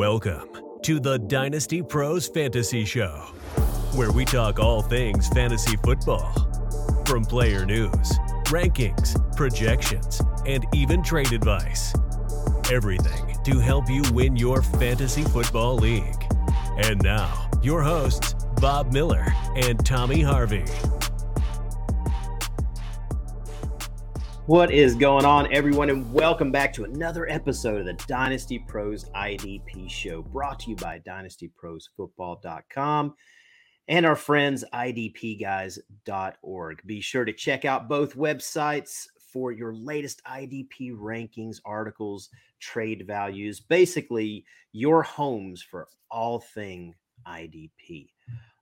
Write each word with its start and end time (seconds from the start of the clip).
Welcome 0.00 0.48
to 0.84 0.98
the 0.98 1.18
Dynasty 1.18 1.82
Pros 1.82 2.26
Fantasy 2.26 2.86
Show, 2.86 3.16
where 3.94 4.10
we 4.10 4.24
talk 4.24 4.58
all 4.58 4.80
things 4.80 5.28
fantasy 5.28 5.76
football 5.84 6.32
from 7.04 7.22
player 7.22 7.66
news, 7.66 8.18
rankings, 8.46 9.14
projections, 9.36 10.22
and 10.46 10.64
even 10.72 11.02
trade 11.02 11.32
advice. 11.32 11.92
Everything 12.72 13.36
to 13.44 13.58
help 13.58 13.90
you 13.90 14.02
win 14.14 14.36
your 14.36 14.62
fantasy 14.62 15.22
football 15.22 15.76
league. 15.76 16.24
And 16.78 16.98
now, 17.02 17.50
your 17.62 17.82
hosts, 17.82 18.34
Bob 18.58 18.94
Miller 18.94 19.26
and 19.54 19.84
Tommy 19.84 20.22
Harvey. 20.22 20.64
What 24.50 24.72
is 24.72 24.96
going 24.96 25.24
on, 25.24 25.46
everyone, 25.52 25.90
and 25.90 26.12
welcome 26.12 26.50
back 26.50 26.72
to 26.72 26.82
another 26.82 27.30
episode 27.30 27.78
of 27.78 27.86
the 27.86 27.92
Dynasty 28.08 28.58
Pros 28.58 29.04
IDP 29.10 29.88
Show, 29.88 30.22
brought 30.22 30.58
to 30.58 30.70
you 30.70 30.76
by 30.76 30.98
DynastyProsFootball.com 31.06 33.14
and 33.86 34.04
our 34.04 34.16
friends 34.16 34.64
IDPguys.org. 34.74 36.82
Be 36.84 37.00
sure 37.00 37.24
to 37.24 37.32
check 37.32 37.64
out 37.64 37.88
both 37.88 38.16
websites 38.16 39.06
for 39.32 39.52
your 39.52 39.72
latest 39.72 40.20
IDP 40.24 40.96
rankings, 40.96 41.58
articles, 41.64 42.28
trade 42.58 43.04
values, 43.06 43.60
basically 43.60 44.44
your 44.72 45.04
homes 45.04 45.62
for 45.62 45.86
all 46.10 46.40
thing 46.40 46.96
IDP. 47.24 48.08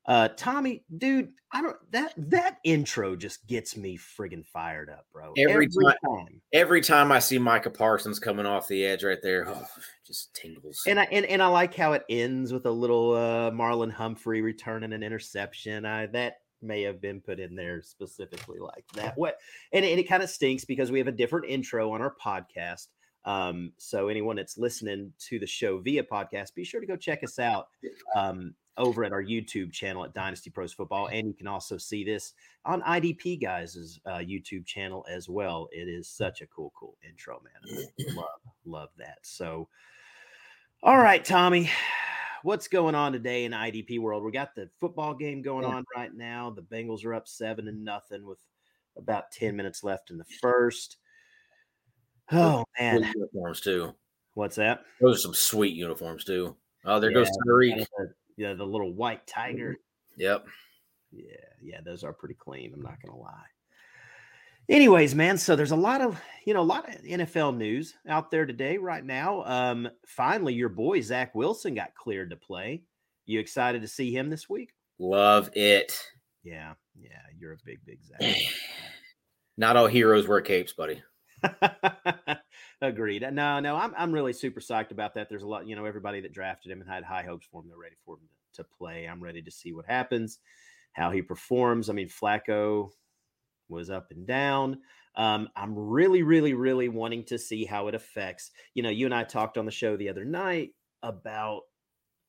Uh, 0.09 0.29
Tommy, 0.39 0.85
dude, 0.97 1.33
I 1.53 1.61
don't 1.61 1.77
that 1.91 2.15
that 2.17 2.59
intro 2.65 3.15
just 3.15 3.47
gets 3.47 3.77
me 3.77 3.99
friggin' 3.99 4.47
fired 4.47 4.89
up, 4.89 5.05
bro. 5.13 5.35
Every, 5.37 5.53
every 5.53 5.69
time, 5.69 5.95
time, 6.03 6.41
every 6.55 6.81
time 6.81 7.13
I 7.13 7.19
see 7.19 7.39
Micah 7.39 7.69
Parsons 7.69 8.19
coming 8.19 8.47
off 8.47 8.69
the 8.69 8.87
edge 8.87 9.05
right 9.05 9.19
there, 9.23 9.47
oh, 9.47 9.67
just 10.07 10.35
tingles. 10.35 10.83
And 10.87 10.99
I 10.99 11.05
and, 11.13 11.27
and 11.27 11.43
I 11.43 11.49
like 11.49 11.75
how 11.75 11.93
it 11.93 12.05
ends 12.09 12.55
with 12.55 12.65
a 12.65 12.71
little 12.71 13.13
uh, 13.13 13.51
Marlon 13.51 13.93
Humphrey 13.93 14.41
returning 14.41 14.95
an 14.95 15.03
interception. 15.03 15.85
I 15.85 16.07
that 16.07 16.37
may 16.63 16.83
have 16.83 17.03
been 17.03 17.21
put 17.21 17.39
in 17.39 17.55
there 17.55 17.83
specifically 17.83 18.61
like 18.61 18.87
that. 18.95 19.13
What 19.19 19.37
and, 19.75 19.85
and 19.85 20.01
it 20.01 20.09
kind 20.09 20.23
of 20.23 20.31
stinks 20.31 20.65
because 20.65 20.91
we 20.91 20.99
have 20.99 21.09
a 21.09 21.13
different 21.13 21.47
intro 21.51 21.93
on 21.93 22.01
our 22.01 22.15
podcast. 22.25 22.87
Um, 23.27 23.73
so 23.77 24.09
anyone 24.09 24.37
that's 24.37 24.57
listening 24.57 25.13
to 25.29 25.39
the 25.39 25.47
show 25.47 25.81
via 25.81 26.03
podcast, 26.03 26.55
be 26.55 26.65
sure 26.65 26.81
to 26.81 26.87
go 26.87 26.97
check 26.97 27.23
us 27.23 27.39
out. 27.39 27.69
Um, 28.17 28.55
over 28.79 29.05
at 29.05 29.13
our 29.13 29.23
YouTube 29.23 29.73
channel 29.73 30.05
at 30.05 30.15
Dynasty 30.15 30.49
Pros 30.49 30.73
Football. 30.73 31.09
And 31.09 31.27
you 31.27 31.35
can 31.35 31.47
also 31.47 31.77
see 31.77 32.05
this 32.05 32.33
on 32.65 32.81
IDP 32.83 33.43
Guys' 33.43 34.01
uh, 34.07 34.19
YouTube 34.19 34.65
channel 34.65 35.05
as 35.11 35.29
well. 35.29 35.69
It 35.73 35.89
is 35.89 36.09
such 36.09 36.41
a 36.41 36.47
cool, 36.47 36.73
cool 36.79 36.97
intro, 37.07 37.43
man. 37.43 37.87
love, 38.17 38.27
love 38.65 38.89
that. 38.97 39.19
So, 39.23 39.69
all 40.83 40.99
right, 40.99 41.25
Tommy, 41.25 41.71
what's 42.43 42.69
going 42.69 42.95
on 42.95 43.13
today 43.13 43.45
in 43.45 43.53
IDP 43.53 43.99
world? 43.99 44.25
We 44.25 44.33
got 44.33 44.55
the 44.55 44.71
football 44.81 45.13
game 45.13 45.43
going 45.43 45.65
on 45.65 45.85
right 45.95 46.15
now. 46.15 46.51
The 46.51 46.63
Bengals 46.63 47.05
are 47.05 47.15
up 47.15 47.29
seven 47.29 47.69
and 47.69 47.85
nothing 47.85 48.25
with 48.25 48.39
about 48.97 49.31
10 49.33 49.57
minutes 49.57 49.85
left 49.85 50.11
in 50.11 50.19
the 50.19 50.25
first. 50.41 50.97
Oh, 52.31 52.65
man. 52.79 53.11
Uniforms, 53.15 53.61
too. 53.61 53.95
What's 54.35 54.57
that? 54.57 54.83
Those 55.01 55.17
are 55.17 55.21
some 55.21 55.35
sweet 55.35 55.75
uniforms, 55.75 56.25
too. 56.25 56.55
Oh, 56.85 57.01
there 57.01 57.11
yeah, 57.11 57.17
goes 57.17 57.31
Tyreek 57.47 57.87
yeah, 58.39 58.55
the 58.55 58.65
little 58.65 58.93
white 58.93 59.27
tiger. 59.27 59.73
Mm-hmm. 59.73 60.23
Yep. 60.23 60.47
Yeah, 61.11 61.25
yeah, 61.63 61.81
those 61.85 62.05
are 62.05 62.13
pretty 62.13 62.37
clean. 62.37 62.73
I'm 62.73 62.83
not 62.83 63.03
gonna 63.05 63.19
lie. 63.19 63.47
Anyways, 64.69 65.15
man, 65.15 65.39
so 65.39 65.57
there's 65.57 65.73
a 65.73 65.77
lot 65.77 66.01
of 66.01 66.21
you 66.47 66.55
know 66.55 66.61
a 66.61 66.63
lot 66.63 66.89
of 66.89 67.03
NFL 67.03 67.57
news 67.57 67.95
out 68.09 68.31
there 68.31 68.47
today, 68.47 68.79
right 68.79 69.05
now. 69.05 69.43
Um, 69.45 69.89
finally, 70.07 70.55
your 70.55 70.69
boy 70.69 71.01
Zach 71.01 71.35
Wilson 71.35 71.75
got 71.75 71.95
cleared 71.95 72.31
to 72.31 72.37
play. 72.37 72.83
You 73.27 73.41
excited 73.41 73.83
to 73.83 73.89
see 73.89 74.15
him 74.15 74.31
this 74.31 74.49
week? 74.49 74.73
Love 74.99 75.51
it. 75.55 76.01
Yeah, 76.45 76.75
yeah, 76.99 77.23
you're 77.39 77.53
a 77.53 77.59
big, 77.65 77.79
big 77.85 77.99
Zach. 78.05 78.37
Not 79.57 79.77
all 79.77 79.89
heroes 79.89 80.29
wear 80.29 80.41
capes, 80.41 80.73
buddy. 80.73 81.03
Agreed. 82.81 83.23
No, 83.33 83.59
no, 83.59 83.77
I'm 83.77 83.93
I'm 83.97 84.13
really 84.13 84.33
super 84.33 84.61
psyched 84.61 84.93
about 84.93 85.15
that. 85.15 85.29
There's 85.29 85.43
a 85.43 85.49
lot, 85.49 85.67
you 85.67 85.75
know, 85.75 85.85
everybody 85.85 86.21
that 86.21 86.33
drafted 86.33 86.71
him 86.71 86.81
and 86.81 86.89
had 86.89 87.03
high 87.03 87.25
hopes 87.25 87.47
for 87.51 87.61
him, 87.61 87.69
they're 87.69 87.79
ready 87.79 87.97
for 88.05 88.15
him 88.15 88.29
to, 88.55 88.63
to 88.63 88.69
play. 88.69 89.07
I'm 89.07 89.23
ready 89.23 89.43
to 89.43 89.51
see 89.51 89.73
what 89.73 89.87
happens, 89.87 90.39
how 90.93 91.11
he 91.11 91.21
performs. 91.21 91.91
I 91.91 91.93
mean, 91.93 92.09
Flacco 92.09 92.91
was 93.69 93.91
up 93.91 94.13
and 94.13 94.27
down. 94.27 94.79
Um, 95.17 95.49
I'm 95.57 95.77
really, 95.77 96.23
really, 96.23 96.55
really 96.55 96.89
wanting 96.89 97.25
to 97.25 97.39
see 97.39 97.65
how 97.65 97.89
it 97.89 97.97
affects. 97.97 98.53
You 98.75 98.85
know, 98.85 98.91
you 98.91 99.07
and 99.07 99.15
I 99.15 99.25
talked 99.25 99.59
on 99.59 99.65
the 99.65 99.73
show 99.73 99.97
the 99.97 100.09
other 100.09 100.25
night 100.25 100.71
about 101.03 101.63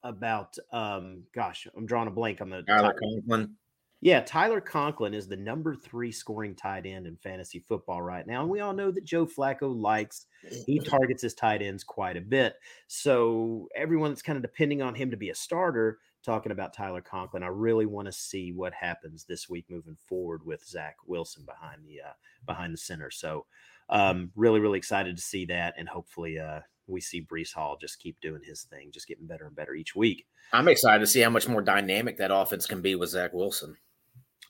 about 0.01 0.55
um 0.71 1.25
gosh, 1.35 1.67
I'm 1.75 1.85
drawing 1.85 2.07
a 2.07 2.11
blank 2.11 2.41
on 2.41 2.49
the 2.49 2.63
Tyler 2.63 2.95
Conklin. 2.99 3.55
Yeah, 4.01 4.21
Tyler 4.21 4.61
Conklin 4.61 5.13
is 5.13 5.27
the 5.27 5.35
number 5.35 5.75
three 5.75 6.11
scoring 6.11 6.55
tight 6.55 6.85
end 6.85 7.05
in 7.05 7.17
fantasy 7.17 7.59
football 7.59 8.01
right 8.01 8.25
now. 8.25 8.41
And 8.41 8.49
we 8.49 8.61
all 8.61 8.73
know 8.73 8.91
that 8.91 9.03
Joe 9.03 9.25
Flacco 9.25 9.75
likes, 9.75 10.25
he 10.65 10.79
targets 10.79 11.21
his 11.21 11.33
tight 11.33 11.61
ends 11.61 11.83
quite 11.83 12.15
a 12.15 12.21
bit. 12.21 12.55
So 12.87 13.67
everyone 13.75 14.11
that's 14.11 14.21
kind 14.21 14.37
of 14.37 14.41
depending 14.41 14.81
on 14.81 14.95
him 14.95 15.11
to 15.11 15.17
be 15.17 15.31
a 15.31 15.35
starter, 15.35 15.97
talking 16.23 16.51
about 16.51 16.73
Tyler 16.73 17.01
Conklin, 17.01 17.43
I 17.43 17.47
really 17.47 17.85
want 17.85 18.05
to 18.05 18.11
see 18.13 18.51
what 18.51 18.73
happens 18.73 19.25
this 19.25 19.49
week 19.49 19.65
moving 19.69 19.97
forward 20.07 20.45
with 20.45 20.65
Zach 20.65 20.95
Wilson 21.05 21.43
behind 21.45 21.81
the 21.85 22.01
uh, 22.01 22.13
behind 22.45 22.73
the 22.73 22.77
center. 22.77 23.11
So 23.11 23.45
um, 23.89 24.31
really, 24.35 24.59
really 24.59 24.77
excited 24.77 25.17
to 25.17 25.21
see 25.21 25.45
that. 25.45 25.73
And 25.77 25.89
hopefully 25.89 26.39
uh, 26.39 26.59
we 26.87 27.01
see 27.01 27.25
Breece 27.25 27.53
Hall 27.53 27.77
just 27.79 27.99
keep 27.99 28.19
doing 28.21 28.41
his 28.43 28.63
thing, 28.63 28.91
just 28.93 29.07
getting 29.07 29.27
better 29.27 29.45
and 29.45 29.55
better 29.55 29.73
each 29.73 29.95
week. 29.95 30.25
I'm 30.53 30.67
excited 30.67 30.99
to 30.99 31.07
see 31.07 31.21
how 31.21 31.29
much 31.29 31.47
more 31.47 31.61
dynamic 31.61 32.17
that 32.17 32.33
offense 32.33 32.65
can 32.65 32.81
be 32.81 32.95
with 32.95 33.09
Zach 33.09 33.33
Wilson. 33.33 33.75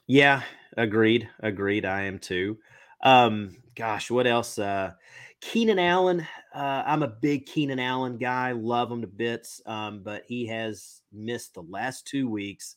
Yeah, 0.09 0.41
agreed. 0.75 1.29
Agreed. 1.39 1.85
I 1.85 2.05
am 2.05 2.17
too. 2.17 2.57
Um, 3.03 3.51
gosh, 3.75 4.09
what 4.09 4.25
else? 4.25 4.57
Uh, 4.57 4.93
Keenan 5.39 5.77
Allen. 5.77 6.25
Uh, 6.51 6.83
I'm 6.83 7.03
a 7.03 7.07
big 7.07 7.45
Keenan 7.45 7.79
Allen 7.79 8.17
guy. 8.17 8.53
Love 8.53 8.91
him 8.91 9.01
to 9.01 9.07
bits. 9.07 9.61
Um, 9.67 10.01
but 10.01 10.23
he 10.27 10.47
has 10.47 11.03
missed 11.13 11.53
the 11.53 11.61
last 11.61 12.07
two 12.07 12.27
weeks. 12.27 12.75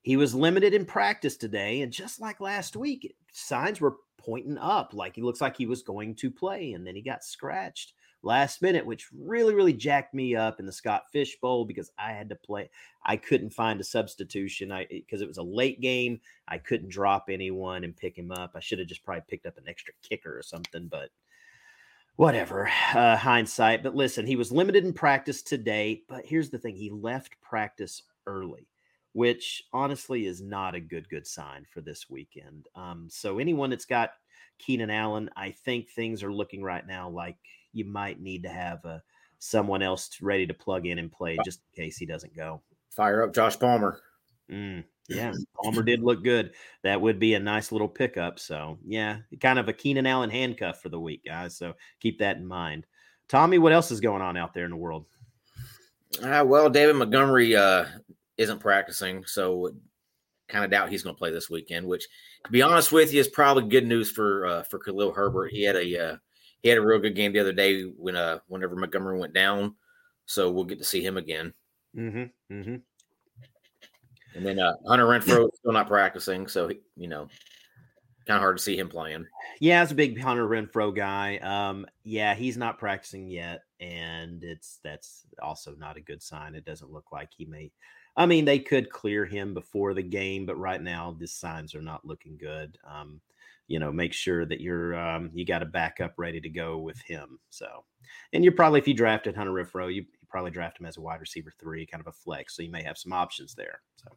He 0.00 0.16
was 0.16 0.34
limited 0.34 0.72
in 0.72 0.86
practice 0.86 1.36
today, 1.36 1.82
and 1.82 1.92
just 1.92 2.18
like 2.18 2.40
last 2.40 2.76
week, 2.76 3.14
signs 3.30 3.78
were 3.78 3.96
pointing 4.16 4.56
up. 4.56 4.94
Like 4.94 5.16
he 5.16 5.22
looks 5.22 5.42
like 5.42 5.58
he 5.58 5.66
was 5.66 5.82
going 5.82 6.14
to 6.16 6.30
play, 6.30 6.72
and 6.72 6.86
then 6.86 6.94
he 6.94 7.02
got 7.02 7.24
scratched 7.24 7.92
last 8.24 8.62
minute, 8.62 8.84
which 8.84 9.08
really, 9.12 9.54
really 9.54 9.72
jacked 9.72 10.14
me 10.14 10.34
up 10.34 10.58
in 10.58 10.66
the 10.66 10.72
Scott 10.72 11.04
Fish 11.12 11.36
Bowl 11.40 11.64
because 11.64 11.90
I 11.98 12.12
had 12.12 12.28
to 12.30 12.34
play. 12.34 12.70
I 13.04 13.16
couldn't 13.16 13.50
find 13.50 13.80
a 13.80 13.84
substitution. 13.84 14.72
I 14.72 14.86
because 14.90 15.20
it 15.20 15.28
was 15.28 15.38
a 15.38 15.42
late 15.42 15.80
game. 15.80 16.20
I 16.48 16.58
couldn't 16.58 16.88
drop 16.88 17.26
anyone 17.28 17.84
and 17.84 17.96
pick 17.96 18.16
him 18.16 18.32
up. 18.32 18.52
I 18.54 18.60
should 18.60 18.78
have 18.78 18.88
just 18.88 19.04
probably 19.04 19.22
picked 19.28 19.46
up 19.46 19.58
an 19.58 19.68
extra 19.68 19.94
kicker 20.02 20.36
or 20.36 20.42
something, 20.42 20.88
but 20.88 21.10
whatever. 22.16 22.70
Uh, 22.94 23.16
hindsight. 23.16 23.82
But 23.82 23.94
listen, 23.94 24.26
he 24.26 24.36
was 24.36 24.52
limited 24.52 24.84
in 24.84 24.92
practice 24.92 25.42
today. 25.42 26.02
But 26.08 26.26
here's 26.26 26.50
the 26.50 26.58
thing: 26.58 26.76
he 26.76 26.90
left 26.90 27.40
practice 27.40 28.02
early. 28.26 28.66
Which 29.12 29.62
honestly 29.72 30.26
is 30.26 30.42
not 30.42 30.74
a 30.74 30.80
good 30.80 31.08
good 31.08 31.24
sign 31.24 31.66
for 31.70 31.80
this 31.80 32.10
weekend. 32.10 32.66
Um, 32.74 33.06
so 33.08 33.38
anyone 33.38 33.70
that's 33.70 33.84
got 33.84 34.10
Keenan 34.58 34.90
Allen, 34.90 35.30
I 35.36 35.50
think 35.50 35.88
things 35.88 36.22
are 36.22 36.32
looking 36.32 36.62
right 36.62 36.84
now 36.84 37.08
like 37.08 37.36
you 37.74 37.84
might 37.84 38.20
need 38.20 38.42
to 38.44 38.48
have 38.48 38.84
a 38.84 38.88
uh, 38.88 38.98
someone 39.38 39.82
else 39.82 40.08
ready 40.22 40.46
to 40.46 40.54
plug 40.54 40.86
in 40.86 40.98
and 40.98 41.12
play 41.12 41.36
just 41.44 41.60
in 41.76 41.84
case 41.84 41.98
he 41.98 42.06
doesn't 42.06 42.34
go. 42.34 42.62
Fire 42.90 43.22
up 43.22 43.34
Josh 43.34 43.58
Palmer. 43.58 44.00
Mm, 44.50 44.84
yeah, 45.08 45.32
Palmer 45.62 45.82
did 45.82 46.02
look 46.02 46.24
good. 46.24 46.52
That 46.82 47.00
would 47.00 47.18
be 47.18 47.34
a 47.34 47.40
nice 47.40 47.70
little 47.70 47.88
pickup. 47.88 48.38
So 48.38 48.78
yeah, 48.86 49.18
kind 49.40 49.58
of 49.58 49.68
a 49.68 49.72
Keenan 49.72 50.06
Allen 50.06 50.30
handcuff 50.30 50.80
for 50.80 50.88
the 50.88 51.00
week, 51.00 51.24
guys. 51.24 51.56
So 51.56 51.74
keep 52.00 52.18
that 52.20 52.38
in 52.38 52.46
mind. 52.46 52.86
Tommy, 53.28 53.58
what 53.58 53.72
else 53.72 53.90
is 53.90 54.00
going 54.00 54.22
on 54.22 54.36
out 54.36 54.54
there 54.54 54.64
in 54.64 54.70
the 54.70 54.76
world? 54.76 55.06
Uh, 56.22 56.44
well, 56.46 56.70
David 56.70 56.96
Montgomery 56.96 57.56
uh, 57.56 57.86
isn't 58.38 58.60
practicing, 58.60 59.24
so 59.24 59.74
kind 60.48 60.64
of 60.64 60.70
doubt 60.70 60.90
he's 60.90 61.02
going 61.02 61.14
to 61.14 61.18
play 61.18 61.30
this 61.30 61.50
weekend. 61.50 61.86
Which, 61.86 62.06
to 62.44 62.50
be 62.50 62.62
honest 62.62 62.92
with 62.92 63.12
you, 63.12 63.20
is 63.20 63.28
probably 63.28 63.68
good 63.68 63.86
news 63.86 64.10
for 64.10 64.46
uh, 64.46 64.62
for 64.62 64.78
Khalil 64.78 65.12
Herbert. 65.12 65.50
He 65.50 65.64
had 65.64 65.76
a 65.76 66.12
uh, 66.12 66.16
he 66.64 66.70
had 66.70 66.78
a 66.78 66.82
real 66.82 66.98
good 66.98 67.14
game 67.14 67.32
the 67.32 67.38
other 67.38 67.52
day 67.52 67.82
when 67.82 68.16
uh 68.16 68.38
whenever 68.48 68.74
Montgomery 68.74 69.18
went 69.18 69.34
down. 69.34 69.76
So 70.24 70.50
we'll 70.50 70.64
get 70.64 70.78
to 70.78 70.84
see 70.84 71.04
him 71.04 71.18
again. 71.18 71.52
Mm-hmm. 71.94 72.54
Mm-hmm. 72.54 72.76
And 74.34 74.46
then 74.46 74.58
uh, 74.58 74.72
Hunter 74.88 75.04
Renfrow 75.04 75.54
still 75.54 75.72
not 75.72 75.86
practicing, 75.86 76.48
so 76.48 76.70
you 76.96 77.06
know, 77.06 77.28
kind 78.26 78.36
of 78.36 78.40
hard 78.40 78.56
to 78.56 78.62
see 78.62 78.76
him 78.76 78.88
playing. 78.88 79.26
Yeah, 79.60 79.82
it's 79.82 79.92
a 79.92 79.94
big 79.94 80.18
Hunter 80.18 80.48
Renfrow 80.48 80.96
guy. 80.96 81.36
Um, 81.36 81.86
yeah, 82.02 82.34
he's 82.34 82.56
not 82.56 82.78
practicing 82.78 83.28
yet, 83.28 83.60
and 83.78 84.42
it's 84.42 84.80
that's 84.82 85.26
also 85.42 85.74
not 85.74 85.98
a 85.98 86.00
good 86.00 86.22
sign. 86.22 86.54
It 86.54 86.64
doesn't 86.64 86.90
look 86.90 87.12
like 87.12 87.28
he 87.36 87.44
may. 87.44 87.70
I 88.16 88.24
mean, 88.24 88.46
they 88.46 88.58
could 88.58 88.90
clear 88.90 89.26
him 89.26 89.52
before 89.52 89.92
the 89.92 90.02
game, 90.02 90.46
but 90.46 90.56
right 90.56 90.80
now 90.80 91.14
the 91.18 91.28
signs 91.28 91.74
are 91.74 91.82
not 91.82 92.06
looking 92.06 92.38
good. 92.38 92.78
Um, 92.90 93.20
you 93.66 93.78
know 93.78 93.92
make 93.92 94.12
sure 94.12 94.44
that 94.44 94.60
you're 94.60 94.94
um, 94.94 95.30
you 95.34 95.44
got 95.44 95.62
a 95.62 95.66
backup 95.66 96.14
ready 96.16 96.40
to 96.40 96.48
go 96.48 96.78
with 96.78 97.00
him 97.02 97.38
so 97.50 97.84
and 98.32 98.44
you're 98.44 98.52
probably 98.52 98.80
if 98.80 98.88
you 98.88 98.94
drafted 98.94 99.34
hunter 99.34 99.58
you, 99.58 99.88
you 99.88 100.04
probably 100.28 100.50
draft 100.50 100.80
him 100.80 100.86
as 100.86 100.96
a 100.96 101.00
wide 101.00 101.20
receiver 101.20 101.52
three, 101.60 101.86
kind 101.86 102.00
of 102.00 102.08
a 102.08 102.12
flex. 102.12 102.56
So 102.56 102.62
you 102.62 102.70
may 102.70 102.82
have 102.82 102.98
some 102.98 103.12
options 103.12 103.54
there. 103.54 103.80
So, 103.96 104.08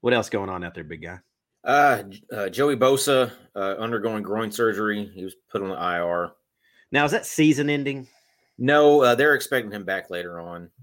what 0.00 0.14
else 0.14 0.28
going 0.28 0.48
on 0.48 0.62
out 0.64 0.74
there, 0.74 0.84
big 0.84 1.02
guy? 1.02 1.18
Uh, 1.64 2.04
uh 2.32 2.48
Joey 2.48 2.76
Bosa 2.76 3.32
uh, 3.56 3.74
undergoing 3.78 4.22
groin 4.22 4.52
surgery. 4.52 5.10
He 5.14 5.24
was 5.24 5.34
put 5.50 5.62
on 5.62 5.68
the 5.68 5.74
IR. 5.74 6.32
Now, 6.92 7.04
is 7.04 7.12
that 7.12 7.26
season 7.26 7.70
ending? 7.70 8.06
No, 8.58 9.02
uh, 9.02 9.14
they're 9.14 9.34
expecting 9.34 9.72
him 9.72 9.84
back 9.84 10.10
later 10.10 10.40
on. 10.40 10.70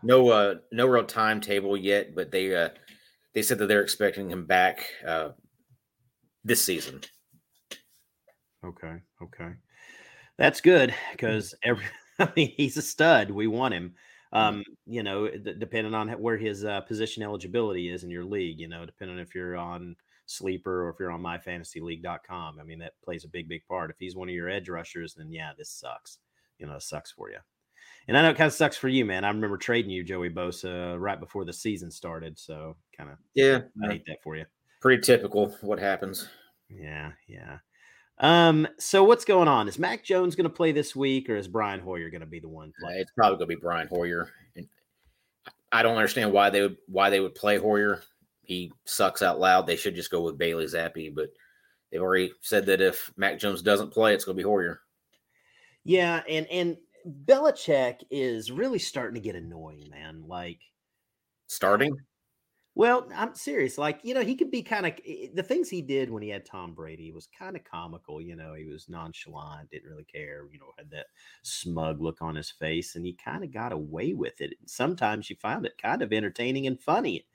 No, 0.00 0.28
uh, 0.28 0.54
no 0.70 0.86
real 0.86 1.02
timetable 1.02 1.76
yet, 1.76 2.14
but 2.14 2.30
they 2.30 2.54
uh, 2.54 2.68
they 3.38 3.42
said 3.42 3.58
that 3.58 3.68
they're 3.68 3.82
expecting 3.82 4.30
him 4.30 4.46
back 4.46 4.84
uh, 5.06 5.28
this 6.42 6.64
season. 6.64 7.00
Okay, 8.66 8.96
okay, 9.22 9.52
that's 10.36 10.60
good 10.60 10.92
because 11.12 11.54
every 11.62 11.84
I 12.18 12.32
mean 12.34 12.52
he's 12.56 12.76
a 12.76 12.82
stud. 12.82 13.30
We 13.30 13.46
want 13.46 13.74
him. 13.74 13.94
Um, 14.32 14.64
you 14.86 15.04
know, 15.04 15.28
d- 15.28 15.54
depending 15.56 15.94
on 15.94 16.08
where 16.20 16.36
his 16.36 16.64
uh, 16.64 16.80
position 16.80 17.22
eligibility 17.22 17.90
is 17.90 18.02
in 18.02 18.10
your 18.10 18.24
league, 18.24 18.58
you 18.58 18.66
know, 18.66 18.84
depending 18.84 19.20
if 19.20 19.36
you're 19.36 19.56
on 19.56 19.94
sleeper 20.26 20.84
or 20.84 20.90
if 20.90 20.96
you're 20.98 21.12
on 21.12 21.22
myfantasyleague.com. 21.22 22.58
I 22.58 22.64
mean, 22.64 22.80
that 22.80 22.94
plays 23.04 23.24
a 23.24 23.28
big, 23.28 23.48
big 23.48 23.64
part. 23.68 23.90
If 23.90 23.96
he's 24.00 24.16
one 24.16 24.28
of 24.28 24.34
your 24.34 24.50
edge 24.50 24.68
rushers, 24.68 25.14
then 25.14 25.30
yeah, 25.30 25.52
this 25.56 25.70
sucks. 25.70 26.18
You 26.58 26.66
know, 26.66 26.74
it 26.74 26.82
sucks 26.82 27.12
for 27.12 27.30
you. 27.30 27.38
And 28.08 28.16
I 28.16 28.22
know 28.22 28.30
it 28.30 28.38
kind 28.38 28.48
of 28.48 28.54
sucks 28.54 28.76
for 28.76 28.88
you, 28.88 29.04
man. 29.04 29.24
I 29.24 29.28
remember 29.28 29.58
trading 29.58 29.90
you 29.90 30.02
Joey 30.02 30.30
Bosa 30.30 30.98
right 30.98 31.20
before 31.20 31.44
the 31.44 31.52
season 31.52 31.90
started. 31.90 32.38
So 32.38 32.74
kind 32.96 33.10
of, 33.10 33.18
yeah, 33.34 33.60
I 33.84 33.92
hate 33.92 34.04
that 34.06 34.22
for 34.22 34.34
you. 34.34 34.46
Pretty 34.80 35.02
typical 35.02 35.54
what 35.60 35.78
happens. 35.78 36.26
Yeah, 36.70 37.12
yeah. 37.26 37.58
Um, 38.20 38.66
so 38.78 39.04
what's 39.04 39.26
going 39.26 39.46
on? 39.46 39.68
Is 39.68 39.78
Mac 39.78 40.04
Jones 40.04 40.34
going 40.34 40.44
to 40.44 40.50
play 40.50 40.72
this 40.72 40.96
week, 40.96 41.28
or 41.28 41.36
is 41.36 41.48
Brian 41.48 41.80
Hoyer 41.80 42.10
going 42.10 42.22
to 42.22 42.26
be 42.26 42.40
the 42.40 42.48
one 42.48 42.72
playing? 42.80 43.00
It's 43.00 43.12
probably 43.12 43.38
going 43.38 43.50
to 43.50 43.56
be 43.56 43.60
Brian 43.60 43.88
Hoyer. 43.88 44.30
And 44.56 44.66
I 45.70 45.82
don't 45.82 45.96
understand 45.96 46.32
why 46.32 46.50
they 46.50 46.62
would 46.62 46.78
why 46.86 47.10
they 47.10 47.20
would 47.20 47.34
play 47.34 47.58
Hoyer. 47.58 48.02
He 48.42 48.72
sucks 48.86 49.20
out 49.20 49.38
loud. 49.38 49.66
They 49.66 49.76
should 49.76 49.94
just 49.94 50.10
go 50.10 50.22
with 50.22 50.38
Bailey 50.38 50.64
Zappe, 50.64 51.14
but 51.14 51.28
they've 51.92 52.00
already 52.00 52.32
said 52.40 52.64
that 52.66 52.80
if 52.80 53.12
Mac 53.16 53.38
Jones 53.38 53.60
doesn't 53.60 53.92
play, 53.92 54.14
it's 54.14 54.24
going 54.24 54.36
to 54.36 54.42
be 54.42 54.48
Hoyer. 54.48 54.80
Yeah, 55.84 56.22
and 56.28 56.46
and 56.48 56.76
Belichick 57.08 58.02
is 58.10 58.50
really 58.50 58.78
starting 58.78 59.14
to 59.14 59.20
get 59.20 59.36
annoying, 59.36 59.88
man. 59.90 60.24
Like 60.26 60.62
starting. 61.48 61.96
Well, 62.74 63.08
I'm 63.14 63.34
serious. 63.34 63.76
Like, 63.76 64.00
you 64.04 64.14
know, 64.14 64.22
he 64.22 64.36
could 64.36 64.52
be 64.52 64.62
kind 64.62 64.86
of 64.86 64.94
the 65.34 65.42
things 65.42 65.68
he 65.68 65.82
did 65.82 66.10
when 66.10 66.22
he 66.22 66.28
had 66.28 66.46
Tom 66.46 66.74
Brady 66.74 67.10
was 67.10 67.26
kind 67.26 67.56
of 67.56 67.64
comical. 67.64 68.22
You 68.22 68.36
know, 68.36 68.54
he 68.54 68.66
was 68.66 68.88
nonchalant, 68.88 69.70
didn't 69.70 69.88
really 69.90 70.04
care, 70.04 70.46
you 70.52 70.60
know, 70.60 70.72
had 70.78 70.90
that 70.90 71.06
smug 71.42 72.00
look 72.00 72.22
on 72.22 72.36
his 72.36 72.50
face, 72.52 72.94
and 72.94 73.04
he 73.04 73.14
kind 73.14 73.42
of 73.42 73.52
got 73.52 73.72
away 73.72 74.12
with 74.12 74.40
it. 74.40 74.54
Sometimes 74.66 75.28
you 75.28 75.34
found 75.36 75.66
it 75.66 75.76
kind 75.82 76.02
of 76.02 76.12
entertaining 76.12 76.68
and 76.68 76.80
funny. 76.80 77.26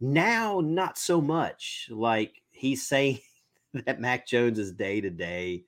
Now, 0.00 0.60
not 0.60 0.98
so 0.98 1.20
much. 1.20 1.88
Like 1.90 2.42
he's 2.50 2.86
saying 2.86 3.20
that 3.86 4.00
Mac 4.00 4.26
Jones 4.26 4.58
is 4.58 4.72
day 4.72 5.00
to 5.00 5.10
day. 5.10 5.64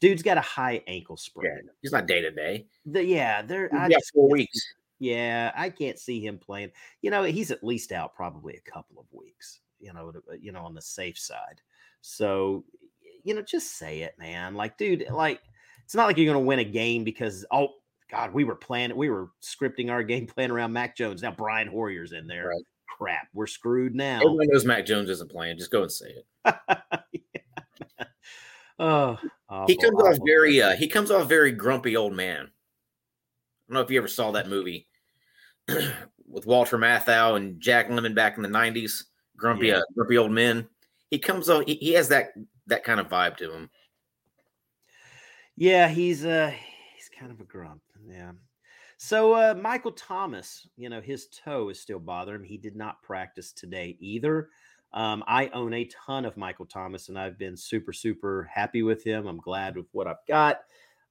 Dude's 0.00 0.22
got 0.22 0.38
a 0.38 0.42
high 0.42 0.82
ankle 0.86 1.16
sprain. 1.16 1.50
Yeah, 1.54 1.70
he's 1.82 1.92
not 1.92 2.06
day 2.06 2.22
to 2.22 2.30
day. 2.30 2.66
Yeah, 2.86 3.42
they're 3.42 3.68
yeah, 3.88 3.98
four 4.14 4.30
weeks. 4.30 4.58
Yeah, 4.98 5.52
I 5.54 5.70
can't 5.70 5.98
see 5.98 6.24
him 6.24 6.38
playing. 6.38 6.70
You 7.02 7.10
know, 7.10 7.24
he's 7.24 7.50
at 7.50 7.64
least 7.64 7.92
out 7.92 8.14
probably 8.14 8.54
a 8.54 8.70
couple 8.70 9.00
of 9.00 9.06
weeks. 9.12 9.60
You 9.78 9.92
know, 9.92 10.12
uh, 10.30 10.34
you 10.40 10.52
know, 10.52 10.60
on 10.60 10.74
the 10.74 10.82
safe 10.82 11.18
side. 11.18 11.60
So, 12.02 12.64
you 13.24 13.34
know, 13.34 13.42
just 13.42 13.78
say 13.78 14.00
it, 14.00 14.14
man. 14.18 14.54
Like, 14.54 14.76
dude, 14.76 15.06
like 15.10 15.40
it's 15.84 15.94
not 15.94 16.06
like 16.06 16.16
you're 16.16 16.32
going 16.32 16.42
to 16.42 16.46
win 16.46 16.58
a 16.60 16.64
game 16.64 17.04
because 17.04 17.44
oh 17.50 17.68
God, 18.10 18.32
we 18.32 18.44
were 18.44 18.56
planning, 18.56 18.96
we 18.96 19.10
were 19.10 19.30
scripting 19.42 19.90
our 19.90 20.02
game 20.02 20.26
plan 20.34 20.50
around 20.50 20.72
Mac 20.72 20.96
Jones. 20.96 21.22
Now 21.22 21.32
Brian 21.32 21.68
Hoyer's 21.68 22.12
in 22.12 22.26
there. 22.26 22.48
Right. 22.48 22.64
Crap, 22.88 23.28
we're 23.32 23.46
screwed 23.46 23.94
now. 23.94 24.16
Everyone 24.16 24.48
knows 24.50 24.66
Mac 24.66 24.84
Jones 24.84 25.08
isn't 25.08 25.30
playing. 25.30 25.56
Just 25.56 25.70
go 25.70 25.82
and 25.82 25.92
say 25.92 26.16
it. 26.44 26.58
Oh, 28.80 29.18
awful, 29.50 29.66
he 29.66 29.76
comes 29.76 29.94
awful. 30.00 30.08
off 30.08 30.18
very 30.26 30.62
uh, 30.62 30.74
he 30.74 30.88
comes 30.88 31.10
off 31.10 31.28
very 31.28 31.52
grumpy 31.52 31.98
old 31.98 32.14
man. 32.14 32.46
I 32.46 32.48
don't 33.68 33.74
know 33.74 33.80
if 33.82 33.90
you 33.90 33.98
ever 33.98 34.08
saw 34.08 34.30
that 34.32 34.48
movie 34.48 34.88
with 36.26 36.46
Walter 36.46 36.78
Matthau 36.78 37.36
and 37.36 37.60
Jack 37.60 37.90
Lemmon 37.90 38.14
back 38.14 38.38
in 38.38 38.42
the 38.42 38.48
'90s. 38.48 39.04
Grumpy, 39.36 39.66
yeah. 39.68 39.78
uh, 39.78 39.82
grumpy 39.94 40.16
old 40.16 40.32
men. 40.32 40.66
He 41.10 41.18
comes 41.18 41.50
off. 41.50 41.64
He, 41.66 41.74
he 41.74 41.92
has 41.92 42.08
that 42.08 42.30
that 42.68 42.82
kind 42.82 43.00
of 43.00 43.08
vibe 43.08 43.36
to 43.36 43.52
him. 43.52 43.68
Yeah, 45.56 45.88
he's 45.88 46.24
uh 46.24 46.50
he's 46.96 47.10
kind 47.10 47.30
of 47.30 47.38
a 47.40 47.44
grump. 47.44 47.82
Yeah. 48.08 48.32
So 48.96 49.34
uh 49.34 49.54
Michael 49.60 49.92
Thomas, 49.92 50.66
you 50.78 50.88
know, 50.88 51.02
his 51.02 51.28
toe 51.28 51.68
is 51.68 51.80
still 51.80 51.98
bothering 51.98 52.40
him. 52.40 52.44
He 52.46 52.56
did 52.56 52.76
not 52.76 53.02
practice 53.02 53.52
today 53.52 53.98
either. 54.00 54.48
Um, 54.92 55.22
I 55.26 55.48
own 55.48 55.72
a 55.72 55.84
ton 55.84 56.24
of 56.24 56.36
Michael 56.36 56.66
Thomas, 56.66 57.08
and 57.08 57.18
I've 57.18 57.38
been 57.38 57.56
super, 57.56 57.92
super 57.92 58.50
happy 58.52 58.82
with 58.82 59.04
him. 59.04 59.26
I'm 59.26 59.38
glad 59.38 59.76
with 59.76 59.86
what 59.92 60.06
I've 60.06 60.26
got. 60.26 60.60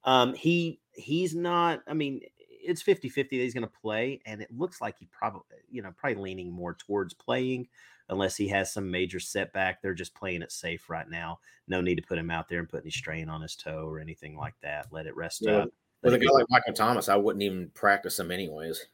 Um, 0.04 0.34
he 0.34 0.80
he's 0.92 1.34
not. 1.34 1.82
I 1.86 1.94
mean, 1.94 2.20
it's 2.62 2.82
50 2.82 3.08
50 3.08 3.38
that 3.38 3.42
he's 3.42 3.54
going 3.54 3.66
to 3.66 3.80
play. 3.82 4.20
And 4.26 4.40
it 4.40 4.50
looks 4.56 4.80
like 4.80 4.98
he 4.98 5.06
probably, 5.06 5.42
you 5.70 5.82
know, 5.82 5.92
probably 5.96 6.22
leaning 6.22 6.52
more 6.52 6.74
towards 6.74 7.14
playing 7.14 7.68
unless 8.08 8.36
he 8.36 8.48
has 8.48 8.72
some 8.72 8.90
major 8.90 9.20
setback. 9.20 9.80
They're 9.80 9.94
just 9.94 10.14
playing 10.14 10.42
it 10.42 10.52
safe 10.52 10.90
right 10.90 11.08
now. 11.08 11.40
No 11.68 11.80
need 11.80 11.96
to 11.96 12.02
put 12.02 12.18
him 12.18 12.30
out 12.30 12.48
there 12.48 12.58
and 12.58 12.68
put 12.68 12.82
any 12.82 12.90
strain 12.90 13.28
on 13.28 13.42
his 13.42 13.56
toe 13.56 13.86
or 13.86 14.00
anything 14.00 14.36
like 14.36 14.54
that. 14.62 14.86
Let 14.90 15.06
it 15.06 15.16
rest 15.16 15.42
yeah. 15.42 15.58
up. 15.58 15.70
With 16.02 16.14
a 16.14 16.18
guy 16.18 16.30
like 16.32 16.46
Michael 16.48 16.72
Thomas, 16.72 17.10
I 17.10 17.16
wouldn't 17.16 17.42
even 17.42 17.70
practice 17.74 18.18
him 18.18 18.30
anyways. 18.30 18.86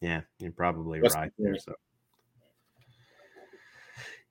Yeah, 0.00 0.22
you're 0.38 0.50
probably 0.50 1.00
right 1.00 1.30
there. 1.38 1.58
So, 1.58 1.74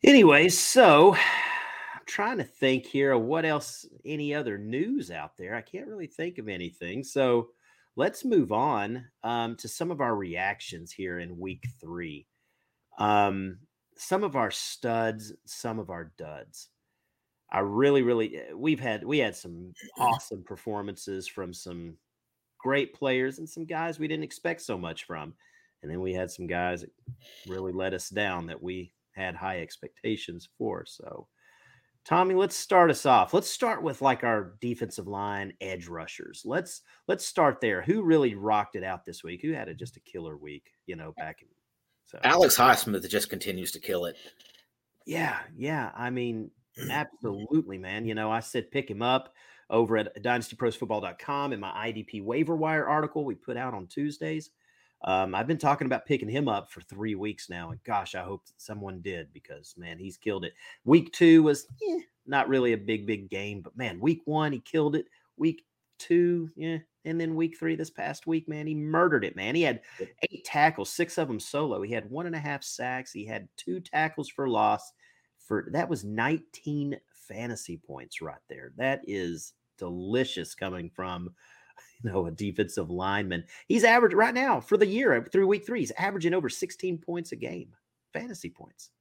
anyways, 0.04 0.58
so 0.58 1.16
I'm 1.16 2.06
trying 2.06 2.38
to 2.38 2.44
think 2.44 2.86
here 2.86 3.12
of 3.14 3.22
what 3.22 3.46
else, 3.46 3.86
any 4.06 4.34
other 4.34 4.58
news 4.58 5.12
out 5.12 5.38
there. 5.38 5.56
I 5.56 5.62
can't 5.62 5.88
really 5.88 6.08
think 6.08 6.38
of 6.38 6.48
anything. 6.48 7.04
So, 7.04 7.50
let's 7.96 8.24
move 8.24 8.52
on 8.52 9.06
um, 9.24 9.56
to 9.58 9.68
some 9.68 9.92
of 9.92 10.02
our 10.02 10.16
reactions 10.16 10.92
here 10.92 11.20
in 11.20 11.38
week 11.38 11.68
three. 11.80 12.28
Um, 12.98 13.58
some 13.98 14.24
of 14.24 14.36
our 14.36 14.52
studs, 14.52 15.34
some 15.46 15.80
of 15.80 15.90
our 15.90 16.12
duds. 16.18 16.70
I 17.52 17.60
really, 17.60 18.02
really, 18.02 18.38
eh, 18.38 18.54
we've 18.56 18.80
had 18.80 19.04
we 19.04 19.20
had 19.20 19.36
some 19.36 19.74
awesome 19.98 20.44
performances 20.44 21.28
from 21.28 21.54
some 21.54 21.98
great 22.58 22.94
players 22.94 23.40
and 23.40 23.50
some 23.50 23.66
guys 23.66 24.00
we 24.00 24.08
didn't 24.08 24.24
expect 24.24 24.62
so 24.62 24.78
much 24.78 25.04
from, 25.04 25.34
and 25.82 25.92
then 25.92 26.00
we 26.00 26.14
had 26.14 26.32
some 26.32 26.48
guys 26.48 26.82
that 26.82 26.92
really 27.48 27.74
let 27.74 27.94
us 27.94 28.10
down 28.10 28.48
that 28.48 28.62
we 28.62 28.94
had 29.14 29.36
high 29.36 29.62
expectations 29.62 30.50
for. 30.58 30.86
So, 30.86 31.28
Tommy, 32.06 32.36
let's 32.36 32.56
start 32.56 32.90
us 32.90 33.06
off. 33.06 33.34
Let's 33.34 33.50
start 33.50 33.84
with 33.84 34.02
like 34.02 34.24
our 34.24 34.56
defensive 34.62 35.08
line 35.08 35.54
edge 35.62 35.88
rushers. 35.88 36.44
Let's 36.46 36.82
let's 37.08 37.26
start 37.26 37.62
there. 37.62 37.82
Who 37.82 38.04
really 38.04 38.36
rocked 38.36 38.76
it 38.76 38.84
out 38.84 39.06
this 39.06 39.24
week? 39.24 39.42
Who 39.42 39.54
had 39.54 39.68
a, 39.68 39.74
just 39.74 39.98
a 39.98 40.02
killer 40.02 40.38
week? 40.38 40.72
You 40.88 40.96
know, 40.96 41.14
back 41.18 41.42
in 41.42 41.48
so 42.12 42.20
Alex 42.24 42.58
Highsmith 42.58 43.08
just 43.08 43.30
continues 43.30 43.72
to 43.72 43.80
kill 43.80 44.06
it. 44.06 44.18
Yeah, 45.06 45.40
yeah. 45.56 45.92
I 45.96 46.10
mean, 46.10 46.52
absolutely, 46.90 47.78
man. 47.78 48.06
You 48.06 48.16
know, 48.16 48.30
I 48.30 48.42
said 48.42 48.72
pick 48.72 48.90
him 48.90 49.02
up 49.02 49.34
over 49.70 49.96
at 49.96 50.22
dynastyprosfootball.com 50.22 51.54
in 51.54 51.60
my 51.60 51.72
IDP 51.88 52.22
waiver 52.22 52.56
wire 52.58 52.86
article 52.86 53.24
we 53.24 53.36
put 53.36 53.56
out 53.56 53.74
on 53.74 53.88
Tuesdays. 53.88 54.52
Um, 55.04 55.34
I've 55.34 55.48
been 55.48 55.58
talking 55.58 55.88
about 55.88 56.06
picking 56.06 56.30
him 56.30 56.48
up 56.48 56.70
for 56.72 56.82
three 56.82 57.16
weeks 57.16 57.50
now, 57.50 57.72
and 57.72 57.84
gosh, 57.84 58.14
I 58.16 58.22
hope 58.22 58.44
someone 58.58 59.02
did 59.02 59.34
because 59.34 59.74
man, 59.78 59.98
he's 59.98 60.18
killed 60.18 60.46
it. 60.46 60.54
Week 60.86 61.12
two 61.12 61.44
was 61.44 61.68
eh, 61.88 62.00
not 62.28 62.48
really 62.48 62.74
a 62.74 62.78
big, 62.78 63.08
big 63.08 63.30
game, 63.30 63.62
but 63.62 63.76
man, 63.76 64.00
week 64.00 64.22
one 64.26 64.52
he 64.52 64.60
killed 64.60 64.96
it. 64.96 65.08
Week 65.38 65.66
two, 65.98 66.50
yeah, 66.56 66.78
and 67.06 67.20
then 67.20 67.36
week 67.36 67.58
three 67.58 67.76
this 67.76 67.90
past 67.90 68.28
week, 68.28 68.48
man, 68.48 68.68
he 68.68 68.76
murdered 68.76 69.26
it. 69.26 69.36
Man, 69.36 69.56
he 69.56 69.64
had 69.64 69.82
eight 70.30 70.46
tackles, 70.46 70.90
six 70.92 71.18
of 71.18 71.28
them 71.28 71.40
solo. 71.40 71.82
He 71.82 71.94
had 71.94 72.10
one 72.10 72.28
and 72.28 72.36
a 72.36 72.40
half 72.40 72.64
sacks. 72.64 73.12
He 73.12 73.26
had 73.26 73.48
two 73.58 73.80
tackles 73.80 74.30
for 74.30 74.48
loss. 74.48 74.94
For 75.40 75.68
that 75.72 75.90
was 75.90 76.04
19 76.04 76.98
fantasy 77.28 77.78
points 77.78 78.22
right 78.22 78.40
there. 78.50 78.72
That 78.78 79.02
is 79.08 79.54
delicious 79.78 80.54
coming 80.54 80.90
from 80.90 81.32
you 82.04 82.12
know, 82.12 82.26
a 82.26 82.32
defensive 82.32 82.90
lineman. 82.90 83.44
He's 83.68 83.84
average 83.84 84.14
right 84.14 84.34
now 84.34 84.60
for 84.60 84.78
the 84.78 84.86
year 84.86 85.16
uh, 85.16 85.24
through 85.32 85.48
week 85.48 85.66
three. 85.66 85.80
He's 85.80 85.92
averaging 85.98 86.34
over 86.34 86.50
16 86.50 86.98
points 86.98 87.32
a 87.32 87.36
game, 87.36 87.70
fantasy 88.14 88.50
points. 88.50 88.92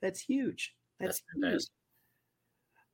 That's 0.00 0.20
huge. 0.20 0.74
That's, 0.98 1.22
That's 1.40 1.52
huge. 1.52 1.62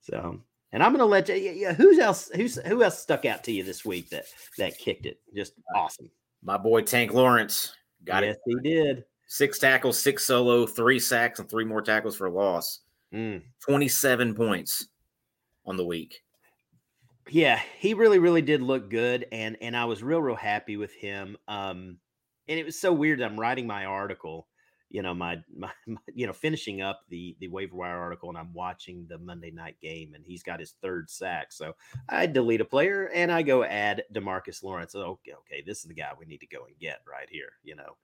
So, 0.01 0.41
and 0.73 0.83
I'm 0.83 0.93
going 0.93 1.01
to 1.01 1.05
let 1.05 1.29
you. 1.29 1.35
Yeah, 1.35 1.73
who's 1.73 1.99
else? 1.99 2.31
Who's 2.35 2.57
who 2.57 2.83
else 2.83 2.99
stuck 2.99 3.25
out 3.25 3.43
to 3.45 3.53
you 3.53 3.63
this 3.63 3.85
week 3.85 4.11
that 4.11 4.27
that 4.59 4.79
kicked 4.79 5.07
it? 5.07 5.21
Just 5.35 5.55
awesome. 5.75 6.11
My 6.43 6.57
boy 6.57 6.83
Tank 6.83 7.13
Lawrence 7.13 7.75
got 8.05 8.23
yes, 8.23 8.37
it. 8.37 8.41
Yes, 8.47 8.59
he 8.63 8.71
did. 8.71 9.05
Six 9.27 9.59
tackles, 9.59 10.01
six 10.01 10.25
solo, 10.25 10.67
three 10.67 11.01
sacks, 11.01 11.41
and 11.41 11.51
three 11.51 11.65
more 11.65 11.83
tackles 11.83 12.17
for 12.17 12.31
loss. 12.31 12.81
Mm. 13.13 13.43
27 13.65 14.35
points 14.35 14.89
on 15.65 15.77
the 15.77 15.85
week. 15.85 16.23
Yeah, 17.29 17.61
he 17.79 17.95
really, 17.95 18.19
really 18.19 18.43
did 18.43 18.63
look 18.63 18.89
good, 18.89 19.27
and 19.33 19.57
and 19.61 19.77
I 19.77 19.85
was 19.87 20.03
real, 20.03 20.21
real 20.23 20.37
happy 20.37 20.77
with 20.77 20.95
him. 20.95 21.37
Um, 21.49 21.99
and 22.49 22.59
it 22.59 22.65
was 22.65 22.79
so 22.79 22.93
weird. 22.93 23.21
I'm 23.21 23.39
writing 23.39 23.67
my 23.67 23.85
article, 23.85 24.47
you 24.91 25.03
know, 25.03 25.13
my, 25.13 25.39
my, 25.57 25.73
my 25.89 25.99
you 26.15 26.27
know, 26.27 26.33
finishing 26.33 26.83
up 26.83 27.01
the 27.09 27.37
the 27.41 27.49
waiver 27.49 27.75
wire 27.75 27.99
article, 27.99 28.29
and 28.29 28.39
I'm 28.39 28.53
watching 28.53 29.07
the 29.09 29.19
Monday 29.19 29.51
night 29.51 29.77
game, 29.81 30.15
and 30.15 30.25
he's 30.25 30.45
got 30.45 30.61
his 30.61 30.77
third 30.83 31.11
sack. 31.11 31.53
So 31.53 31.75
I 32.09 32.27
delete 32.27 32.61
a 32.61 32.65
player, 32.65 33.09
and 33.13 33.33
I 33.33 33.43
go 33.43 33.65
add 33.65 34.05
Demarcus 34.15 34.63
Lawrence. 34.63 34.95
Okay, 34.95 35.33
okay, 35.33 35.63
this 35.67 35.79
is 35.79 35.85
the 35.87 35.95
guy 35.95 36.13
we 36.19 36.27
need 36.27 36.41
to 36.41 36.47
go 36.47 36.65
and 36.67 36.79
get 36.79 37.01
right 37.09 37.29
here, 37.29 37.53
you 37.65 37.75
know. 37.75 37.97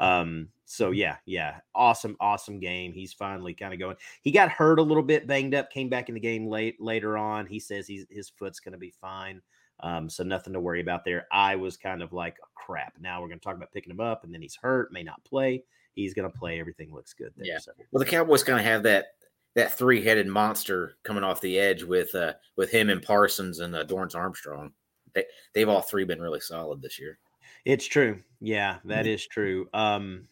Um, 0.00 0.48
so 0.64 0.90
yeah, 0.90 1.16
yeah, 1.26 1.58
awesome, 1.74 2.16
awesome 2.20 2.58
game. 2.58 2.92
He's 2.92 3.12
finally 3.12 3.54
kind 3.54 3.72
of 3.72 3.78
going. 3.78 3.96
He 4.22 4.30
got 4.30 4.50
hurt 4.50 4.78
a 4.78 4.82
little 4.82 5.02
bit, 5.02 5.26
banged 5.26 5.54
up, 5.54 5.70
came 5.70 5.88
back 5.88 6.08
in 6.08 6.14
the 6.14 6.20
game 6.20 6.46
late 6.46 6.80
later 6.80 7.18
on. 7.18 7.46
He 7.46 7.60
says 7.60 7.86
he's 7.86 8.06
his 8.10 8.30
foot's 8.30 8.60
going 8.60 8.72
to 8.72 8.78
be 8.78 8.94
fine. 9.00 9.42
Um, 9.80 10.08
so 10.08 10.24
nothing 10.24 10.52
to 10.52 10.60
worry 10.60 10.80
about 10.80 11.04
there. 11.04 11.26
I 11.32 11.56
was 11.56 11.76
kind 11.76 12.02
of 12.02 12.12
like, 12.12 12.36
oh, 12.42 12.48
crap. 12.54 12.94
Now 13.00 13.20
we're 13.20 13.28
going 13.28 13.40
to 13.40 13.44
talk 13.44 13.56
about 13.56 13.72
picking 13.72 13.90
him 13.90 14.00
up, 14.00 14.24
and 14.24 14.32
then 14.32 14.42
he's 14.42 14.56
hurt, 14.56 14.92
may 14.92 15.02
not 15.02 15.24
play. 15.24 15.64
He's 15.94 16.14
going 16.14 16.30
to 16.30 16.38
play. 16.38 16.60
Everything 16.60 16.92
looks 16.94 17.14
good 17.14 17.32
there. 17.36 17.46
Yeah. 17.46 17.58
So. 17.58 17.72
Well, 17.90 18.02
the 18.02 18.10
Cowboys 18.10 18.44
kind 18.44 18.58
of 18.58 18.64
have 18.64 18.82
that 18.84 19.06
that 19.56 19.76
three 19.76 20.02
headed 20.02 20.28
monster 20.28 20.96
coming 21.02 21.24
off 21.24 21.40
the 21.40 21.58
edge 21.58 21.82
with 21.82 22.14
uh 22.14 22.34
with 22.56 22.70
him 22.70 22.88
and 22.88 23.02
Parsons 23.02 23.58
and 23.58 23.74
uh, 23.74 23.84
Dorance 23.84 24.14
Armstrong. 24.14 24.72
They 25.14 25.24
they've 25.54 25.68
all 25.68 25.82
three 25.82 26.04
been 26.04 26.22
really 26.22 26.40
solid 26.40 26.80
this 26.80 26.98
year. 26.98 27.18
It's 27.64 27.86
true. 27.86 28.22
Yeah, 28.40 28.78
that 28.84 29.04
Mhm. 29.04 29.14
is 29.14 29.26
true. 29.26 29.68
Um, 29.74 30.28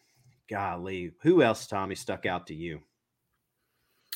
golly, 0.49 1.11
who 1.21 1.43
else, 1.43 1.67
Tommy, 1.67 1.95
stuck 1.95 2.25
out 2.25 2.47
to 2.47 2.55
you? 2.55 2.81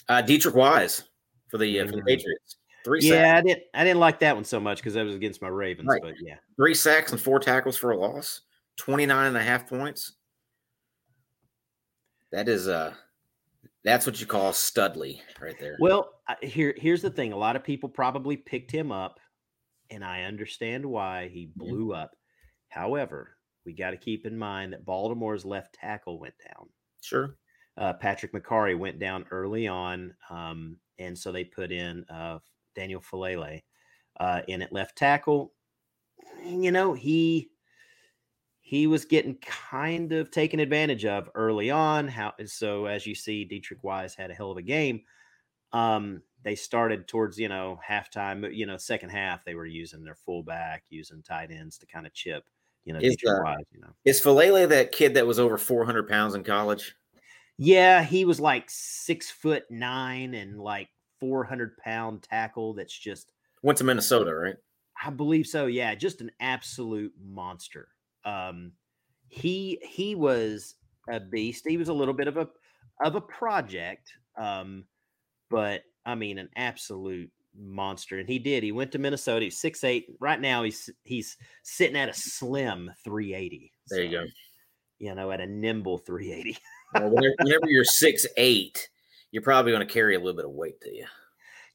Uh, 0.10 0.22
Deatrich 0.22 0.56
Wise 0.56 1.04
for 1.50 1.58
the 1.58 1.80
uh, 1.80 1.86
for 1.86 1.92
the 1.94 2.02
Mm. 2.02 2.08
Patriots. 2.08 2.58
Three 2.84 3.00
sacks, 3.02 3.12
Yeah, 3.14 3.38
I 3.38 3.42
didn't. 3.42 3.64
I 3.74 3.84
didn't 3.86 4.00
like 4.02 4.20
that 4.20 4.36
one 4.36 4.44
so 4.44 4.60
much 4.60 4.80
because 4.80 4.96
that 4.96 5.06
was 5.06 5.16
against 5.16 5.42
my 5.42 5.48
Ravens. 5.48 5.88
Right. 5.88 6.02
But 6.02 6.16
yeah, 6.20 6.38
three 6.58 6.74
sacks 6.74 7.12
and 7.14 7.22
four 7.22 7.40
tackles 7.40 7.78
for 7.78 7.92
a 7.92 7.98
loss. 7.98 8.42
29 8.78 9.28
and 9.28 9.38
a 9.38 9.44
half 9.44 9.70
points. 9.70 10.14
That 12.32 12.50
is 12.50 12.68
uh 12.68 12.96
that's 13.84 14.06
what 14.06 14.20
you 14.20 14.26
call 14.28 14.52
studly 14.52 15.22
right 15.40 15.58
there. 15.60 15.78
Well, 15.80 16.22
here 16.42 16.74
here's 16.78 17.02
the 17.02 17.10
thing. 17.12 17.32
A 17.32 17.38
lot 17.38 17.56
of 17.56 17.64
people 17.64 17.88
probably 17.90 18.36
picked 18.38 18.72
him 18.72 18.92
up, 18.92 19.20
and 19.90 20.04
I 20.04 20.24
understand 20.24 20.86
why 20.86 21.28
he 21.30 21.52
blew 21.56 21.94
up. 21.94 22.16
However, 22.74 23.38
we 23.66 23.74
got 23.74 23.92
to 23.92 23.98
keep 23.98 24.26
in 24.26 24.38
mind 24.38 24.74
that 24.74 24.86
Baltimore's 24.86 25.46
left 25.46 25.76
tackle 25.76 26.20
went 26.20 26.34
down. 26.44 26.70
Sure. 27.02 27.36
Uh, 27.78 27.94
Patrick 27.94 28.34
Mekari 28.34 28.78
went 28.78 29.00
down 29.00 29.26
early 29.32 29.68
on, 29.68 30.14
um, 30.30 30.78
and 31.00 31.18
so 31.18 31.32
they 31.32 31.44
put 31.44 31.72
in 31.72 32.06
uh, 32.10 32.40
Daniel 32.76 33.02
Faalele 33.02 33.62
uh, 34.20 34.42
in 34.48 34.62
at 34.62 34.74
left 34.74 34.98
tackle. 34.98 35.54
You 36.46 36.72
know, 36.72 36.94
he 36.94 37.50
he 38.62 38.88
was 38.88 39.06
getting 39.06 39.38
kind 39.38 40.12
of 40.14 40.32
taken 40.32 40.60
advantage 40.60 41.06
of 41.06 41.30
early 41.36 41.70
on. 41.72 42.08
How 42.08 42.34
so? 42.46 42.86
As 42.86 43.06
you 43.06 43.16
see, 43.16 43.48
Deatrich 43.48 43.84
Wise 43.84 44.16
had 44.16 44.32
a 44.32 44.36
hell 44.36 44.52
of 44.52 44.58
a 44.58 44.62
game. 44.62 45.02
Um, 45.72 46.22
they 46.44 46.56
started 46.56 47.08
towards 47.08 47.40
you 47.40 47.50
know 47.50 47.80
halftime. 47.88 48.56
You 48.56 48.66
know, 48.66 48.78
second 48.78 49.10
half 49.10 49.44
they 49.44 49.56
were 49.56 49.66
using 49.66 50.04
their 50.04 50.16
fullback, 50.16 50.84
using 50.90 51.24
tight 51.24 51.52
ends 51.52 51.78
to 51.80 51.88
kind 51.88 52.06
of 52.06 52.14
chip. 52.14 52.44
You 52.86 52.94
know, 52.94 53.00
Is, 53.02 53.16
uh, 53.28 53.40
Wise. 53.44 53.64
You 53.72 53.82
know, 53.82 53.90
Is 54.06 54.22
Faalele 54.22 54.68
that 54.70 54.92
kid 54.92 55.14
that 55.16 55.26
was 55.28 55.40
over 55.40 55.58
400 55.58 56.08
pounds 56.08 56.36
in 56.36 56.44
college? 56.44 56.96
yeah, 57.58 58.04
he 58.04 58.26
was 58.26 58.40
like 58.40 58.66
six 58.68 59.30
foot 59.30 59.64
nine 59.70 60.34
and 60.34 60.60
like 60.60 60.90
four 61.20 61.44
hundred 61.44 61.78
pound 61.78 62.24
tackle. 62.24 62.74
That's 62.74 62.98
just 62.98 63.32
Went 63.62 63.78
to 63.78 63.84
Minnesota, 63.84 64.34
right? 64.36 64.56
I 65.02 65.10
believe 65.10 65.48
so. 65.48 65.68
Yeah, 65.68 65.96
just 65.96 66.22
an 66.22 66.32
absolute 66.40 67.14
monster. 67.24 67.88
Um, 68.26 68.74
he 69.30 69.80
he 69.84 70.16
was 70.16 70.76
a 71.10 71.20
beast. 71.20 71.66
He 71.68 71.78
was 71.78 71.90
a 71.90 71.94
little 71.94 72.14
bit 72.14 72.28
of 72.28 72.38
a 72.38 72.50
of 73.04 73.16
a 73.16 73.22
project, 73.22 74.12
um, 74.38 74.86
but 75.50 75.84
I 76.06 76.16
mean, 76.16 76.38
an 76.40 76.50
absolute 76.56 77.32
monster. 77.58 78.20
And 78.20 78.28
he 78.28 78.40
did. 78.40 78.64
He 78.64 78.72
went 78.72 78.92
to 78.94 79.00
Minnesota. 79.00 79.46
He's 79.46 79.60
six 79.60 79.84
eight. 79.84 80.08
Right 80.20 80.40
now, 80.40 80.64
he's 80.64 80.90
he's 81.04 81.38
sitting 81.64 81.98
at 81.98 82.10
a 82.10 82.14
slim 82.14 82.92
three 83.04 83.34
eighty. 83.34 83.72
There 83.90 84.04
you 84.04 84.12
go. 84.12 84.26
You 85.00 85.16
know, 85.16 85.32
at 85.32 85.42
a 85.42 85.48
nimble 85.48 85.98
three 85.98 86.32
eighty. 86.32 86.58
Well, 86.94 87.10
whenever, 87.10 87.36
whenever 87.44 87.68
you're 87.68 87.84
six 87.84 88.26
eight, 88.38 88.90
you're 89.32 89.44
probably 89.44 89.72
going 89.72 89.86
to 89.86 89.94
carry 89.94 90.16
a 90.16 90.20
little 90.20 90.36
bit 90.36 90.46
of 90.46 90.52
weight 90.52 90.80
to 90.82 90.94
you. 90.94 91.06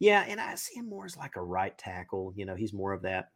Yeah, 0.00 0.24
and 0.28 0.40
I 0.40 0.54
see 0.54 0.78
him 0.78 0.88
more 0.88 1.06
as 1.06 1.16
like 1.16 1.36
a 1.36 1.42
right 1.42 1.76
tackle. 1.76 2.32
You 2.36 2.46
know, 2.46 2.54
he's 2.54 2.72
more 2.72 2.92
of 2.92 3.02
that, 3.02 3.30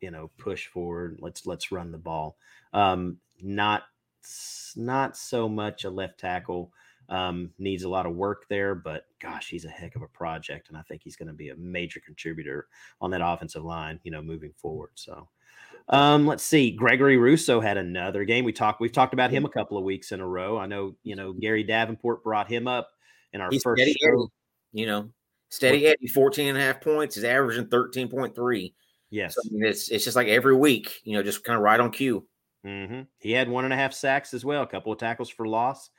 you 0.00 0.10
know, 0.10 0.30
push 0.36 0.66
forward. 0.66 1.18
Let's 1.20 1.46
let's 1.46 1.70
run 1.70 1.92
the 1.92 1.98
ball. 1.98 2.36
Um, 2.72 3.18
not 3.40 3.84
not 4.76 5.16
so 5.16 5.48
much 5.48 5.84
a 5.84 5.90
left 5.90 6.18
tackle. 6.18 6.72
Um, 7.12 7.50
needs 7.58 7.82
a 7.82 7.88
lot 7.88 8.06
of 8.06 8.14
work 8.14 8.46
there, 8.48 8.74
but 8.74 9.04
gosh, 9.20 9.48
he's 9.48 9.66
a 9.66 9.68
heck 9.68 9.96
of 9.96 10.02
a 10.02 10.08
project, 10.08 10.68
and 10.68 10.78
I 10.78 10.82
think 10.82 11.02
he's 11.02 11.16
going 11.16 11.28
to 11.28 11.34
be 11.34 11.50
a 11.50 11.56
major 11.56 12.00
contributor 12.00 12.68
on 13.02 13.10
that 13.10 13.20
offensive 13.22 13.64
line. 13.64 14.00
You 14.02 14.10
know, 14.10 14.22
moving 14.22 14.52
forward. 14.56 14.90
So. 14.94 15.28
Um, 15.88 16.26
let's 16.26 16.44
see. 16.44 16.70
Gregory 16.70 17.16
Rousseau 17.16 17.60
had 17.60 17.76
another 17.76 18.24
game. 18.24 18.44
We 18.44 18.52
talked. 18.52 18.80
We've 18.80 18.92
talked 18.92 19.14
about 19.14 19.30
him 19.30 19.44
a 19.44 19.48
couple 19.48 19.76
of 19.76 19.84
weeks 19.84 20.12
in 20.12 20.20
a 20.20 20.26
row. 20.26 20.56
I 20.56 20.66
know. 20.66 20.94
You 21.02 21.16
know, 21.16 21.32
Gary 21.32 21.64
Davenport 21.64 22.22
brought 22.22 22.48
him 22.48 22.66
up 22.66 22.88
in 23.32 23.40
our 23.40 23.50
He's 23.50 23.62
first 23.62 23.82
steady. 23.82 23.96
Eddie, 24.06 24.26
you 24.72 24.86
know, 24.86 25.10
steady 25.48 25.86
Eddie, 25.86 26.06
14 26.06 26.48
and 26.48 26.58
a 26.58 26.60
half 26.60 26.80
points. 26.80 27.16
He's 27.16 27.24
averaging 27.24 27.66
13.3. 27.66 28.72
Yes. 29.10 29.34
So 29.34 29.42
I 29.44 29.52
mean, 29.52 29.64
it's 29.64 29.90
it's 29.90 30.04
just 30.04 30.16
like 30.16 30.28
every 30.28 30.56
week, 30.56 31.00
you 31.04 31.14
know, 31.14 31.22
just 31.22 31.44
kind 31.44 31.56
of 31.56 31.62
right 31.62 31.78
on 31.80 31.90
cue. 31.90 32.26
hmm 32.64 33.02
He 33.18 33.32
had 33.32 33.48
one 33.48 33.64
and 33.64 33.72
a 33.72 33.76
half 33.76 33.92
sacks 33.92 34.32
as 34.32 34.44
well, 34.44 34.62
a 34.62 34.66
couple 34.66 34.92
of 34.92 34.98
tackles 34.98 35.28
for 35.28 35.46
loss. 35.46 35.90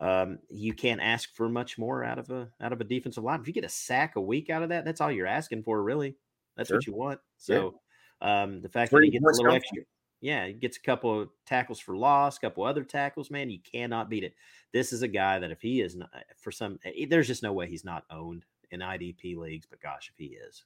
Um, 0.00 0.38
you 0.50 0.74
can't 0.74 1.00
ask 1.00 1.34
for 1.34 1.48
much 1.48 1.78
more 1.78 2.04
out 2.04 2.18
of 2.18 2.30
a 2.30 2.48
out 2.60 2.72
of 2.72 2.80
a 2.80 2.84
defensive 2.84 3.24
line. 3.24 3.40
If 3.40 3.46
you 3.46 3.52
get 3.52 3.64
a 3.64 3.68
sack 3.68 4.16
a 4.16 4.20
week 4.20 4.50
out 4.50 4.62
of 4.62 4.70
that, 4.70 4.84
that's 4.84 5.00
all 5.00 5.12
you're 5.12 5.26
asking 5.26 5.62
for, 5.62 5.82
really. 5.82 6.16
That's 6.56 6.70
what 6.70 6.86
you 6.86 6.94
want. 6.94 7.20
So 7.36 7.80
um, 8.20 8.60
the 8.60 8.68
fact 8.68 8.90
that 8.92 9.02
he 9.02 9.10
gets 9.10 9.24
a 9.24 9.42
little 9.42 9.54
extra, 9.54 9.82
yeah, 10.20 10.46
he 10.46 10.52
gets 10.54 10.76
a 10.76 10.80
couple 10.80 11.22
of 11.22 11.28
tackles 11.46 11.80
for 11.80 11.96
loss, 11.96 12.36
a 12.36 12.40
couple 12.40 12.64
other 12.64 12.84
tackles. 12.84 13.30
Man, 13.30 13.50
you 13.50 13.58
cannot 13.60 14.08
beat 14.08 14.24
it. 14.24 14.34
This 14.72 14.92
is 14.92 15.02
a 15.02 15.08
guy 15.08 15.38
that 15.38 15.50
if 15.50 15.60
he 15.60 15.80
is 15.80 15.96
not 15.96 16.10
for 16.38 16.50
some, 16.50 16.78
eh, 16.84 17.06
there's 17.08 17.26
just 17.26 17.42
no 17.42 17.52
way 17.52 17.68
he's 17.68 17.84
not 17.84 18.04
owned 18.10 18.44
in 18.70 18.80
IDP 18.80 19.36
leagues. 19.36 19.66
But 19.68 19.80
gosh, 19.80 20.10
if 20.10 20.18
he 20.18 20.36
is, 20.36 20.64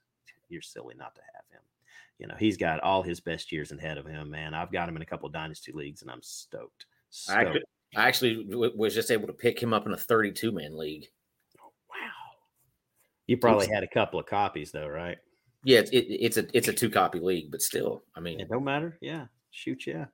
you're 0.48 0.62
silly 0.62 0.94
not 0.96 1.14
to 1.14 1.20
have 1.34 1.44
him. 1.50 1.62
You 2.18 2.26
know, 2.26 2.34
he's 2.38 2.56
got 2.56 2.80
all 2.80 3.02
his 3.02 3.20
best 3.20 3.52
years 3.52 3.70
ahead 3.70 3.98
of 3.98 4.06
him, 4.06 4.30
man. 4.30 4.54
I've 4.54 4.72
got 4.72 4.88
him 4.88 4.96
in 4.96 5.02
a 5.02 5.06
couple 5.06 5.26
of 5.26 5.32
dynasty 5.32 5.72
leagues, 5.72 6.02
and 6.02 6.10
I'm 6.10 6.22
stoked. 6.22 6.86
I, 7.28 7.44
could, 7.44 7.64
I 7.96 8.06
actually 8.06 8.44
w- 8.44 8.72
was 8.76 8.94
just 8.94 9.10
able 9.10 9.26
to 9.26 9.32
pick 9.32 9.60
him 9.60 9.72
up 9.72 9.86
in 9.86 9.92
a 9.92 9.96
32 9.96 10.52
man 10.52 10.76
league. 10.76 11.06
Wow. 11.58 11.96
You 13.26 13.36
probably 13.38 13.68
had 13.68 13.82
a 13.82 13.88
couple 13.88 14.20
of 14.20 14.26
copies 14.26 14.72
though, 14.72 14.88
right? 14.88 15.18
Yeah, 15.64 15.80
it's, 15.80 15.90
it, 15.90 16.06
it's 16.08 16.36
a 16.36 16.46
it's 16.52 16.68
a 16.68 16.72
two 16.72 16.90
copy 16.90 17.18
league, 17.18 17.50
but 17.50 17.62
still, 17.62 18.02
I 18.16 18.20
mean, 18.20 18.40
It 18.40 18.48
don't 18.48 18.64
matter. 18.64 18.98
Yeah. 19.00 19.26
Shoot, 19.50 19.86
yeah. 19.86 20.06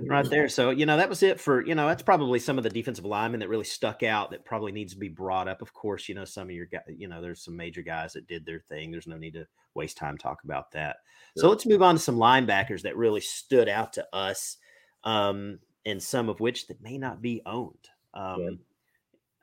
Right 0.00 0.28
there. 0.28 0.48
So, 0.48 0.70
you 0.70 0.86
know, 0.86 0.96
that 0.96 1.08
was 1.08 1.22
it 1.22 1.38
for, 1.38 1.64
you 1.64 1.74
know, 1.74 1.86
that's 1.86 2.02
probably 2.02 2.38
some 2.38 2.56
of 2.56 2.64
the 2.64 2.70
defensive 2.70 3.04
linemen 3.04 3.40
that 3.40 3.50
really 3.50 3.64
stuck 3.64 4.02
out 4.02 4.30
that 4.30 4.44
probably 4.44 4.72
needs 4.72 4.94
to 4.94 4.98
be 4.98 5.08
brought 5.08 5.48
up. 5.48 5.60
Of 5.60 5.74
course, 5.74 6.08
you 6.08 6.14
know, 6.14 6.24
some 6.24 6.48
of 6.48 6.54
your 6.54 6.66
guys, 6.66 6.82
you 6.88 7.08
know, 7.08 7.20
there's 7.20 7.44
some 7.44 7.56
major 7.56 7.82
guys 7.82 8.14
that 8.14 8.26
did 8.26 8.46
their 8.46 8.60
thing. 8.60 8.90
There's 8.90 9.06
no 9.06 9.18
need 9.18 9.34
to 9.34 9.46
waste 9.74 9.98
time 9.98 10.16
talk 10.16 10.44
about 10.44 10.70
that. 10.72 10.96
So 11.36 11.48
let's 11.48 11.66
move 11.66 11.82
on 11.82 11.96
to 11.96 12.00
some 12.00 12.16
linebackers 12.16 12.82
that 12.82 12.96
really 12.96 13.20
stood 13.20 13.68
out 13.68 13.92
to 13.94 14.06
us, 14.14 14.56
um, 15.04 15.58
and 15.84 16.02
some 16.02 16.28
of 16.28 16.40
which 16.40 16.66
that 16.68 16.82
may 16.82 16.98
not 16.98 17.20
be 17.20 17.42
owned. 17.46 17.88
Um, 18.14 18.60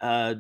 uh, 0.01 0.35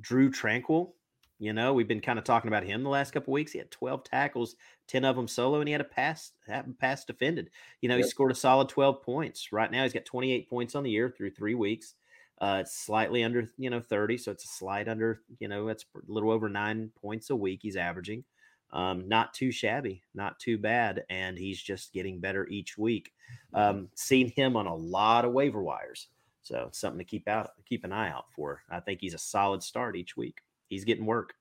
Drue 0.00 0.30
Tranquill, 0.30 0.92
you 1.38 1.52
know, 1.52 1.74
we've 1.74 1.88
been 1.88 2.00
kind 2.00 2.18
of 2.18 2.24
talking 2.24 2.48
about 2.48 2.64
him 2.64 2.82
the 2.82 2.88
last 2.88 3.12
couple 3.12 3.32
weeks. 3.32 3.52
He 3.52 3.58
had 3.58 3.70
12 3.70 4.04
tackles, 4.04 4.56
10 4.88 5.04
of 5.04 5.16
them 5.16 5.28
solo, 5.28 5.60
and 5.60 5.68
he 5.68 5.72
had 5.72 5.80
a 5.80 5.84
pass, 5.84 6.32
pass 6.78 7.04
defended. 7.04 7.50
You 7.80 7.88
know, 7.88 7.96
he 7.96 8.02
scored 8.04 8.32
a 8.32 8.34
solid 8.34 8.68
12 8.68 9.02
points. 9.02 9.52
Right 9.52 9.70
now, 9.70 9.82
he's 9.82 9.92
got 9.92 10.06
28 10.06 10.48
points 10.48 10.74
on 10.74 10.82
the 10.82 10.90
year 10.90 11.10
through 11.10 11.30
three 11.30 11.54
weeks. 11.54 11.94
Uh, 12.40 12.58
it's 12.60 12.78
slightly 12.78 13.22
under, 13.22 13.50
you 13.58 13.70
know, 13.70 13.80
30. 13.80 14.18
So 14.18 14.30
it's 14.32 14.44
a 14.44 14.48
slight 14.48 14.88
under, 14.88 15.20
you 15.38 15.48
know, 15.48 15.68
it's 15.68 15.84
a 15.94 16.12
little 16.12 16.30
over 16.30 16.48
nine 16.48 16.90
points 17.00 17.30
a 17.30 17.36
week 17.36 17.60
he's 17.62 17.76
averaging. 17.76 18.24
Um, 18.72 19.08
not 19.08 19.32
too 19.32 19.52
shabby, 19.52 20.02
not 20.14 20.38
too 20.38 20.58
bad. 20.58 21.04
And 21.08 21.38
he's 21.38 21.60
just 21.60 21.92
getting 21.92 22.20
better 22.20 22.46
each 22.48 22.76
week. 22.76 23.12
Um, 23.54 23.88
seen 23.94 24.30
him 24.30 24.56
on 24.56 24.66
a 24.66 24.74
lot 24.74 25.24
of 25.24 25.32
waiver 25.32 25.62
wires. 25.62 26.08
So 26.42 26.66
it's 26.68 26.78
something 26.78 26.98
to 26.98 27.04
keep 27.04 27.26
out, 27.26 27.50
keep 27.68 27.84
an 27.84 27.92
eye 27.92 28.10
out 28.10 28.26
for. 28.34 28.62
I 28.70 28.80
think 28.80 29.00
he's 29.00 29.14
a 29.14 29.18
solid 29.18 29.62
start 29.62 29.96
each 29.96 30.16
week. 30.16 30.42
He's 30.68 30.84
getting 30.84 31.06
work. 31.06 31.34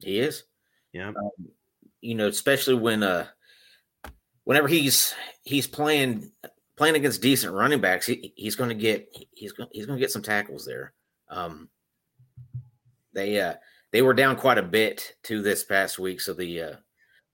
he 0.00 0.18
is. 0.18 0.44
Yeah. 0.92 1.12
You 2.00 2.14
know, 2.14 2.28
especially 2.28 2.74
when 2.74 3.02
uh, 3.02 3.26
whenever 4.44 4.68
he's 4.68 5.14
he's 5.44 5.66
playing 5.66 6.30
playing 6.76 6.96
against 6.96 7.22
decent 7.22 7.54
running 7.54 7.80
backs, 7.80 8.06
he, 8.06 8.32
he's 8.36 8.56
going 8.56 8.68
to 8.68 8.74
get 8.74 9.08
he's 9.32 9.52
going 9.52 9.68
he's 9.72 9.86
going 9.86 9.98
to 9.98 10.00
get 10.00 10.10
some 10.10 10.22
tackles 10.22 10.66
there. 10.66 10.92
Um, 11.28 11.68
they 13.12 13.40
uh 13.40 13.54
they 13.92 14.02
were 14.02 14.14
down 14.14 14.36
quite 14.36 14.58
a 14.58 14.62
bit 14.62 15.14
to 15.24 15.42
this 15.42 15.64
past 15.64 15.98
week, 15.98 16.20
so 16.20 16.32
the 16.34 16.60
uh 16.62 16.76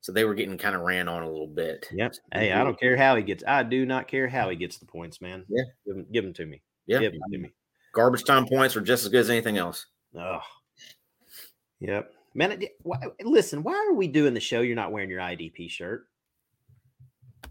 So 0.00 0.12
they 0.12 0.24
were 0.24 0.34
getting 0.34 0.58
kind 0.58 0.76
of 0.76 0.82
ran 0.82 1.08
on 1.08 1.22
a 1.22 1.28
little 1.30 1.46
bit. 1.48 1.88
Yep. 1.92 2.14
Hey, 2.32 2.52
I 2.52 2.62
don't 2.64 2.78
care 2.78 2.96
how 2.96 3.16
he 3.16 3.22
gets. 3.22 3.42
I 3.46 3.62
do 3.62 3.84
not 3.86 4.06
care 4.08 4.28
how 4.28 4.48
he 4.50 4.56
gets 4.56 4.78
the 4.78 4.86
points, 4.86 5.20
man. 5.20 5.44
Yeah. 5.48 5.62
Give 5.86 5.96
them, 5.96 6.06
give 6.12 6.24
them 6.24 6.34
to 6.34 6.46
me. 6.46 6.62
Yeah. 6.86 7.00
Give 7.00 7.12
them 7.12 7.20
to 7.32 7.38
me. 7.38 7.52
Garbage 7.94 8.24
time 8.24 8.46
points 8.46 8.76
are 8.76 8.80
just 8.80 9.04
as 9.04 9.08
good 9.10 9.20
as 9.20 9.30
anything 9.30 9.56
else. 9.58 9.86
Oh. 10.16 10.40
Yep. 11.80 12.12
Man, 12.34 12.52
it- 12.62 12.76
why, 12.82 12.98
listen, 13.22 13.62
why 13.62 13.74
are 13.74 13.94
we 13.94 14.06
doing 14.08 14.34
the 14.34 14.40
show? 14.40 14.60
You're 14.60 14.76
not 14.76 14.92
wearing 14.92 15.10
your 15.10 15.20
IDP 15.20 15.70
shirt. 15.70 16.06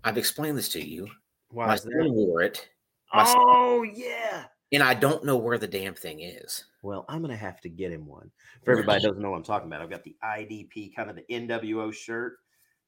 I've 0.04 0.18
explained 0.18 0.58
this 0.58 0.70
to 0.70 0.82
you. 0.86 1.08
Why 1.50 1.68
My 1.68 1.74
is 1.74 1.82
that? 1.84 1.92
son 1.92 2.14
wore 2.14 2.42
it, 2.42 2.68
my 3.14 3.24
son- 3.26 3.36
Oh, 3.40 3.84
yeah. 3.84 4.46
And 4.72 4.84
I 4.84 4.94
don't 4.94 5.24
know 5.24 5.38
where 5.38 5.58
the 5.58 5.68
damn 5.68 5.94
thing 5.94 6.22
is. 6.22 6.66
Well, 6.82 7.06
I'm 7.08 7.22
gonna 7.22 7.36
have 7.36 7.62
to 7.62 7.70
get 7.70 7.92
him 7.92 8.06
one. 8.06 8.32
For 8.64 8.72
everybody 8.72 9.02
doesn't 9.02 9.22
know 9.22 9.32
what 9.32 9.38
I'm 9.38 9.44
talking 9.44 9.68
about, 9.68 9.82
I've 9.82 9.90
got 9.90 10.04
the 10.04 10.16
IDP, 10.24 10.96
kind 10.96 11.10
of 11.10 11.16
the 11.16 11.26
NWO 11.30 11.94
shirt. 11.94 12.38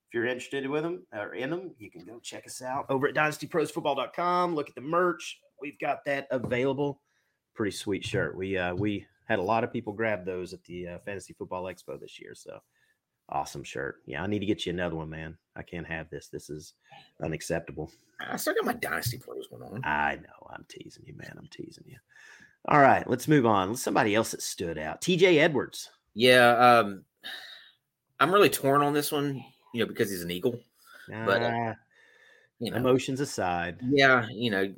If 0.07 0.13
you're 0.13 0.25
interested 0.25 0.67
with 0.67 0.83
them 0.83 1.05
or 1.13 1.35
in 1.35 1.51
them, 1.51 1.75
you 1.77 1.91
can 1.91 2.03
go 2.03 2.19
check 2.19 2.45
us 2.47 2.61
out 2.61 2.85
over 2.89 3.07
at 3.07 3.15
dynastyprosfootball.com. 3.15 4.55
Look 4.55 4.69
at 4.69 4.75
the 4.75 4.81
merch. 4.81 5.39
We've 5.61 5.79
got 5.79 6.03
that 6.05 6.27
available. 6.31 7.01
Pretty 7.53 7.75
sweet 7.75 8.03
shirt. 8.03 8.35
We 8.35 8.57
uh 8.57 8.73
we 8.73 9.05
had 9.25 9.39
a 9.39 9.43
lot 9.43 9.63
of 9.63 9.71
people 9.71 9.93
grab 9.93 10.25
those 10.25 10.53
at 10.53 10.63
the 10.63 10.87
uh, 10.87 10.99
Fantasy 11.05 11.33
Football 11.33 11.65
Expo 11.65 11.99
this 11.99 12.19
year. 12.19 12.33
So 12.33 12.59
awesome 13.29 13.63
shirt. 13.63 14.01
Yeah, 14.05 14.23
I 14.23 14.27
need 14.27 14.39
to 14.39 14.45
get 14.45 14.65
you 14.65 14.73
another 14.73 14.95
one, 14.95 15.09
man. 15.09 15.37
I 15.55 15.61
can't 15.63 15.87
have 15.87 16.09
this. 16.09 16.27
This 16.27 16.49
is 16.49 16.73
unacceptable. 17.23 17.91
I 18.19 18.35
still 18.37 18.53
got 18.55 18.65
my 18.65 18.73
Dynasty 18.73 19.17
Pros 19.17 19.47
going 19.47 19.63
on. 19.63 19.81
I 19.85 20.15
know. 20.15 20.47
I'm 20.49 20.65
teasing 20.69 21.03
you, 21.05 21.13
man. 21.15 21.35
I'm 21.37 21.47
teasing 21.47 21.85
you. 21.87 21.97
All 22.67 22.79
right, 22.81 23.07
let's 23.09 23.27
move 23.27 23.45
on. 23.45 23.75
Somebody 23.75 24.15
else 24.15 24.31
that 24.31 24.41
stood 24.41 24.77
out. 24.77 25.01
TJ 25.01 25.37
Edwards. 25.37 25.89
Yeah, 26.13 26.49
um, 26.57 27.05
I'm 28.19 28.33
really 28.33 28.49
torn 28.49 28.81
on 28.81 28.93
this 28.93 29.11
one, 29.11 29.41
you 29.73 29.79
know, 29.81 29.85
because 29.85 30.09
he's 30.09 30.23
an 30.23 30.31
Eagle. 30.31 30.59
But, 31.07 31.41
uh, 31.41 31.51
Ah, 31.53 31.75
You 32.59 32.71
know, 32.71 32.77
emotions 32.77 33.21
aside. 33.21 33.79
yeah, 33.89 34.27
you 34.29 34.51
know, 34.51 34.73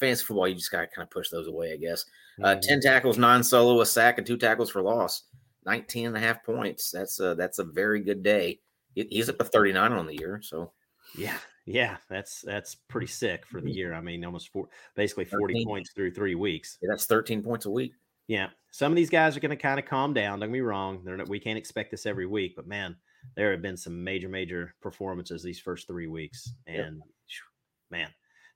fantasy 0.00 0.24
football, 0.24 0.48
you 0.48 0.54
just 0.56 0.72
got 0.72 0.80
to 0.80 0.86
kind 0.88 1.04
of 1.06 1.10
push 1.10 1.28
those 1.30 1.46
away, 1.46 1.72
I 1.72 1.76
guess. 1.76 2.04
Uh, 2.42 2.56
Mhm. 2.56 2.60
10 2.62 2.80
tackles, 2.80 3.18
nine 3.18 3.44
solo, 3.44 3.80
a 3.80 3.86
sack, 3.86 4.18
and 4.18 4.26
two 4.26 4.36
tackles 4.36 4.70
for 4.70 4.82
loss. 4.82 5.24
19 5.66 6.08
and 6.08 6.16
a 6.16 6.20
half 6.20 6.44
points. 6.44 6.90
That's 6.90 7.20
a, 7.20 7.34
that's 7.34 7.58
a 7.58 7.64
very 7.64 8.00
good 8.00 8.22
day. 8.22 8.60
He's 8.94 9.28
up 9.28 9.38
to 9.38 9.44
39 9.44 9.92
on 9.92 10.06
the 10.06 10.16
year. 10.16 10.40
So, 10.42 10.72
Yeah, 11.16 11.36
yeah, 11.66 11.96
that's 12.08 12.40
that's 12.42 12.74
pretty 12.74 13.06
sick 13.06 13.46
for 13.46 13.60
the 13.60 13.70
mm. 13.70 13.74
year. 13.74 13.94
I 13.94 14.00
mean, 14.00 14.24
almost 14.24 14.48
four, 14.52 14.68
basically 14.96 15.24
forty 15.26 15.54
13. 15.54 15.66
points 15.66 15.92
through 15.92 16.12
three 16.12 16.34
weeks. 16.34 16.78
yeah, 16.82 16.88
that's 16.90 17.06
13 17.06 17.42
points 17.42 17.66
a 17.66 17.70
week. 17.70 17.92
Yeah, 18.26 18.48
some 18.70 18.92
of 18.92 18.96
these 18.96 19.10
guys 19.10 19.36
are 19.36 19.40
going 19.40 19.50
to 19.50 19.56
kind 19.56 19.78
of 19.80 19.86
calm 19.86 20.12
down. 20.14 20.40
Don't 20.40 20.48
get 20.48 20.52
me 20.52 20.60
wrong; 20.60 21.02
they're 21.04 21.16
not, 21.16 21.28
we 21.28 21.40
can't 21.40 21.58
expect 21.58 21.90
this 21.90 22.06
every 22.06 22.26
week, 22.26 22.54
but 22.56 22.66
man, 22.66 22.96
there 23.36 23.50
have 23.52 23.62
been 23.62 23.76
some 23.76 24.02
major, 24.02 24.28
major 24.28 24.74
performances 24.80 25.42
these 25.42 25.60
first 25.60 25.86
three 25.86 26.06
weeks, 26.06 26.52
Yep. 26.66 26.86
and 26.86 26.96
phew, 26.98 27.44
man, 27.90 28.08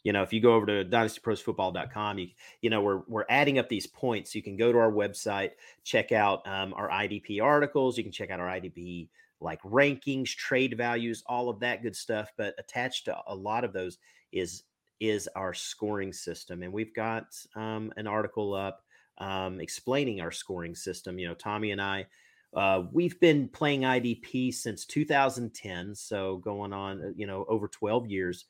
you 0.05 0.13
know, 0.13 0.23
if 0.23 0.33
you 0.33 0.41
go 0.41 0.55
over 0.55 0.67
to 0.67 0.85
dynastyprosfootball.com, 0.85 2.19
you 2.19 2.29
you 2.61 2.71
know 2.71 2.83
we're 2.83 3.03
we're 3.09 3.25
adding 3.29 3.59
up 3.59 3.69
these 3.69 3.87
points. 3.87 4.35
You 4.35 4.43
can 4.43 4.57
go 4.57 4.71
to 4.71 4.79
our 4.79 4.93
website, 4.93 5.53
check 5.83 6.13
out 6.13 6.47
um, 6.47 6.75
our 6.75 6.89
IDP 6.91 7.43
articles. 7.43 7.97
You 7.97 8.05
can 8.05 8.13
check 8.13 8.31
out 8.31 8.39
our 8.39 8.49
IDP 8.49 9.09
like 9.41 9.61
rankings, 9.63 10.35
trade 10.37 10.77
values, 10.77 11.23
all 11.27 11.49
of 11.49 11.59
that 11.61 11.83
good 11.83 11.97
stuff. 11.97 12.31
But 12.37 12.55
attached 12.59 13.07
to 13.07 13.17
a 13.27 13.35
lot 13.35 13.65
of 13.65 13.73
those 13.73 13.99
is 14.31 14.63
is 15.01 15.29
our 15.35 15.55
scoring 15.55 16.13
system, 16.13 16.63
and 16.63 16.73
we've 16.73 16.95
got 16.95 17.35
um, 17.57 17.91
an 17.97 18.07
article 18.07 18.55
up 18.55 18.85
um, 19.19 19.59
explaining 19.61 20.21
our 20.21 20.31
scoring 20.31 20.75
system. 20.75 21.19
You 21.19 21.29
know, 21.29 21.35
Tommy 21.35 21.71
and 21.71 21.81
I, 21.81 22.07
uh, 22.55 22.83
we've 22.93 23.19
been 23.21 23.49
playing 23.49 23.83
IDP 23.83 24.53
since 24.55 24.85
2010, 24.85 25.95
so 25.95 26.37
going 26.39 26.73
on, 26.73 27.03
uh, 27.03 27.11
you 27.17 27.27
know, 27.27 27.45
over 27.49 27.69
12 27.69 28.07
years. 28.07 28.45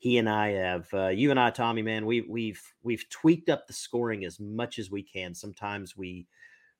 He 0.00 0.16
and 0.16 0.28
I 0.28 0.52
have, 0.52 0.88
uh, 0.94 1.08
you 1.08 1.30
and 1.30 1.38
I, 1.38 1.50
Tommy, 1.50 1.82
man, 1.82 2.06
we, 2.06 2.22
we've 2.22 2.62
we've 2.82 3.08
tweaked 3.10 3.50
up 3.50 3.66
the 3.66 3.74
scoring 3.74 4.24
as 4.24 4.40
much 4.40 4.78
as 4.78 4.90
we 4.90 5.02
can. 5.02 5.34
Sometimes 5.34 5.94
we 5.94 6.26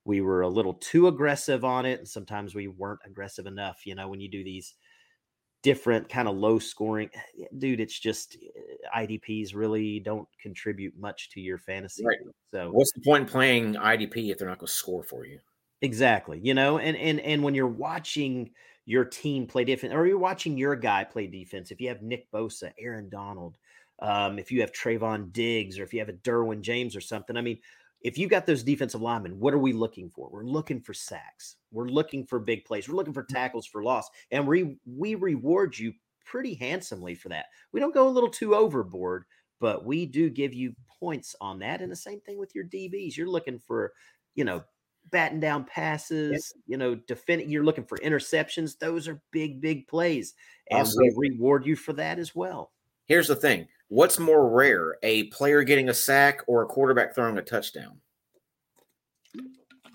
we 0.07 0.23
were 0.23 0.41
a 0.41 0.49
little 0.49 0.73
too 0.73 1.07
aggressive 1.07 1.63
on 1.63 1.85
it, 1.85 1.99
and 1.99 2.09
sometimes 2.09 2.55
we 2.55 2.67
weren't 2.67 3.01
aggressive 3.05 3.47
enough. 3.47 3.83
You 3.85 3.95
know, 3.95 4.09
when 4.09 4.21
you 4.21 4.31
do 4.31 4.43
these 4.43 4.75
different 5.63 6.09
kind 6.09 6.29
of 6.29 6.37
low 6.37 6.59
scoring, 6.59 7.11
dude, 7.59 7.81
it's 7.81 8.01
just 8.01 8.39
uh, 8.43 8.99
IDPs 8.99 9.55
really 9.55 10.01
don't 10.01 10.27
contribute 10.41 10.95
much 10.99 11.29
to 11.33 11.41
your 11.41 11.59
fantasy. 11.59 12.03
Right. 12.03 12.17
So 12.55 12.71
What's 12.71 12.93
the 12.93 13.03
point 13.03 13.25
in 13.25 13.29
playing 13.29 13.75
IDP 13.75 14.31
if 14.31 14.39
they're 14.39 14.49
not 14.49 14.61
going 14.61 14.67
to 14.67 14.73
score 14.73 15.03
for 15.03 15.27
you? 15.27 15.41
Exactly. 15.83 16.41
You 16.43 16.55
know, 16.55 16.79
and 16.79 16.97
and 16.97 17.21
and 17.21 17.43
when 17.43 17.55
you're 17.55 17.67
watching 17.67 18.53
your 18.87 19.05
team 19.05 19.47
play 19.47 19.65
defense, 19.65 19.93
or 19.93 20.07
you're 20.07 20.19
watching 20.19 20.57
your 20.57 20.77
guy 20.77 21.05
play 21.05 21.27
defense, 21.27 21.71
if 21.71 21.81
you 21.81 21.89
have 21.89 22.03
Nick 22.03 22.31
Bosa, 22.33 22.73
Aaron 22.79 23.09
Donald, 23.09 23.57
um, 24.01 24.39
if 24.39 24.51
you 24.51 24.61
have 24.61 24.73
Trevon 24.73 25.33
Diggs, 25.33 25.79
or 25.79 25.85
if 25.85 25.93
you 25.93 26.01
have 26.01 26.09
a 26.09 26.15
Derwin 26.15 26.63
James 26.63 26.97
or 26.97 27.01
something, 27.01 27.37
I 27.37 27.43
mean, 27.43 27.59
if 28.03 28.17
you 28.17 28.29
got 28.29 28.47
those 28.47 28.63
defensive 28.63 29.03
linemen, 29.03 29.39
what 29.39 29.53
are 29.53 29.59
we 29.59 29.73
looking 29.73 30.09
for? 30.09 30.31
We're 30.31 30.45
looking 30.45 30.81
for 30.81 30.95
sacks. 30.95 31.57
We're 31.71 31.89
looking 31.89 32.25
for 32.25 32.39
big 32.39 32.65
plays. 32.65 32.89
We're 32.89 32.97
looking 32.97 33.13
for 33.13 33.25
tackles 33.25 33.67
for 33.67 33.83
loss, 33.83 34.09
and 34.31 34.47
we 34.47 34.79
we 34.87 35.15
reward 35.17 35.79
you 35.79 35.93
pretty 36.25 36.55
handsomely 36.55 37.15
for 37.15 37.29
that. 37.29 37.47
We 37.73 37.81
don't 37.81 37.95
go 37.95 38.09
a 38.09 38.11
little 38.11 38.31
too 38.31 38.55
overboard, 38.55 39.25
but 39.61 39.85
we 39.85 40.07
do 40.07 40.31
give 40.31 40.55
you 40.55 40.75
points 40.99 41.35
on 41.41 41.59
that. 41.59 41.83
And 41.83 41.91
the 41.91 41.97
same 41.97 42.21
thing 42.21 42.39
with 42.39 42.55
your 42.55 42.65
DBs. 42.65 43.17
You're 43.17 43.29
looking 43.29 43.59
for, 43.59 43.93
you 44.35 44.45
know, 44.45 44.63
batting 45.11 45.41
down 45.41 45.65
passes, 45.65 46.53
you 46.67 46.77
know, 46.77 46.95
defending. 46.95 47.51
You're 47.51 47.65
looking 47.65 47.85
for 47.85 47.99
interceptions. 47.99 48.79
Those 48.79 49.09
are 49.09 49.21
big, 49.31 49.61
big 49.61 49.87
plays, 49.89 50.35
and 50.71 50.81
Also- 50.81 51.01
we 51.01 51.31
reward 51.31 51.67
you 51.67 51.77
for 51.77 51.93
that 51.95 52.19
as 52.19 52.35
well. 52.35 52.73
Here's 53.07 53.29
the 53.29 53.37
thing 53.37 53.67
what's 53.89 54.19
more 54.19 54.49
rare, 54.49 54.97
a 55.03 55.25
player 55.25 55.63
getting 55.65 55.89
a 55.89 55.95
sack 55.95 56.43
or 56.47 56.63
a 56.63 56.67
quarterback 56.67 57.15
throwing 57.15 57.39
a 57.39 57.43
touchdown? 57.43 58.01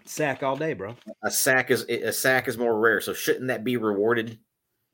Sack 0.03 0.43
all 0.43 0.55
day, 0.55 0.73
bro. 0.73 0.95
A 1.23 1.31
sack 1.31 1.71
is 1.71 1.83
a 1.89 2.11
sack 2.11 2.47
is 2.47 2.57
more 2.57 2.77
rare. 2.79 3.01
So 3.01 3.13
shouldn't 3.13 3.47
that 3.47 3.63
be 3.63 3.77
rewarded? 3.77 4.37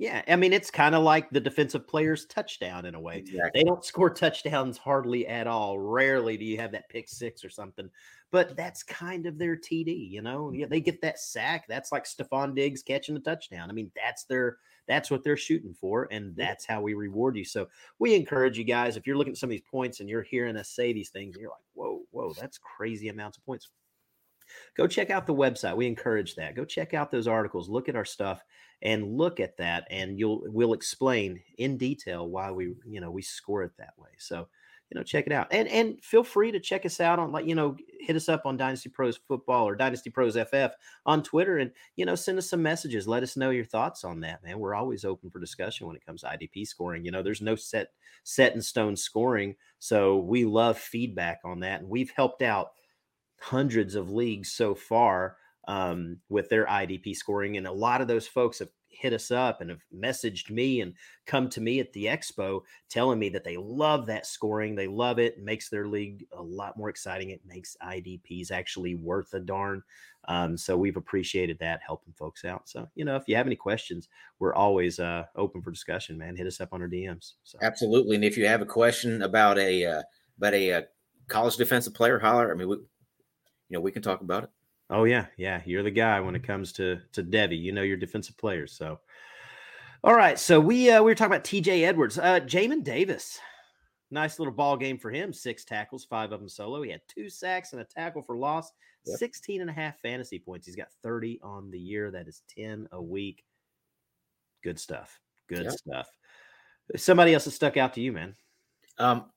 Yeah, 0.02 0.24
I 0.28 0.36
mean, 0.36 0.52
it's 0.52 0.72
kind 0.72 0.96
of 0.96 1.04
like 1.04 1.30
the 1.30 1.40
defensive 1.40 1.88
player's 1.88 2.26
touchdown 2.26 2.88
in 2.88 2.96
a 2.96 3.00
way. 3.00 3.20
Exactly. 3.20 3.52
They 3.54 3.64
don't 3.64 3.86
score 3.86 4.10
touchdowns 4.10 4.76
hardly 4.80 5.28
at 5.28 5.46
all. 5.46 5.78
Rarely 5.78 6.38
do 6.38 6.44
you 6.44 6.58
have 6.58 6.72
that 6.72 6.90
pick 6.90 7.08
six 7.08 7.46
or 7.46 7.52
something, 7.52 7.88
but 8.32 8.58
that's 8.58 8.82
kind 8.82 9.28
of 9.28 9.38
their 9.38 9.56
TD, 9.56 10.10
you 10.10 10.24
know. 10.24 10.52
Yeah, 10.52 10.66
they 10.66 10.82
get 10.82 11.02
that 11.02 11.20
sack. 11.20 11.68
That's 11.68 11.92
like 11.92 12.06
Stefon 12.06 12.56
Diggs 12.56 12.82
catching 12.82 13.16
a 13.16 13.20
touchdown. 13.20 13.70
I 13.70 13.74
mean, 13.74 13.92
that's 13.96 14.24
their 14.24 14.58
that's 14.88 15.12
what 15.12 15.24
they're 15.24 15.38
shooting 15.38 15.76
for, 15.80 16.08
and 16.10 16.36
that's 16.36 16.66
how 16.66 16.82
we 16.82 16.96
reward 16.96 17.38
you. 17.38 17.46
So 17.46 17.68
we 18.00 18.16
encourage 18.16 18.58
you 18.58 18.64
guys 18.64 18.98
if 18.98 19.06
you're 19.06 19.18
looking 19.18 19.34
at 19.34 19.38
some 19.38 19.50
of 19.50 19.52
these 19.52 19.62
points 19.70 20.00
and 20.00 20.10
you're 20.10 20.24
hearing 20.24 20.58
us 20.58 20.70
say 20.70 20.94
these 20.94 21.12
things, 21.12 21.36
and 21.36 21.44
you're 21.44 21.52
like, 21.52 21.62
whoa, 21.76 22.02
whoa, 22.10 22.34
that's 22.34 22.58
crazy 22.58 23.10
amounts 23.10 23.38
of 23.38 23.46
points. 23.46 23.70
Go 24.76 24.88
check 24.88 25.10
out 25.10 25.28
the 25.28 25.34
website. 25.34 25.76
We 25.76 25.88
encourage 25.88 26.36
that. 26.36 26.56
Go 26.56 26.66
check 26.66 26.94
out 26.94 27.12
those 27.12 27.28
articles. 27.28 27.70
Look 27.70 27.90
at 27.90 27.96
our 27.96 28.06
stuff 28.06 28.44
and 28.82 29.18
look 29.18 29.40
at 29.40 29.58
that 29.58 29.86
and 29.90 30.18
you'll 30.18 30.42
we'll 30.48 30.74
explain 30.74 31.40
in 31.58 31.78
detail 31.78 32.28
why 32.28 32.52
we 32.52 32.74
you 32.86 33.00
know 33.00 33.12
we 33.12 33.22
score 33.22 33.64
it 33.64 33.72
that 33.78 33.94
way 33.98 34.10
so 34.18 34.48
you 34.90 35.00
know 35.00 35.04
check 35.04 35.26
it 35.28 35.32
out 35.32 35.48
and 35.52 35.68
and 35.68 36.04
feel 36.04 36.24
free 36.24 36.52
to 36.52 36.60
check 36.60 36.86
us 36.86 37.00
out 37.00 37.20
on 37.20 37.32
like 37.32 37.46
you 37.46 37.56
know 37.56 37.76
hit 38.00 38.16
us 38.16 38.28
up 38.28 38.46
on 38.46 38.58
dynasty 38.58 38.90
pros 38.90 39.18
football 39.28 39.68
or 39.68 39.76
dynasty 39.76 40.10
pros 40.10 40.36
ff 40.36 40.72
on 41.06 41.22
twitter 41.22 41.60
and 41.60 41.72
you 41.96 42.06
know 42.06 42.16
send 42.16 42.38
us 42.38 42.50
some 42.50 42.62
messages 42.62 43.08
let 43.08 43.24
us 43.24 43.38
know 43.38 43.52
your 43.52 43.66
thoughts 43.66 44.04
on 44.04 44.20
that 44.20 44.44
man 44.44 44.60
we're 44.60 44.76
always 44.76 45.06
open 45.06 45.30
for 45.30 45.40
discussion 45.40 45.88
when 45.88 45.96
it 45.96 46.06
comes 46.06 46.22
to 46.22 46.28
idp 46.28 46.68
scoring 46.68 47.06
you 47.06 47.12
know 47.12 47.22
there's 47.22 47.42
no 47.42 47.56
set 47.56 47.90
set 48.24 48.56
in 48.56 48.62
stone 48.62 48.96
scoring 48.96 49.56
so 49.80 50.18
we 50.18 50.44
love 50.44 50.78
feedback 50.78 51.40
on 51.46 51.60
that 51.60 51.82
and 51.82 51.90
we've 51.90 52.12
helped 52.16 52.42
out 52.42 52.72
hundreds 53.42 53.96
of 53.96 54.12
leagues 54.12 54.52
so 54.52 54.76
far 54.76 55.36
um, 55.68 56.18
with 56.30 56.48
their 56.50 56.66
IDP 56.68 57.16
scoring. 57.16 57.58
And 57.58 57.66
a 57.66 57.72
lot 57.72 58.00
of 58.00 58.08
those 58.08 58.28
folks 58.28 58.60
have 58.60 58.70
hit 58.88 59.14
us 59.14 59.32
up 59.32 59.62
and 59.62 59.72
have 59.72 59.84
messaged 59.96 60.52
me 60.52 60.82
and 60.82 60.94
come 61.26 61.50
to 61.50 61.60
me 61.60 61.80
at 61.80 61.92
the 61.94 62.06
expo 62.06 62.62
telling 62.88 63.18
me 63.18 63.30
that 63.30 63.44
they 63.44 63.58
love 63.58 64.06
that 64.06 64.28
scoring. 64.28 64.76
They 64.76 64.88
love 64.88 65.18
it. 65.18 65.38
it 65.38 65.44
makes 65.44 65.70
their 65.70 65.88
league 65.88 66.26
a 66.38 66.42
lot 66.42 66.78
more 66.78 66.90
exciting. 66.90 67.32
It 67.32 67.42
makes 67.44 67.76
IDPs 67.84 68.52
actually 68.52 68.94
worth 68.94 69.34
a 69.34 69.40
darn. 69.40 69.82
Um, 70.28 70.56
so 70.56 70.78
we've 70.78 70.98
appreciated 70.98 71.58
that 71.60 71.82
helping 71.84 72.14
folks 72.14 72.46
out. 72.46 72.70
So, 72.70 72.88
you 72.94 73.06
know, 73.06 73.16
if 73.16 73.24
you 73.28 73.36
have 73.36 73.48
any 73.48 73.56
questions, 73.56 74.08
we're 74.38 74.54
always 74.54 75.00
uh, 75.00 75.24
open 75.36 75.64
for 75.64 75.72
discussion, 75.72 76.16
man. 76.16 76.36
Hit 76.36 76.46
us 76.46 76.62
up 76.62 76.74
on 76.74 76.82
our 76.84 76.88
DMs. 76.88 77.34
So. 77.44 77.58
Absolutely. 77.64 78.18
And 78.18 78.26
if 78.26 78.38
you 78.38 78.46
have 78.46 78.62
a 78.62 78.68
question 78.68 79.24
about 79.24 79.58
a 79.58 79.84
uh, 79.84 80.02
about 80.38 80.54
a 80.54 80.74
uh, 80.74 80.82
college 81.32 81.56
defensive 81.56 81.96
player, 81.96 82.20
holler. 82.20 82.52
I 82.52 82.56
mean, 82.56 82.70
we, 82.70 82.78
you 83.72 83.78
know, 83.78 83.82
we 83.82 83.92
can 83.92 84.02
talk 84.02 84.20
about 84.20 84.44
it. 84.44 84.50
Oh 84.90 85.06
yeah, 85.06 85.28
yeah. 85.38 85.62
You're 85.66 85.84
the 85.84 85.90
guy 85.92 86.20
when 86.20 86.36
it 86.36 86.44
comes 86.44 86.74
to 86.74 87.00
to 87.14 87.24
Devy. 87.24 87.58
You 87.58 87.72
know 87.72 87.82
your 87.84 87.96
defensive 87.96 88.38
players. 88.38 88.74
So, 88.74 89.00
all 90.04 90.14
right. 90.14 90.38
So 90.38 90.60
we 90.60 90.92
uh, 90.92 91.02
we 91.02 91.12
were 91.12 91.16
talking 91.16 91.32
about 91.32 91.46
T.J. 91.46 91.86
Edwards, 91.86 92.20
uh, 92.20 92.42
Jamin 92.42 92.84
Davis. 92.84 93.40
Nice 94.14 94.40
little 94.40 94.54
ball 94.54 94.76
game 94.76 94.98
for 94.98 95.10
him. 95.10 95.32
Six 95.32 95.64
tackles, 95.64 96.04
five 96.04 96.34
of 96.34 96.42
them 96.42 96.50
solo. 96.50 96.82
He 96.82 96.92
had 96.92 97.00
two 97.08 97.30
sacks 97.30 97.72
and 97.72 97.82
a 97.82 97.86
tackle 97.86 98.22
for 98.22 98.36
loss. 98.36 98.74
Yep. 99.06 99.18
16 99.20 99.62
and 99.62 99.70
a 99.70 99.74
half 99.74 99.98
fantasy 100.02 100.38
points. 100.38 100.68
He's 100.68 100.76
got 100.76 100.90
30 101.02 101.40
on 101.42 101.72
the 101.72 101.80
year. 101.80 102.12
That 102.12 102.28
is 102.28 102.44
10 102.56 102.90
a 102.92 103.02
week. 103.02 103.46
Good 104.64 104.78
stuff. 104.78 105.18
Good 105.48 105.64
Yep. 105.64 105.72
stuff. 105.74 106.10
Somebody 106.98 107.34
else 107.34 107.46
that 107.46 107.52
stuck 107.52 107.78
out 107.78 107.94
to 107.94 108.02
you, 108.02 108.12
man. 108.12 108.36
Um, 108.98 109.32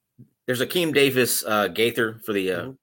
there's 0.46 0.60
Akeem 0.60 0.92
Davis 0.92 1.44
uh, 1.44 1.68
Gaither 1.68 2.18
for 2.26 2.32
the 2.32 2.50
uh, 2.50 2.64
Mhm. 2.64 2.78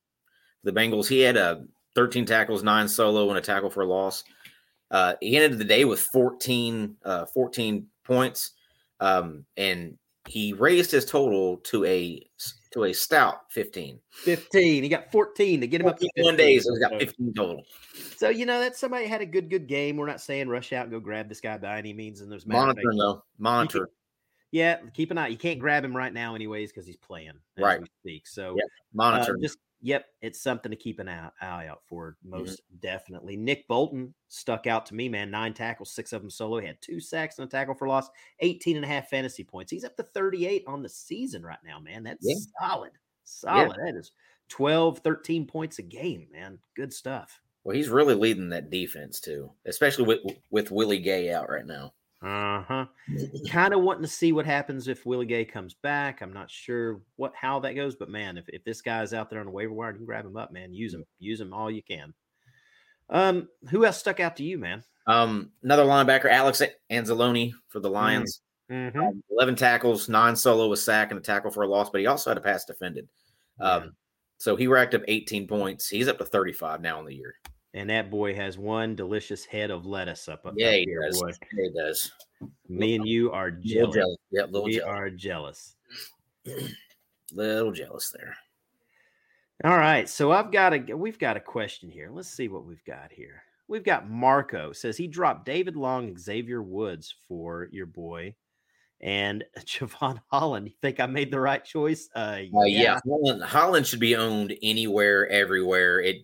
The 0.64 0.72
Bengals. 0.72 1.08
He 1.08 1.20
had 1.22 1.38
a 1.38 1.66
13 1.96 2.26
tackles, 2.26 2.64
nine 2.64 2.88
solo, 2.88 3.30
and 3.30 3.38
a 3.38 3.42
tackle 3.42 3.70
for 3.70 3.82
a 3.82 3.86
loss. 3.88 4.24
Uh, 4.90 5.16
he 5.22 5.38
ended 5.38 5.58
the 5.60 5.66
day 5.66 5.86
with 5.86 6.00
14, 6.02 6.98
uh, 7.06 7.26
14 7.28 7.88
points, 8.04 8.52
um, 9.00 9.46
and 9.58 9.98
he 10.28 10.54
raised 10.54 10.92
his 10.92 11.06
total 11.06 11.58
to 11.58 11.84
a 11.86 12.22
to 12.72 12.84
a 12.86 12.94
stout 12.94 13.52
15. 13.52 14.00
15. 14.12 14.84
He 14.84 14.88
got 14.90 15.12
14 15.12 15.60
to 15.62 15.68
get 15.68 15.82
him 15.82 15.88
up 15.88 15.98
to 16.00 16.10
one 16.18 16.36
15. 16.36 16.38
days, 16.38 16.68
he's 16.70 16.80
got 16.80 16.92
So- 16.92 17.00
15 17.00 17.34
total. 17.34 17.64
So 18.16 18.30
you 18.30 18.46
know 18.46 18.60
that 18.60 18.76
somebody 18.78 19.08
had 19.08 19.22
a 19.22 19.26
good 19.26 19.50
good 19.50 19.68
game. 19.68 19.98
We're 19.98 20.06
not 20.08 20.22
saying 20.22 20.48
rush 20.48 20.72
out 20.74 20.84
and 20.84 20.92
go 20.92 21.00
grab 21.00 21.28
this 21.28 21.42
guy 21.42 21.58
by 21.58 21.78
any 21.78 21.92
means. 21.94 22.22
And 22.22 22.32
there's 22.32 22.46
Monitor 22.46 22.82
though. 22.98 23.24
Monitor. 23.40 23.90
Yeah, 24.52 24.78
keep 24.94 25.12
an 25.12 25.18
eye. 25.18 25.28
You 25.30 25.38
can't 25.38 25.60
grab 25.60 25.84
him 25.84 25.96
right 25.96 26.14
now, 26.14 26.36
anyways, 26.36 26.72
because 26.72 26.86
he's 26.86 26.98
playing 26.98 27.32
Right. 27.58 27.80
we 27.82 27.88
speak. 28.02 28.28
So 28.28 28.56
Yep, 28.58 28.66
uh, 28.66 28.70
Monitor. 28.94 29.36
him. 29.36 29.42
just 29.42 29.58
yep, 29.82 30.06
it's 30.22 30.42
something 30.42 30.70
to 30.70 30.76
keep 30.76 31.00
an 31.00 31.10
eye, 31.10 31.30
eye 31.42 31.68
out 31.68 31.82
for. 31.86 32.18
Mm-hmm. 32.26 32.38
Most 32.40 32.62
definitely. 32.80 33.36
Nick 33.38 33.68
Bolton 33.68 34.14
stuck 34.28 34.68
out 34.68 34.86
to 34.88 34.96
me, 34.96 35.10
man. 35.10 35.32
Nine 35.32 35.54
tackles, 35.54 35.92
six 35.92 36.14
of 36.14 36.22
them 36.22 36.30
solo. 36.30 36.60
He 36.60 36.68
had 36.68 36.82
two 36.82 37.00
sacks 37.00 37.38
and 37.40 37.48
a 37.48 37.50
tackle 37.52 37.74
for 37.76 37.88
loss. 37.88 38.10
18 38.40 38.76
and 38.76 38.86
a 38.86 38.88
half 38.88 39.10
fantasy 39.10 39.44
points. 39.44 39.72
He's 39.72 39.84
up 39.84 39.98
to 39.98 40.04
38 40.04 40.64
on 40.68 40.82
the 40.82 40.90
season 40.90 41.44
right 41.44 41.60
now, 41.66 41.80
man. 41.80 42.04
That's 42.04 42.26
Yeah. 42.26 42.36
solid. 42.68 42.92
Solid. 43.24 43.78
That 43.86 43.96
is 43.96 44.12
12, 44.50 45.00
13 45.00 45.48
points 45.48 45.80
a 45.80 45.84
game, 45.84 46.28
man. 46.32 46.60
Good 46.76 46.94
stuff. 46.94 47.40
well, 47.64 47.76
he's 47.76 47.90
really 47.90 48.16
leading 48.16 48.50
that 48.50 48.70
defense 48.72 49.20
too, 49.20 49.52
especially 49.66 50.06
with 50.06 50.20
with 50.50 50.72
Willie 50.72 51.00
Gay 51.00 51.32
out 51.32 51.50
right 51.50 51.66
now. 51.66 51.94
Uh 52.24 52.62
huh. 52.62 52.86
kind 53.50 53.74
of 53.74 53.82
wanting 53.82 54.04
to 54.04 54.08
see 54.08 54.32
what 54.32 54.46
happens 54.46 54.88
if 54.88 55.06
Willie 55.08 55.26
Gay 55.26 55.44
comes 55.44 55.74
back. 55.74 56.22
I'm 56.22 56.34
not 56.34 56.52
sure 56.52 57.02
what 57.16 57.34
how 57.36 57.60
that 57.62 57.74
goes, 57.74 57.96
but 57.96 58.10
man, 58.10 58.38
if, 58.38 58.46
if 58.50 58.64
this 58.64 58.82
guy's 58.82 59.14
out 59.14 59.30
there 59.30 59.40
on 59.40 59.48
the 59.48 59.52
waiver 59.52 59.74
wire, 59.74 59.92
you 59.92 59.98
can 59.98 60.06
grab 60.06 60.26
him 60.26 60.38
up, 60.38 60.52
man. 60.54 60.72
Use 60.74 60.94
him, 60.94 61.04
use 61.18 61.42
him 61.42 61.52
all 61.54 61.72
you 61.72 61.82
can. 61.82 62.14
Um, 63.10 63.50
who 63.70 63.86
else 63.86 63.98
stuck 63.98 64.20
out 64.20 64.36
to 64.38 64.44
you, 64.44 64.60
man? 64.60 64.84
Um, 65.08 65.52
another 65.64 65.84
linebacker, 65.84 66.30
Alex 66.30 66.62
Anzalone 66.92 67.54
for 67.70 67.80
the 67.80 67.90
Lions. 67.90 68.42
Mm-hmm. 68.72 69.00
Um, 69.00 69.24
11 69.32 69.56
tackles, 69.56 70.08
nine 70.08 70.36
solo, 70.36 70.72
a 70.72 70.78
sack, 70.78 71.12
and 71.12 71.20
a 71.20 71.24
tackle 71.24 71.52
for 71.52 71.64
a 71.64 71.68
loss, 71.68 71.90
but 71.90 72.02
he 72.02 72.08
also 72.08 72.30
had 72.30 72.38
a 72.38 72.42
pass 72.42 72.66
defended. 72.66 73.10
Um, 73.60 73.96
So 74.38 74.56
he 74.56 74.68
racked 74.68 74.96
up 74.96 75.04
18 75.08 75.48
points. 75.48 75.88
He's 75.88 76.08
up 76.08 76.18
to 76.20 76.26
35 76.26 76.82
now 76.82 77.00
in 77.00 77.06
the 77.06 77.14
year. 77.14 77.36
And 77.74 77.90
that 77.90 78.12
boy 78.12 78.36
has 78.36 78.58
one 78.58 78.96
delicious 78.96 79.46
head 79.46 79.72
of 79.72 79.86
lettuce 79.86 80.28
up. 80.28 80.46
up 80.46 80.54
Yeah, 80.58 80.72
he 80.72 80.84
here, 80.84 81.04
does. 81.06 81.22
boy. 81.22 81.32
Yeah, 81.54 81.64
he 81.64 81.70
does. 81.80 82.12
Me 82.68 82.96
and 82.96 83.08
you 83.08 83.32
are 83.32 83.50
jealous. 83.52 83.96
jealous. 83.96 84.18
Yeah, 84.32 84.44
little 84.46 84.64
We 84.66 84.78
jealous. 84.80 84.90
are 84.90 85.10
jealous. 85.10 85.76
Little 87.34 87.72
jealous 87.72 88.10
there. 88.12 88.36
All 89.64 89.78
right, 89.78 90.10
so 90.10 90.32
I've 90.32 90.52
got 90.52 90.74
a 90.74 90.96
we've 90.98 91.20
got 91.20 91.38
a 91.38 91.42
question 91.42 91.90
here. 91.90 92.10
Let's 92.12 92.30
see 92.30 92.48
what 92.48 92.66
we've 92.66 92.84
got 92.84 93.12
here. 93.12 93.44
We've 93.68 93.84
got 93.84 94.10
Marco 94.10 94.74
says 94.74 94.98
he 94.98 95.08
dropped 95.08 95.46
David 95.46 95.76
Long, 95.78 96.18
Xavier 96.18 96.62
Woods 96.62 97.16
for 97.28 97.70
your 97.72 97.86
boy, 97.86 98.36
and 99.00 99.46
Jevon 99.60 100.20
Holland. 100.28 100.68
You 100.68 100.74
think 100.82 101.00
I 101.00 101.06
made 101.06 101.32
the 101.32 101.40
right 101.40 101.64
choice? 101.64 102.10
Uh, 102.14 102.40
Uh, 102.54 102.64
yeah, 102.64 103.00
Holland, 103.08 103.44
Holland 103.44 103.88
should 103.88 104.00
be 104.02 104.16
owned 104.18 104.54
anywhere, 104.62 105.30
everywhere. 105.30 106.02
It 106.02 106.24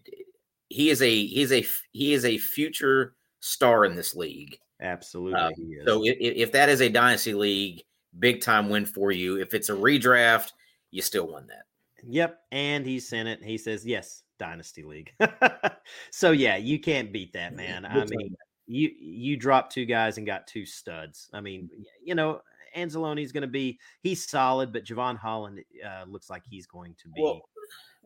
he 0.70 0.90
is 0.90 1.02
a 1.02 1.26
he 1.26 1.42
is 1.42 1.52
a 1.52 1.66
he 1.92 2.14
is 2.14 2.26
a 2.26 2.38
future 2.38 3.16
star 3.40 3.86
in 3.86 3.96
this 3.96 4.16
league. 4.16 4.60
absolutely. 4.82 5.40
Um, 5.40 5.54
is. 5.58 5.86
So 5.86 6.04
if, 6.06 6.18
if 6.20 6.52
that 6.52 6.70
is 6.70 6.82
a 6.82 6.90
dynasty 6.90 7.34
league, 7.34 7.84
big 8.20 8.42
time 8.42 8.70
win 8.70 8.86
for 8.86 9.12
you. 9.12 9.40
If 9.40 9.54
it's 9.54 9.70
a 9.70 9.74
redraft, 9.74 10.52
you 10.92 11.02
still 11.02 11.28
won 11.28 11.48
that. 11.48 11.64
Yep, 12.04 12.40
and 12.52 12.86
he 12.86 13.00
sent 13.00 13.28
it. 13.28 13.44
He 13.44 13.58
says 13.58 13.86
yes, 13.86 14.24
Dynasty 14.38 14.84
League. 14.84 15.14
so 16.12 16.32
yeah, 16.32 16.56
you 16.56 16.80
can't 16.80 17.12
beat 17.12 17.34
that, 17.34 17.56
man. 17.56 17.86
I 17.86 18.06
mean, 18.06 18.36
you 18.68 18.92
you 19.00 19.38
dropped 19.38 19.74
two 19.74 19.86
guys 19.86 20.18
and 20.18 20.28
got 20.28 20.48
two 20.48 20.66
studs. 20.66 21.30
I 21.34 21.42
mean, 21.42 21.70
you 22.04 22.16
know, 22.16 22.42
Anzalone's 22.76 23.32
going 23.32 23.42
to 23.42 23.48
be 23.48 23.80
he's 24.02 24.28
solid, 24.28 24.72
but 24.72 24.86
Jevon 24.86 25.18
Holland 25.18 25.60
uh, 25.86 26.06
looks 26.08 26.30
like 26.30 26.44
he's 26.48 26.68
going 26.68 26.96
to 27.02 27.10
be. 27.10 27.22
Well, 27.22 27.42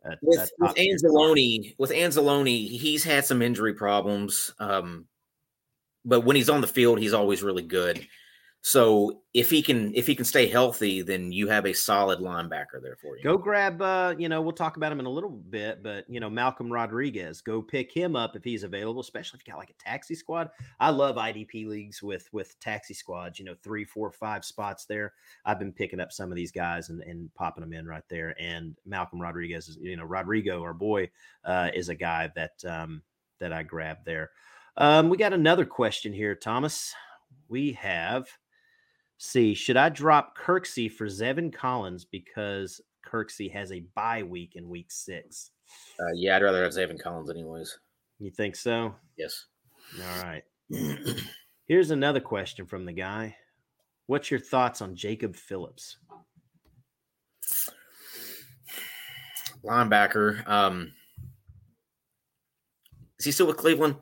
a- 0.04 0.10
a 0.12 0.18
with, 0.22 0.40
with 0.40 0.52
top 0.60 0.76
tier. 0.76 0.96
Anzalone, 0.98 1.76
with 1.78 1.92
Anzalone, 1.92 2.70
he's 2.70 3.04
had 3.04 3.26
some 3.26 3.42
injury 3.42 3.74
problems. 3.74 4.54
Um, 4.60 5.08
but 6.06 6.22
when 6.22 6.36
he's 6.36 6.50
on 6.50 6.62
the 6.62 6.68
field, 6.68 7.00
he's 7.00 7.14
always 7.14 7.44
really 7.44 7.64
good. 7.64 8.06
So 8.64 9.22
if 9.34 9.50
he 9.50 9.64
can 9.64 9.94
if 9.96 10.06
he 10.06 10.14
can 10.14 10.24
stay 10.24 10.46
healthy, 10.46 11.02
then 11.02 11.32
you 11.32 11.48
have 11.48 11.66
a 11.66 11.74
solid 11.74 12.20
linebacker 12.20 12.80
there 12.80 12.96
for 13.02 13.18
you. 13.18 13.24
Go 13.24 13.36
grab, 13.36 13.82
uh, 13.82 14.14
you 14.20 14.30
know, 14.30 14.40
we'll 14.40 14.52
talk 14.52 14.78
about 14.78 14.92
him 14.92 15.00
in 15.00 15.08
a 15.08 15.12
little 15.12 15.32
bit, 15.32 15.82
but 15.82 16.06
you 16.08 16.20
know, 16.20 16.30
Malcolm 16.30 16.72
Rodriguez, 16.72 17.42
go 17.42 17.60
pick 17.60 17.92
him 17.92 18.16
up 18.16 18.36
if 18.36 18.44
he's 18.44 18.62
available, 18.62 19.02
especially 19.02 19.40
if 19.40 19.48
you 19.48 19.52
got 19.52 19.58
like 19.58 19.72
a 19.72 19.84
taxi 19.84 20.14
squad. 20.14 20.52
I 20.80 20.92
love 20.92 21.16
IDP 21.16 21.66
leagues 21.66 22.04
with 22.04 22.30
with 22.32 22.60
taxi 22.60 22.94
squads, 22.94 23.40
you 23.40 23.46
know, 23.46 23.56
three, 23.64 23.84
four, 23.84 24.12
five 24.12 24.46
spots 24.46 24.86
there. 24.86 25.14
I've 25.44 25.60
been 25.60 25.74
picking 25.74 26.00
up 26.00 26.12
some 26.12 26.30
of 26.30 26.36
these 26.36 26.52
guys 26.52 26.90
and, 26.90 27.02
and 27.02 27.34
popping 27.34 27.62
them 27.62 27.74
in 27.74 27.88
right 27.88 28.04
there. 28.10 28.36
And 28.40 28.76
Malcolm 28.86 29.20
Rodriguez 29.20 29.70
is, 29.70 29.78
you 29.82 29.98
know, 29.98 30.06
Rodrigo, 30.06 30.62
our 30.62 30.76
boy, 30.76 31.10
uh, 31.46 31.72
is 31.74 31.90
a 31.90 31.96
guy 31.96 32.30
that 32.36 32.64
um 32.66 33.02
that 33.40 33.52
I 33.52 33.64
grabbed 33.64 34.06
there. 34.06 34.30
Um, 34.78 35.10
we 35.10 35.18
got 35.18 35.34
another 35.34 35.66
question 35.66 36.14
here, 36.14 36.36
Thomas. 36.36 36.94
We 37.50 37.72
have 37.74 38.28
see, 39.22 39.54
should 39.54 39.78
I 39.78 39.90
drop 39.90 40.36
Kirksey 40.36 40.92
for 40.92 41.06
Zaven 41.06 41.54
Collins 41.54 42.06
because 42.06 42.82
Kirksey 43.08 43.52
has 43.54 43.72
a 43.72 43.86
bye 43.96 44.24
week 44.24 44.56
in 44.56 44.68
week 44.68 44.92
six? 44.92 45.52
Uh, 46.00 46.12
yeah, 46.16 46.36
I'd 46.36 46.42
rather 46.42 46.64
have 46.64 46.74
Zaven 46.74 47.00
Collins, 47.00 47.30
anyways. 47.30 47.78
You 48.18 48.32
think 48.32 48.56
so? 48.56 48.96
Yes. 49.18 49.46
All 50.00 50.24
right. 50.24 50.44
Here's 51.68 51.92
another 51.92 52.20
question 52.20 52.66
from 52.66 52.84
the 52.84 52.94
guy. 52.94 53.36
What's 54.08 54.32
your 54.32 54.40
thoughts 54.40 54.82
on 54.82 54.96
Jacob 54.96 55.36
Phillips? 55.36 55.98
Linebacker. 59.64 60.48
Um, 60.50 60.94
is 63.20 63.26
he 63.26 63.32
still 63.32 63.48
with 63.48 63.58
Cleveland? 63.58 63.98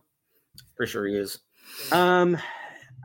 Pretty 0.77 0.91
sure 0.91 1.05
he 1.05 1.15
is. 1.15 1.39
Um, 1.91 2.38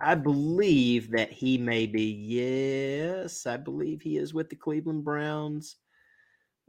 I 0.00 0.14
believe 0.14 1.10
that 1.12 1.32
he 1.32 1.58
may 1.58 1.86
be. 1.86 2.02
Yes, 2.02 3.46
I 3.46 3.56
believe 3.56 4.02
he 4.02 4.16
is 4.16 4.34
with 4.34 4.50
the 4.50 4.56
Cleveland 4.56 5.04
Browns. 5.04 5.76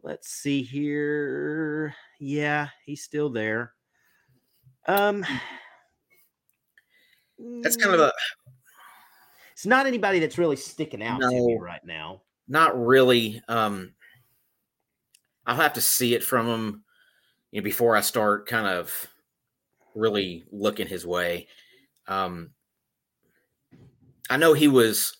Let's 0.03 0.29
see 0.29 0.61
here. 0.61 1.95
Yeah, 2.19 2.69
he's 2.85 3.03
still 3.03 3.29
there. 3.29 3.73
Um, 4.87 5.25
That's 7.61 7.75
kind 7.75 7.95
of 7.95 7.99
a 8.01 8.13
It's 9.53 9.65
not 9.65 9.87
anybody 9.87 10.19
that's 10.19 10.37
really 10.37 10.55
sticking 10.55 11.01
out 11.01 11.21
to 11.21 11.27
me 11.27 11.57
right 11.59 11.83
now. 11.83 12.21
not 12.47 12.79
really. 12.79 13.41
Um, 13.47 13.93
I'll 15.45 15.55
have 15.55 15.73
to 15.73 15.81
see 15.81 16.13
it 16.13 16.23
from 16.23 16.47
him 16.47 16.83
you 17.51 17.61
know, 17.61 17.63
before 17.63 17.95
I 17.95 18.01
start 18.01 18.47
kind 18.47 18.67
of 18.67 19.07
really 19.95 20.45
looking 20.51 20.87
his 20.87 21.05
way. 21.05 21.47
Um, 22.07 22.51
I 24.29 24.37
know 24.37 24.53
he 24.53 24.67
was 24.67 25.17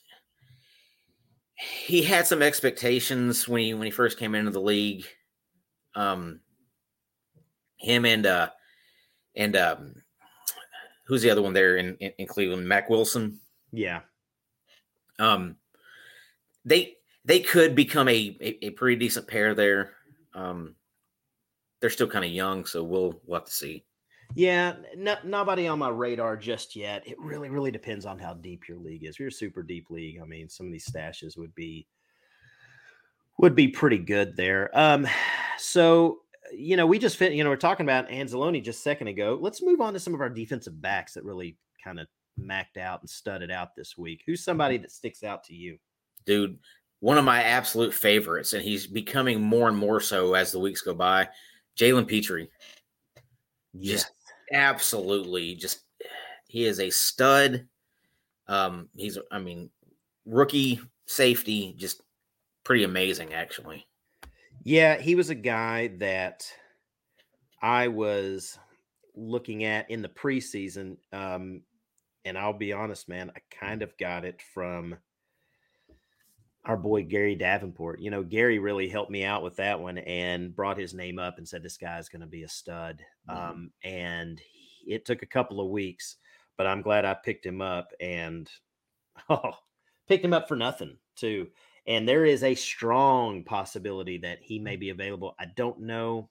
he 1.58 2.04
had 2.04 2.28
some 2.28 2.41
expectations 2.41 3.48
when 3.48 3.62
he 3.62 3.74
when 3.74 3.86
he 3.86 3.91
first 3.91 4.18
came 4.18 4.36
into 4.36 4.52
the 4.52 4.62
league. 4.62 5.06
Um, 5.96 6.41
him 7.78 8.06
and 8.06 8.26
uh 8.26 8.50
and 9.36 9.56
um, 9.56 9.96
who's 11.06 11.22
the 11.22 11.30
other 11.30 11.41
one 11.41 11.54
there 11.54 11.78
in 11.78 11.96
in, 11.98 12.12
in 12.18 12.28
Cleveland? 12.28 12.68
Mack 12.68 12.89
Wilson. 12.89 13.39
Yeah. 13.72 14.02
Um, 15.20 15.58
they 16.63 16.96
they 17.24 17.39
could 17.39 17.76
become 17.76 18.08
a, 18.08 18.38
a, 18.41 18.68
a 18.68 18.70
pretty 18.72 18.98
decent 18.98 19.28
pair 19.28 19.54
there. 19.54 19.94
Um, 20.34 20.76
they're 21.80 21.89
still 21.89 22.08
kind 22.08 22.26
of 22.26 22.32
young, 22.32 22.65
so 22.65 22.84
we'll 22.84 23.22
we'll 23.26 23.39
have 23.39 23.48
to 23.48 23.54
see. 23.54 23.86
Yeah, 24.36 24.74
no, 24.98 25.15
nobody 25.24 25.67
on 25.67 25.80
my 25.80 25.89
radar 25.89 26.36
just 26.36 26.76
yet. 26.76 27.08
It 27.08 27.17
really, 27.19 27.50
really 27.50 27.71
depends 27.71 28.06
on 28.06 28.19
how 28.19 28.34
deep 28.34 28.67
your 28.67 28.78
league 28.78 29.06
is. 29.06 29.15
If 29.15 29.19
you're 29.19 29.30
a 29.30 29.32
super 29.32 29.63
deep 29.63 29.89
league, 29.89 30.19
I 30.21 30.26
mean, 30.26 30.50
some 30.50 30.65
of 30.65 30.74
these 30.74 30.89
stashes 30.89 31.38
would 31.38 31.56
be 31.56 31.88
would 33.38 33.56
be 33.56 33.69
pretty 33.69 33.98
good 33.98 34.36
there. 34.36 34.69
Um, 34.78 35.08
so 35.58 36.19
you 36.54 36.76
know, 36.76 36.86
we 36.86 37.00
just 37.00 37.15
fit. 37.15 37.32
You 37.34 37.45
know, 37.45 37.50
we're 37.50 37.56
talking 37.56 37.86
about 37.86 38.10
Anzalone 38.10 38.62
just 38.62 38.80
a 38.80 38.82
second 38.82 39.08
ago. 39.08 39.39
Let's 39.41 39.63
move 39.63 39.80
on 39.80 39.93
to 39.93 40.00
some 40.00 40.13
of 40.13 40.19
our 40.19 40.30
defensive 40.30 40.82
backs 40.82 41.13
that 41.13 41.24
really 41.24 41.58
kind 41.82 42.00
of 42.00 42.08
macked 42.38 42.78
out 42.78 43.00
and 43.00 43.10
studded 43.10 43.52
out 43.52 43.74
this 43.74 43.98
week. 43.98 44.21
Who's 44.26 44.43
somebody 44.43 44.78
that 44.78 44.91
sticks 44.91 45.24
out 45.24 45.45
to 45.45 45.56
you? 45.56 45.78
Dude, 46.26 46.60
one 47.00 47.17
of 47.17 47.24
my 47.24 47.41
absolute 47.41 47.93
favorites, 47.93 48.52
and 48.52 48.63
he's 48.63 48.86
becoming 48.86 49.41
more 49.41 49.69
and 49.69 49.78
more 49.78 50.02
so 50.02 50.34
as 50.34 50.52
the 50.52 50.60
weeks 50.60 50.82
go 50.82 50.93
by. 50.93 51.30
Jalen 51.78 52.08
Pitre, 52.08 52.48
Yes. 53.78 54.06
Absolutely, 54.51 55.55
just 55.55 55.81
he 56.47 56.65
is 56.65 56.79
a 56.79 56.89
stud. 56.89 57.67
Um, 58.47 58.89
he's, 58.95 59.17
I 59.31 59.39
mean, 59.39 59.69
rookie 60.25 60.79
safety, 61.05 61.73
just 61.77 62.01
pretty 62.63 62.84
amazing, 62.84 63.34
actually. 63.34 63.86
Yeah, 64.63 64.97
he 64.97 65.15
was 65.15 65.29
a 65.29 65.36
guy 65.36 65.88
that 65.99 66.45
I 67.62 67.88
was 67.88 68.58
looking 69.15 69.63
at 69.63 69.89
in 69.89 70.01
the 70.01 70.10
preseason. 70.10 70.97
Um, 71.12 71.62
and 72.25 72.38
I'll 72.38 72.53
be 72.53 72.73
honest, 72.73 73.08
man, 73.08 73.31
I 73.36 73.39
kind 73.53 73.81
of 73.81 73.97
got 73.97 74.25
it 74.25 74.41
from 74.53 74.97
our 76.65 76.78
boy 76.78 77.04
Gary 77.04 77.36
Davenport. 77.36 78.01
You 78.01 78.10
know, 78.10 78.23
Gary 78.23 78.60
really 78.60 78.89
helped 78.89 79.12
me 79.12 79.23
out 79.23 79.43
with 79.43 79.56
that 79.58 79.80
one 79.80 79.99
and 79.99 80.56
brought 80.56 80.78
his 80.78 80.93
name 80.93 81.19
up 81.19 81.38
and 81.38 81.47
said 81.47 81.62
this 81.62 81.78
guy's 81.78 82.10
going 82.10 82.21
to 82.21 82.28
be 82.28 82.43
a 82.43 82.49
stud. 82.49 83.01
Mm-hmm. 83.30 83.51
Um, 83.51 83.71
and 83.84 84.41
it 84.86 85.06
took 85.06 85.21
a 85.21 85.28
couple 85.28 85.62
of 85.62 85.69
weeks, 85.69 86.17
but 86.58 86.67
I'm 86.67 86.82
glad 86.82 87.06
I 87.06 87.13
picked 87.13 87.45
him 87.45 87.62
up 87.62 87.91
and 87.99 88.49
oh, 89.30 89.54
picked 90.08 90.25
him 90.25 90.34
up 90.34 90.47
for 90.47 90.56
nothing 90.56 90.97
too. 91.15 91.47
And 91.88 92.10
there 92.10 92.25
is 92.25 92.43
a 92.43 92.56
strong 92.56 93.43
possibility 93.43 94.17
that 94.19 94.39
he 94.41 94.58
may 94.58 94.75
be 94.75 94.89
available. 94.89 95.36
I 95.39 95.45
don't 95.56 95.82
know 95.82 96.30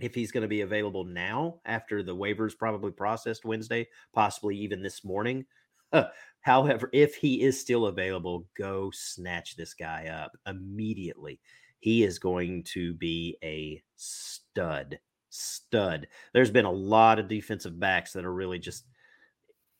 if 0.00 0.14
he's 0.14 0.32
going 0.32 0.42
to 0.42 0.48
be 0.48 0.60
available 0.60 1.04
now 1.04 1.60
after 1.64 2.02
the 2.02 2.14
waivers 2.14 2.56
probably 2.56 2.92
processed 2.92 3.46
Wednesday, 3.46 3.88
possibly 4.12 4.56
even 4.58 4.82
this 4.82 5.02
morning. 5.02 5.46
However, 6.40 6.88
if 6.92 7.14
he 7.16 7.42
is 7.42 7.60
still 7.60 7.86
available, 7.86 8.46
go 8.56 8.90
snatch 8.92 9.56
this 9.56 9.74
guy 9.74 10.06
up 10.06 10.32
immediately. 10.46 11.40
He 11.80 12.02
is 12.02 12.18
going 12.18 12.64
to 12.64 12.94
be 12.94 13.36
a 13.42 13.82
stud. 13.96 14.98
Stud. 15.28 16.08
There's 16.32 16.50
been 16.50 16.64
a 16.64 16.70
lot 16.70 17.18
of 17.18 17.28
defensive 17.28 17.78
backs 17.78 18.12
that 18.12 18.24
are 18.24 18.32
really 18.32 18.58
just 18.58 18.86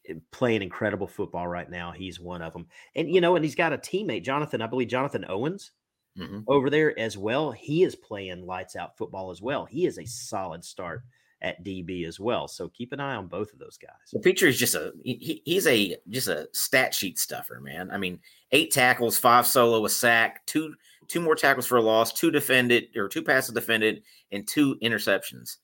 eh, 0.08 0.14
playing 0.32 0.62
incredible 0.62 1.06
football 1.06 1.48
right 1.48 1.70
now. 1.70 1.92
He's 1.92 2.20
one 2.20 2.42
of 2.42 2.52
them. 2.52 2.66
And, 2.94 3.10
you 3.10 3.20
know, 3.20 3.36
and 3.36 3.44
he's 3.44 3.54
got 3.54 3.72
a 3.72 3.78
teammate, 3.78 4.24
Jonathan, 4.24 4.62
I 4.62 4.66
believe 4.66 4.88
Jonathan 4.88 5.24
Owens 5.28 5.72
mm-hmm. 6.18 6.40
over 6.46 6.70
there 6.70 6.98
as 6.98 7.16
well. 7.16 7.52
He 7.52 7.84
is 7.84 7.96
playing 7.96 8.46
lights 8.46 8.76
out 8.76 8.96
football 8.96 9.30
as 9.30 9.42
well. 9.42 9.64
He 9.64 9.86
is 9.86 9.98
a 9.98 10.06
solid 10.06 10.64
start 10.64 11.02
at 11.42 11.64
DB 11.64 12.06
as 12.06 12.20
well. 12.20 12.48
So 12.48 12.68
keep 12.68 12.92
an 12.92 13.00
eye 13.00 13.14
on 13.14 13.26
both 13.26 13.52
of 13.52 13.58
those 13.58 13.78
guys. 13.78 13.90
The 14.12 14.22
feature 14.22 14.46
is 14.46 14.58
just 14.58 14.74
a 14.74 14.92
he, 15.04 15.42
he's 15.44 15.66
a 15.66 15.96
just 16.08 16.28
a 16.28 16.48
stat 16.52 16.94
sheet 16.94 17.18
stuffer, 17.18 17.60
man. 17.60 17.90
I 17.90 17.98
mean, 17.98 18.20
eight 18.52 18.70
tackles, 18.70 19.18
five 19.18 19.46
solo, 19.46 19.84
a 19.84 19.88
sack, 19.88 20.44
two 20.46 20.74
two 21.08 21.20
more 21.20 21.34
tackles 21.34 21.66
for 21.66 21.78
a 21.78 21.82
loss, 21.82 22.12
two 22.12 22.30
defended 22.30 22.96
or 22.96 23.08
two 23.08 23.22
passes 23.22 23.54
defended, 23.54 24.02
and 24.32 24.46
two 24.46 24.76
interceptions. 24.82 25.56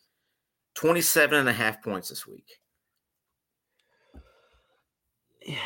27 0.75 1.39
and 1.39 1.49
a 1.49 1.53
half 1.53 1.83
points 1.83 2.09
this 2.09 2.27
week. 2.27 2.59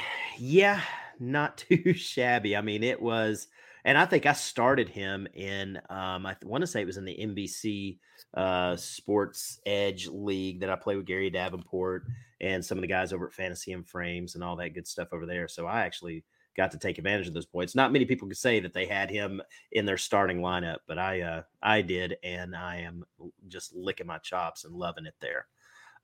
Yeah, 0.43 0.81
not 1.19 1.59
too 1.69 1.93
shabby. 1.93 2.57
I 2.57 2.63
mean, 2.63 2.83
it 2.83 3.03
was 3.03 3.49
and 3.85 3.97
I 3.97 4.05
think 4.05 4.27
I 4.27 4.33
started 4.33 4.89
him 4.89 5.27
in 5.35 5.77
um, 5.89 6.27
I 6.27 6.37
want 6.43 6.63
to 6.63 6.67
say 6.67 6.83
it 6.83 6.87
was 6.87 6.97
in 6.97 7.05
the 7.05 7.17
NBC 7.17 7.99
uh, 8.35 8.77
Sports 8.77 9.61
Edge 9.67 10.07
League 10.09 10.61
that 10.61 10.71
I 10.71 10.77
play 10.77 10.97
with 10.97 11.07
Gary 11.07 11.31
Davenport 11.31 12.07
and 12.41 12.65
some 12.65 12.79
of 12.79 12.83
the 12.83 12.89
guys 12.89 13.13
over 13.13 13.27
at 13.27 13.33
Fantasy 13.33 13.73
and 13.73 13.87
Frames 13.87 14.35
and 14.35 14.45
all 14.45 14.57
that 14.57 14.75
good 14.75 14.87
stuff 14.87 15.09
over 15.13 15.27
there. 15.27 15.49
So 15.49 15.67
I 15.67 15.83
actually 15.83 16.25
got 16.57 16.71
to 16.73 16.79
take 16.79 16.99
advantage 16.99 17.29
of 17.29 17.35
those 17.35 17.47
points. 17.47 17.75
Not 17.75 17.93
many 17.93 18.05
people 18.05 18.29
could 18.29 18.37
say 18.37 18.61
that 18.61 18.73
they 18.73 18.87
had 18.87 19.11
him 19.11 19.41
in 19.73 19.87
their 19.87 19.97
starting 19.97 20.41
lineup, 20.41 20.79
but 20.87 20.99
I 20.99 21.23
uh, 21.23 21.43
I 21.63 21.83
did, 21.83 22.17
and 22.23 22.55
I 22.55 22.79
am 22.79 23.05
just 23.49 23.75
licking 23.75 24.07
my 24.07 24.19
chops 24.19 24.65
and 24.65 24.75
loving 24.75 25.07
it 25.07 25.15
there. 25.21 25.47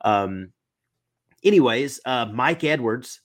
Um, 0.03 0.53
anyways, 1.43 2.01
uh, 2.05 2.27
Mike 2.27 2.65
Edwards 2.65 3.21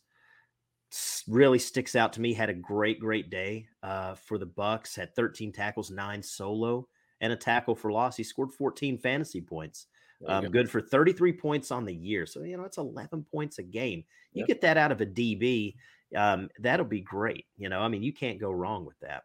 really 1.27 1.59
sticks 1.59 1.95
out 1.95 2.13
to 2.13 2.21
me. 2.21 2.33
Had 2.33 2.49
a 2.49 2.53
great, 2.53 2.99
great 2.99 3.29
day 3.29 3.67
uh, 3.83 4.15
for 4.15 4.37
the 4.37 4.45
Bucks. 4.45 4.95
Had 4.95 5.15
13 5.15 5.51
tackles, 5.51 5.91
nine 5.91 6.21
solo, 6.21 6.87
and 7.21 7.31
a 7.31 7.35
tackle 7.35 7.75
for 7.75 7.91
loss. 7.91 8.17
He 8.17 8.23
scored 8.23 8.51
14 8.51 8.97
fantasy 8.97 9.41
points. 9.41 9.87
Um, 10.27 10.51
good 10.51 10.69
for 10.69 10.81
33 10.81 11.33
points 11.33 11.71
on 11.71 11.83
the 11.83 11.95
year. 11.95 12.25
So 12.25 12.43
you 12.43 12.57
know 12.57 12.63
it's 12.63 12.77
11 12.77 13.25
points 13.31 13.57
a 13.57 13.63
game. 13.63 14.03
You 14.33 14.41
yep. 14.41 14.47
get 14.47 14.61
that 14.61 14.77
out 14.77 14.91
of 14.91 15.01
a 15.01 15.05
DB, 15.05 15.75
um, 16.15 16.49
that'll 16.59 16.85
be 16.85 17.01
great. 17.01 17.45
You 17.57 17.69
know, 17.69 17.81
I 17.81 17.87
mean, 17.87 18.03
you 18.03 18.13
can't 18.13 18.39
go 18.39 18.51
wrong 18.51 18.85
with 18.85 18.99
that. 18.99 19.23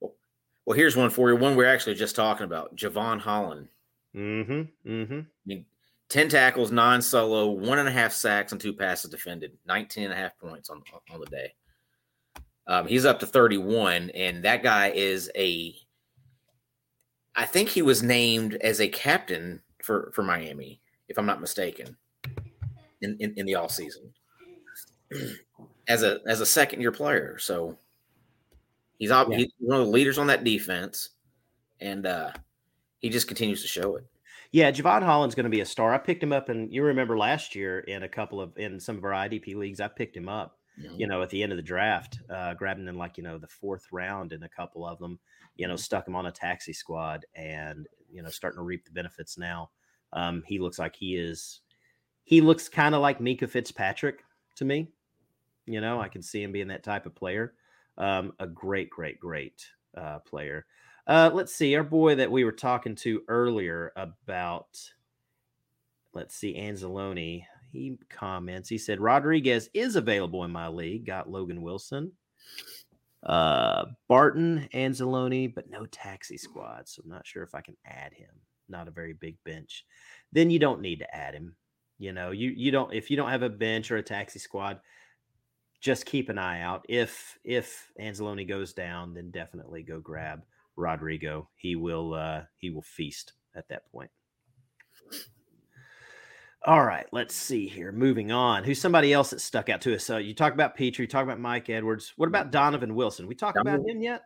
Well, 0.00 0.76
here's 0.76 0.96
one 0.96 1.10
for 1.10 1.30
you. 1.30 1.36
One 1.36 1.56
we're 1.56 1.72
actually 1.72 1.94
just 1.94 2.16
talking 2.16 2.44
about, 2.44 2.76
Jevon 2.76 3.20
Holland. 3.20 3.68
Mm-hmm. 4.16 4.90
Mm-hmm. 4.90 5.20
I 5.20 5.24
mean, 5.46 5.64
10 6.08 6.28
tackles, 6.28 6.70
nine 6.70 7.02
solo, 7.02 7.50
one 7.50 7.78
and 7.78 7.88
a 7.88 7.92
half 7.92 8.12
sacks, 8.12 8.52
and 8.52 8.60
two 8.60 8.72
passes 8.72 9.10
defended, 9.10 9.52
19 9.66 10.04
and 10.04 10.12
a 10.12 10.16
half 10.16 10.36
points 10.38 10.70
on, 10.70 10.82
on 11.12 11.20
the 11.20 11.26
day. 11.26 11.52
Um, 12.68 12.86
he's 12.86 13.04
up 13.04 13.20
to 13.20 13.26
31, 13.26 14.10
and 14.10 14.44
that 14.44 14.62
guy 14.62 14.90
is 14.90 15.30
a 15.36 15.74
I 17.36 17.44
think 17.44 17.68
he 17.68 17.82
was 17.82 18.02
named 18.02 18.54
as 18.62 18.80
a 18.80 18.88
captain 18.88 19.60
for, 19.82 20.10
for 20.14 20.22
Miami, 20.22 20.80
if 21.08 21.18
I'm 21.18 21.26
not 21.26 21.40
mistaken, 21.40 21.96
in, 23.02 23.16
in, 23.20 23.34
in 23.36 23.44
the 23.44 23.54
off 23.56 23.70
season 23.70 24.10
as 25.88 26.02
a 26.02 26.20
as 26.26 26.40
a 26.40 26.46
second 26.46 26.80
year 26.80 26.92
player. 26.92 27.38
So 27.38 27.76
he's, 28.98 29.10
yeah. 29.10 29.26
he's 29.28 29.52
one 29.58 29.78
of 29.78 29.86
the 29.86 29.92
leaders 29.92 30.16
on 30.16 30.28
that 30.28 30.44
defense, 30.44 31.10
and 31.80 32.06
uh, 32.06 32.30
he 33.00 33.10
just 33.10 33.28
continues 33.28 33.60
to 33.60 33.68
show 33.68 33.96
it. 33.96 34.06
Yeah, 34.56 34.70
Jevon 34.70 35.02
Holland's 35.02 35.34
going 35.34 35.44
to 35.44 35.50
be 35.50 35.60
a 35.60 35.66
star. 35.66 35.92
I 35.92 35.98
picked 35.98 36.22
him 36.22 36.32
up, 36.32 36.48
and 36.48 36.72
you 36.72 36.82
remember 36.82 37.18
last 37.18 37.54
year 37.54 37.80
in 37.80 38.04
a 38.04 38.08
couple 38.08 38.40
of 38.40 38.56
in 38.56 38.80
some 38.80 38.96
of 38.96 39.04
our 39.04 39.10
IDP 39.10 39.54
leagues, 39.54 39.80
I 39.80 39.88
picked 39.88 40.16
him 40.16 40.30
up. 40.30 40.56
Mm-hmm. 40.80 40.98
You 40.98 41.06
know, 41.08 41.20
at 41.20 41.28
the 41.28 41.42
end 41.42 41.52
of 41.52 41.56
the 41.56 41.62
draft, 41.62 42.20
uh, 42.30 42.54
grabbing 42.54 42.88
in 42.88 42.96
like 42.96 43.18
you 43.18 43.22
know 43.22 43.36
the 43.36 43.46
fourth 43.46 43.84
round 43.92 44.32
in 44.32 44.44
a 44.44 44.48
couple 44.48 44.86
of 44.86 44.98
them. 44.98 45.18
You 45.56 45.66
know, 45.66 45.74
mm-hmm. 45.74 45.80
stuck 45.80 46.08
him 46.08 46.16
on 46.16 46.24
a 46.24 46.32
taxi 46.32 46.72
squad, 46.72 47.26
and 47.34 47.86
you 48.10 48.22
know, 48.22 48.30
starting 48.30 48.56
to 48.56 48.64
reap 48.64 48.86
the 48.86 48.92
benefits 48.92 49.36
now. 49.36 49.68
Um, 50.14 50.42
he 50.46 50.58
looks 50.58 50.78
like 50.78 50.96
he 50.96 51.16
is. 51.16 51.60
He 52.24 52.40
looks 52.40 52.66
kind 52.66 52.94
of 52.94 53.02
like 53.02 53.18
Minkah 53.18 53.50
Fitzpatrick 53.50 54.24
to 54.54 54.64
me. 54.64 54.90
You 55.66 55.82
know, 55.82 56.00
I 56.00 56.08
can 56.08 56.22
see 56.22 56.42
him 56.42 56.52
being 56.52 56.68
that 56.68 56.82
type 56.82 57.04
of 57.04 57.14
player. 57.14 57.52
Um, 57.98 58.32
a 58.38 58.46
great, 58.46 58.88
great, 58.88 59.20
great 59.20 59.66
uh, 59.94 60.20
player. 60.20 60.64
Uh, 61.06 61.30
let's 61.32 61.54
see, 61.54 61.76
our 61.76 61.84
boy 61.84 62.16
that 62.16 62.30
we 62.30 62.44
were 62.44 62.52
talking 62.52 62.96
to 62.96 63.22
earlier 63.28 63.92
about, 63.96 64.78
let's 66.14 66.34
see, 66.34 66.54
Anzalone. 66.54 67.44
He 67.72 67.98
comments, 68.08 68.68
he 68.68 68.78
said, 68.78 69.00
Rodriguez 69.00 69.68
is 69.74 69.96
available 69.96 70.44
in 70.44 70.50
my 70.50 70.68
league. 70.68 71.06
Got 71.06 71.30
Logan 71.30 71.62
Wilson, 71.62 72.12
uh, 73.22 73.84
Barton, 74.08 74.68
Anzalone, 74.72 75.54
but 75.54 75.70
no 75.70 75.86
taxi 75.86 76.38
squad. 76.38 76.88
So 76.88 77.02
I'm 77.04 77.10
not 77.10 77.26
sure 77.26 77.42
if 77.42 77.54
I 77.54 77.60
can 77.60 77.76
add 77.84 78.12
him. 78.12 78.30
Not 78.68 78.88
a 78.88 78.92
very 78.92 79.12
big 79.12 79.36
bench. 79.44 79.84
Then 80.32 80.50
you 80.50 80.58
don't 80.58 80.80
need 80.80 80.98
to 81.00 81.14
add 81.14 81.34
him. 81.34 81.54
You 81.98 82.12
know, 82.12 82.30
you 82.30 82.50
you 82.50 82.70
don't 82.70 82.92
if 82.92 83.10
you 83.10 83.16
don't 83.16 83.30
have 83.30 83.42
a 83.42 83.48
bench 83.48 83.90
or 83.90 83.96
a 83.96 84.02
taxi 84.02 84.38
squad, 84.38 84.80
just 85.80 86.04
keep 86.04 86.28
an 86.28 86.38
eye 86.38 86.62
out. 86.62 86.84
If 86.88 87.38
if 87.44 87.90
Anzalone 88.00 88.46
goes 88.48 88.72
down, 88.72 89.14
then 89.14 89.30
definitely 89.30 89.82
go 89.82 90.00
grab 90.00 90.42
Rodrigo. 90.76 91.48
He 91.56 91.76
will 91.76 92.14
uh, 92.14 92.42
he 92.58 92.70
will 92.70 92.82
feast 92.82 93.32
at 93.54 93.68
that 93.68 93.90
point. 93.90 94.10
All 96.64 96.84
right, 96.84 97.06
let's 97.12 97.34
see 97.34 97.68
here. 97.68 97.92
Moving 97.92 98.32
on. 98.32 98.64
Who's 98.64 98.80
somebody 98.80 99.12
else 99.12 99.30
that 99.30 99.40
stuck 99.40 99.68
out 99.68 99.80
to 99.82 99.94
us? 99.94 100.04
So 100.04 100.16
you 100.16 100.34
talk 100.34 100.52
about 100.52 100.78
you 100.80 101.06
talk 101.06 101.22
about 101.22 101.38
Mike 101.38 101.70
Edwards. 101.70 102.12
What 102.16 102.26
about 102.26 102.50
Donovan 102.50 102.94
Wilson? 102.94 103.28
We 103.28 103.36
talked 103.36 103.58
about 103.58 103.88
him 103.88 104.02
yet? 104.02 104.22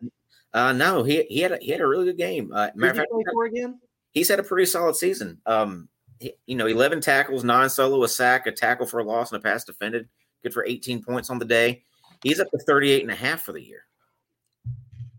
Uh, 0.52 0.72
no, 0.72 1.02
he 1.02 1.22
he 1.24 1.40
had 1.40 1.52
a, 1.52 1.58
he 1.60 1.70
had 1.70 1.80
a 1.80 1.86
really 1.86 2.06
good 2.06 2.16
game. 2.16 2.50
Uh, 2.52 2.70
matter 2.74 3.00
fact, 3.00 3.10
for 3.32 3.44
again? 3.44 3.78
He's 4.12 4.28
had 4.28 4.40
a 4.40 4.42
pretty 4.42 4.66
solid 4.66 4.96
season. 4.96 5.38
Um, 5.46 5.88
he, 6.18 6.32
you 6.46 6.56
know, 6.56 6.66
eleven 6.66 7.00
tackles, 7.00 7.44
nine 7.44 7.68
solo, 7.68 8.02
a 8.02 8.08
sack, 8.08 8.46
a 8.46 8.52
tackle 8.52 8.86
for 8.86 9.00
a 9.00 9.04
loss, 9.04 9.30
and 9.32 9.38
a 9.38 9.42
pass 9.42 9.64
defended. 9.64 10.08
Good 10.42 10.54
for 10.54 10.64
eighteen 10.64 11.02
points 11.02 11.30
on 11.30 11.38
the 11.38 11.44
day. 11.44 11.84
He's 12.22 12.40
up 12.40 12.50
to 12.50 12.58
38 12.58 13.02
and 13.02 13.10
a 13.10 13.14
half 13.14 13.42
for 13.42 13.52
the 13.52 13.62
year. 13.62 13.84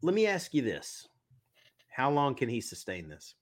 Let 0.04 0.14
me 0.14 0.28
ask 0.28 0.54
you 0.54 0.62
this: 0.62 1.08
how 1.92 2.10
long 2.10 2.36
can 2.36 2.50
he 2.50 2.62
sustain 2.62 3.10
this? 3.10 3.36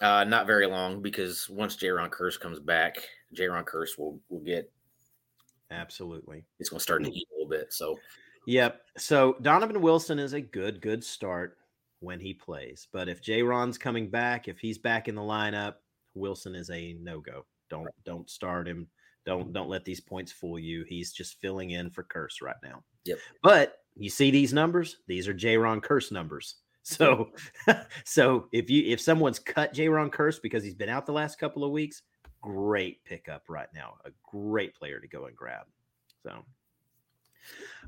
Uh, 0.00 0.24
not 0.24 0.46
very 0.46 0.66
long 0.66 1.00
because 1.00 1.48
once 1.48 1.76
Jayron 1.76 2.10
Kearse 2.10 2.38
comes 2.38 2.58
back, 2.58 2.96
Jayron 3.34 3.64
Kearse 3.64 3.98
will 3.98 4.20
will 4.28 4.40
get 4.40 4.70
absolutely. 5.70 6.44
It's 6.58 6.68
going 6.68 6.78
to 6.78 6.82
start 6.82 7.04
to 7.04 7.10
eat 7.10 7.28
a 7.32 7.34
little 7.34 7.48
bit. 7.48 7.72
So, 7.72 7.98
yep. 8.46 8.82
So 8.98 9.36
Donovan 9.40 9.80
Wilson 9.80 10.18
is 10.18 10.32
a 10.32 10.40
good 10.40 10.82
good 10.82 11.02
start 11.02 11.56
when 12.00 12.20
he 12.20 12.34
plays, 12.34 12.88
but 12.92 13.08
if 13.08 13.22
Jayron's 13.22 13.78
coming 13.78 14.10
back, 14.10 14.48
if 14.48 14.58
he's 14.58 14.78
back 14.78 15.08
in 15.08 15.14
the 15.14 15.22
lineup, 15.22 15.76
Wilson 16.14 16.54
is 16.54 16.70
a 16.70 16.94
no 17.00 17.20
go. 17.20 17.46
Don't 17.70 17.88
don't 18.04 18.28
start 18.28 18.68
him. 18.68 18.88
Don't 19.24 19.52
don't 19.52 19.70
let 19.70 19.84
these 19.84 20.00
points 20.00 20.30
fool 20.30 20.58
you. 20.58 20.84
He's 20.86 21.12
just 21.12 21.40
filling 21.40 21.70
in 21.70 21.90
for 21.90 22.04
Kearse 22.04 22.42
right 22.42 22.56
now. 22.62 22.82
Yep. 23.06 23.18
But 23.42 23.78
you 23.96 24.10
see 24.10 24.30
these 24.30 24.52
numbers? 24.52 24.98
These 25.06 25.26
are 25.26 25.34
Jayron 25.34 25.80
Kearse 25.80 26.12
numbers. 26.12 26.56
So, 26.86 27.32
so 28.04 28.46
if 28.52 28.70
you 28.70 28.84
if 28.86 29.00
someone's 29.00 29.40
cut 29.40 29.74
Jayron 29.74 30.08
Kearse 30.08 30.40
because 30.40 30.62
he's 30.62 30.76
been 30.76 30.88
out 30.88 31.04
the 31.04 31.12
last 31.12 31.36
couple 31.36 31.64
of 31.64 31.72
weeks, 31.72 32.02
great 32.40 33.04
pickup 33.04 33.42
right 33.48 33.68
now. 33.74 33.94
A 34.04 34.10
great 34.22 34.72
player 34.72 35.00
to 35.00 35.08
go 35.08 35.26
and 35.26 35.34
grab. 35.34 35.66
So, 36.22 36.44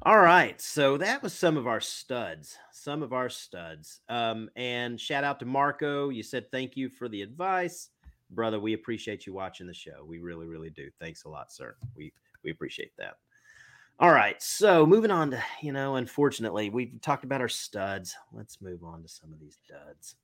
all 0.03 0.19
right. 0.19 0.61
So 0.61 0.97
that 0.97 1.23
was 1.23 1.33
some 1.33 1.57
of 1.57 1.69
our 1.69 1.81
studs, 1.81 2.59
some 2.73 3.05
of 3.05 3.13
our 3.13 3.29
studs. 3.29 4.01
Um, 4.09 4.51
and 4.57 5.01
shout 5.01 5.23
out 5.23 5.39
to 5.41 5.47
Marco. 5.47 6.09
You 6.09 6.25
said 6.25 6.51
thank 6.51 6.77
you 6.77 6.89
for 6.89 7.09
the 7.09 7.23
advice, 7.23 7.91
brother. 8.31 8.59
We 8.59 8.73
appreciate 8.73 9.27
you 9.27 9.33
watching 9.33 9.69
the 9.69 9.75
show. 9.75 10.05
We 10.05 10.19
really, 10.19 10.47
really 10.47 10.71
do. 10.71 10.91
Thanks 10.99 11.23
a 11.23 11.29
lot, 11.29 11.53
sir. 11.53 11.77
We 11.95 12.13
we 12.43 12.51
appreciate 12.51 12.97
that. 12.99 13.19
All 14.01 14.13
right. 14.13 14.41
So 14.41 14.87
moving 14.87 15.11
on 15.11 15.33
to, 15.33 15.43
you 15.61 15.73
know, 15.73 15.97
unfortunately, 15.97 16.71
we've 16.71 17.01
talked 17.03 17.25
about 17.25 17.41
our 17.41 17.49
studs. 17.49 18.15
Let's 18.33 18.61
move 18.61 18.85
on 18.85 19.03
to 19.03 19.09
some 19.09 19.33
of 19.33 19.41
these 19.41 19.59
duds. 19.69 20.15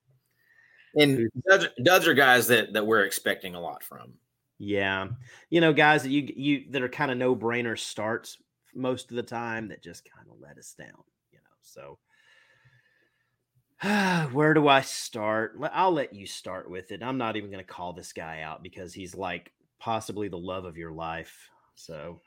And 0.97 1.29
duds, 1.49 1.67
duds 1.83 2.07
are 2.07 2.15
guys 2.15 2.47
that 2.49 2.73
that 2.75 2.87
we're 2.87 3.05
expecting 3.05 3.57
a 3.57 3.61
lot 3.61 3.83
from. 3.83 4.13
Yeah. 4.59 5.09
You 5.51 5.61
know, 5.61 5.73
guys 5.73 6.05
that 6.05 6.11
you 6.11 6.33
you 6.37 6.65
that 6.71 6.83
are 6.83 6.89
kind 6.89 7.11
of 7.11 7.19
no 7.19 7.35
brainer 7.35 7.77
starts 7.77 8.39
most 8.75 9.11
of 9.11 9.17
the 9.17 9.23
time 9.25 9.69
that 9.69 9.83
just 9.83 10.09
kind 10.09 10.29
of 10.31 10.37
let 10.41 10.57
us 10.57 10.75
down, 10.79 11.03
you 11.33 11.39
know. 11.39 11.43
So 11.63 11.99
where 14.33 14.55
do 14.55 14.69
I 14.69 14.83
start? 14.83 15.59
I'll 15.73 15.93
let 15.93 16.15
you 16.15 16.27
start 16.27 16.71
with 16.71 16.93
it. 16.93 17.03
I'm 17.03 17.19
not 17.19 17.37
even 17.37 17.51
going 17.51 17.65
to 17.65 17.73
call 17.73 17.93
this 17.93 18.13
guy 18.13 18.43
out 18.43 18.63
because 18.63 18.95
he's 18.95 19.17
like 19.17 19.53
possibly 19.81 20.29
the 20.29 20.39
love 20.39 20.65
of 20.65 20.77
your 20.77 20.93
life. 20.93 21.51
So 21.75 22.21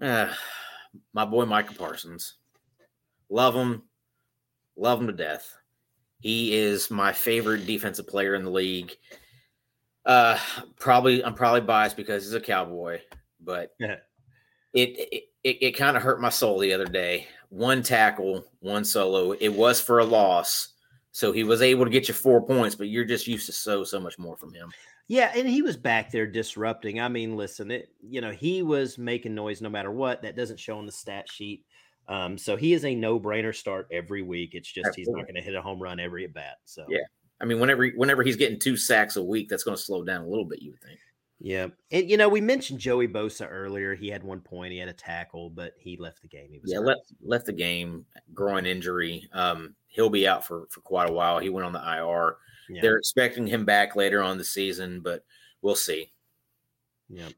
uh, 0.00 0.32
my 1.12 1.24
boy 1.24 1.44
Micah 1.44 1.74
Parsons. 1.74 2.34
Love 3.30 3.54
him. 3.54 3.82
Love 4.76 5.00
him 5.00 5.06
to 5.08 5.12
death. 5.12 5.54
He 6.20 6.54
is 6.56 6.90
my 6.90 7.12
favorite 7.12 7.66
defensive 7.66 8.06
player 8.06 8.34
in 8.34 8.44
the 8.44 8.50
league. 8.50 8.96
Uh, 10.04 10.38
probably 10.78 11.24
I'm 11.24 11.34
probably 11.34 11.60
biased 11.60 11.96
because 11.96 12.24
he's 12.24 12.34
a 12.34 12.40
cowboy, 12.40 13.00
but 13.40 13.74
it 13.80 14.00
it, 14.72 15.24
it, 15.44 15.62
it 15.62 15.76
kind 15.76 15.96
of 15.96 16.02
hurt 16.02 16.20
my 16.20 16.30
soul 16.30 16.58
the 16.58 16.72
other 16.72 16.86
day. 16.86 17.26
One 17.50 17.82
tackle, 17.82 18.44
one 18.60 18.84
solo. 18.84 19.32
It 19.32 19.48
was 19.48 19.80
for 19.80 20.00
a 20.00 20.04
loss, 20.04 20.74
so 21.12 21.32
he 21.32 21.44
was 21.44 21.62
able 21.62 21.84
to 21.84 21.90
get 21.90 22.08
you 22.08 22.14
four 22.14 22.44
points, 22.44 22.74
but 22.74 22.88
you're 22.88 23.04
just 23.04 23.26
used 23.26 23.46
to 23.46 23.52
so 23.52 23.84
so 23.84 24.00
much 24.00 24.18
more 24.18 24.36
from 24.36 24.52
him. 24.52 24.70
Yeah, 25.08 25.32
and 25.34 25.48
he 25.48 25.62
was 25.62 25.76
back 25.76 26.10
there 26.10 26.26
disrupting. 26.26 27.00
I 27.00 27.08
mean, 27.08 27.36
listen, 27.36 27.70
it 27.70 27.88
you 28.02 28.20
know 28.20 28.30
he 28.30 28.62
was 28.62 28.98
making 28.98 29.34
noise 29.34 29.62
no 29.62 29.70
matter 29.70 29.90
what. 29.90 30.22
That 30.22 30.36
doesn't 30.36 30.60
show 30.60 30.78
on 30.78 30.86
the 30.86 30.92
stat 30.92 31.30
sheet. 31.30 31.64
Um, 32.08 32.38
so 32.38 32.56
he 32.56 32.72
is 32.72 32.86
a 32.86 32.94
no-brainer 32.94 33.54
start 33.54 33.86
every 33.92 34.22
week. 34.22 34.54
It's 34.54 34.70
just 34.70 34.88
Absolutely. 34.88 35.00
he's 35.00 35.16
not 35.16 35.26
going 35.26 35.34
to 35.34 35.42
hit 35.42 35.54
a 35.54 35.60
home 35.60 35.82
run 35.82 36.00
every 36.00 36.24
at 36.24 36.32
bat. 36.32 36.56
So 36.64 36.84
yeah, 36.88 37.04
I 37.40 37.46
mean, 37.46 37.58
whenever 37.58 37.86
whenever 37.88 38.22
he's 38.22 38.36
getting 38.36 38.58
two 38.58 38.76
sacks 38.76 39.16
a 39.16 39.22
week, 39.22 39.48
that's 39.48 39.64
going 39.64 39.76
to 39.76 39.82
slow 39.82 40.04
down 40.04 40.22
a 40.22 40.28
little 40.28 40.44
bit. 40.44 40.60
You 40.60 40.72
would 40.72 40.82
think. 40.82 41.00
Yeah, 41.40 41.68
and 41.92 42.10
you 42.10 42.16
know 42.16 42.28
we 42.28 42.40
mentioned 42.40 42.80
Joey 42.80 43.06
Bosa 43.06 43.46
earlier. 43.48 43.94
He 43.94 44.08
had 44.08 44.24
one 44.24 44.40
point, 44.40 44.72
he 44.72 44.78
had 44.78 44.88
a 44.88 44.92
tackle, 44.92 45.50
but 45.50 45.72
he 45.78 45.96
left 45.96 46.20
the 46.20 46.28
game. 46.28 46.48
He 46.50 46.58
was 46.58 46.72
yeah 46.72 46.80
left 46.80 47.12
left 47.22 47.46
the 47.46 47.52
game, 47.52 48.04
groin 48.34 48.66
injury. 48.66 49.28
Um, 49.32 49.74
he'll 49.86 50.10
be 50.10 50.26
out 50.26 50.44
for 50.44 50.66
for 50.68 50.80
quite 50.80 51.08
a 51.08 51.12
while. 51.12 51.38
He 51.38 51.48
went 51.48 51.64
on 51.64 51.72
the 51.72 51.78
IR. 51.78 52.36
Yeah. 52.68 52.82
They're 52.82 52.98
expecting 52.98 53.46
him 53.46 53.64
back 53.64 53.96
later 53.96 54.22
on 54.22 54.38
the 54.38 54.44
season, 54.44 55.00
but 55.00 55.24
we'll 55.62 55.74
see. 55.74 56.12
Yeah. 57.08 57.28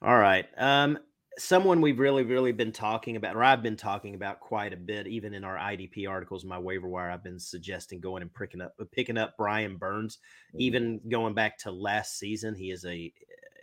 All 0.00 0.16
right. 0.16 0.46
Um, 0.56 0.98
someone 1.38 1.80
we've 1.80 1.98
really, 1.98 2.24
really 2.24 2.52
been 2.52 2.72
talking 2.72 3.16
about, 3.16 3.36
or 3.36 3.44
I've 3.44 3.62
been 3.62 3.76
talking 3.76 4.14
about 4.14 4.40
quite 4.40 4.72
a 4.72 4.76
bit, 4.76 5.06
even 5.06 5.34
in 5.34 5.44
our 5.44 5.56
IDP 5.56 6.08
articles, 6.08 6.44
my 6.44 6.58
waiver 6.58 6.88
wire, 6.88 7.10
I've 7.10 7.24
been 7.24 7.38
suggesting 7.38 8.00
going 8.00 8.22
and 8.22 8.34
picking 8.34 8.60
up, 8.60 8.74
picking 8.92 9.18
up 9.18 9.36
Brian 9.36 9.76
Burns. 9.76 10.18
Mm-hmm. 10.50 10.60
Even 10.60 11.00
going 11.08 11.34
back 11.34 11.58
to 11.58 11.70
last 11.70 12.18
season, 12.18 12.54
he 12.54 12.70
is 12.70 12.84
a 12.84 13.12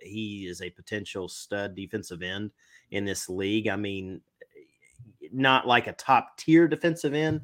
he 0.01 0.45
is 0.47 0.61
a 0.61 0.69
potential 0.69 1.27
stud 1.27 1.75
defensive 1.75 2.21
end 2.21 2.51
in 2.91 3.05
this 3.05 3.27
league. 3.27 3.67
I 3.67 3.75
mean, 3.75 4.21
not 5.31 5.67
like 5.67 5.87
a 5.87 5.93
top 5.93 6.37
tier 6.37 6.67
defensive 6.67 7.13
end, 7.13 7.41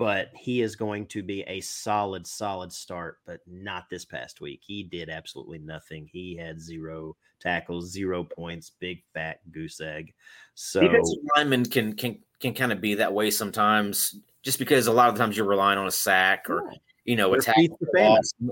but 0.00 0.30
he 0.34 0.62
is 0.62 0.76
going 0.76 1.04
to 1.04 1.22
be 1.22 1.42
a 1.42 1.60
solid, 1.60 2.26
solid 2.26 2.72
start, 2.72 3.18
but 3.26 3.40
not 3.46 3.90
this 3.90 4.06
past 4.06 4.40
week. 4.40 4.62
He 4.66 4.82
did 4.82 5.10
absolutely 5.10 5.58
nothing. 5.58 6.08
He 6.10 6.34
had 6.34 6.58
zero 6.58 7.18
tackles, 7.38 7.90
zero 7.90 8.24
points, 8.24 8.72
big 8.80 9.02
fat 9.12 9.40
goose 9.52 9.78
egg. 9.78 10.14
So 10.54 10.80
defensive 10.80 11.18
linemen 11.36 11.66
can 11.66 11.92
can 11.92 12.18
can 12.40 12.54
kind 12.54 12.72
of 12.72 12.80
be 12.80 12.94
that 12.94 13.12
way 13.12 13.30
sometimes, 13.30 14.18
just 14.42 14.58
because 14.58 14.86
a 14.86 14.92
lot 14.92 15.10
of 15.10 15.16
times 15.16 15.36
you're 15.36 15.44
relying 15.44 15.78
on 15.78 15.86
a 15.86 15.90
sack 15.90 16.48
or 16.48 16.72
you 17.04 17.16
know 17.16 17.34
a 17.34 17.38
tackle, 17.38 17.76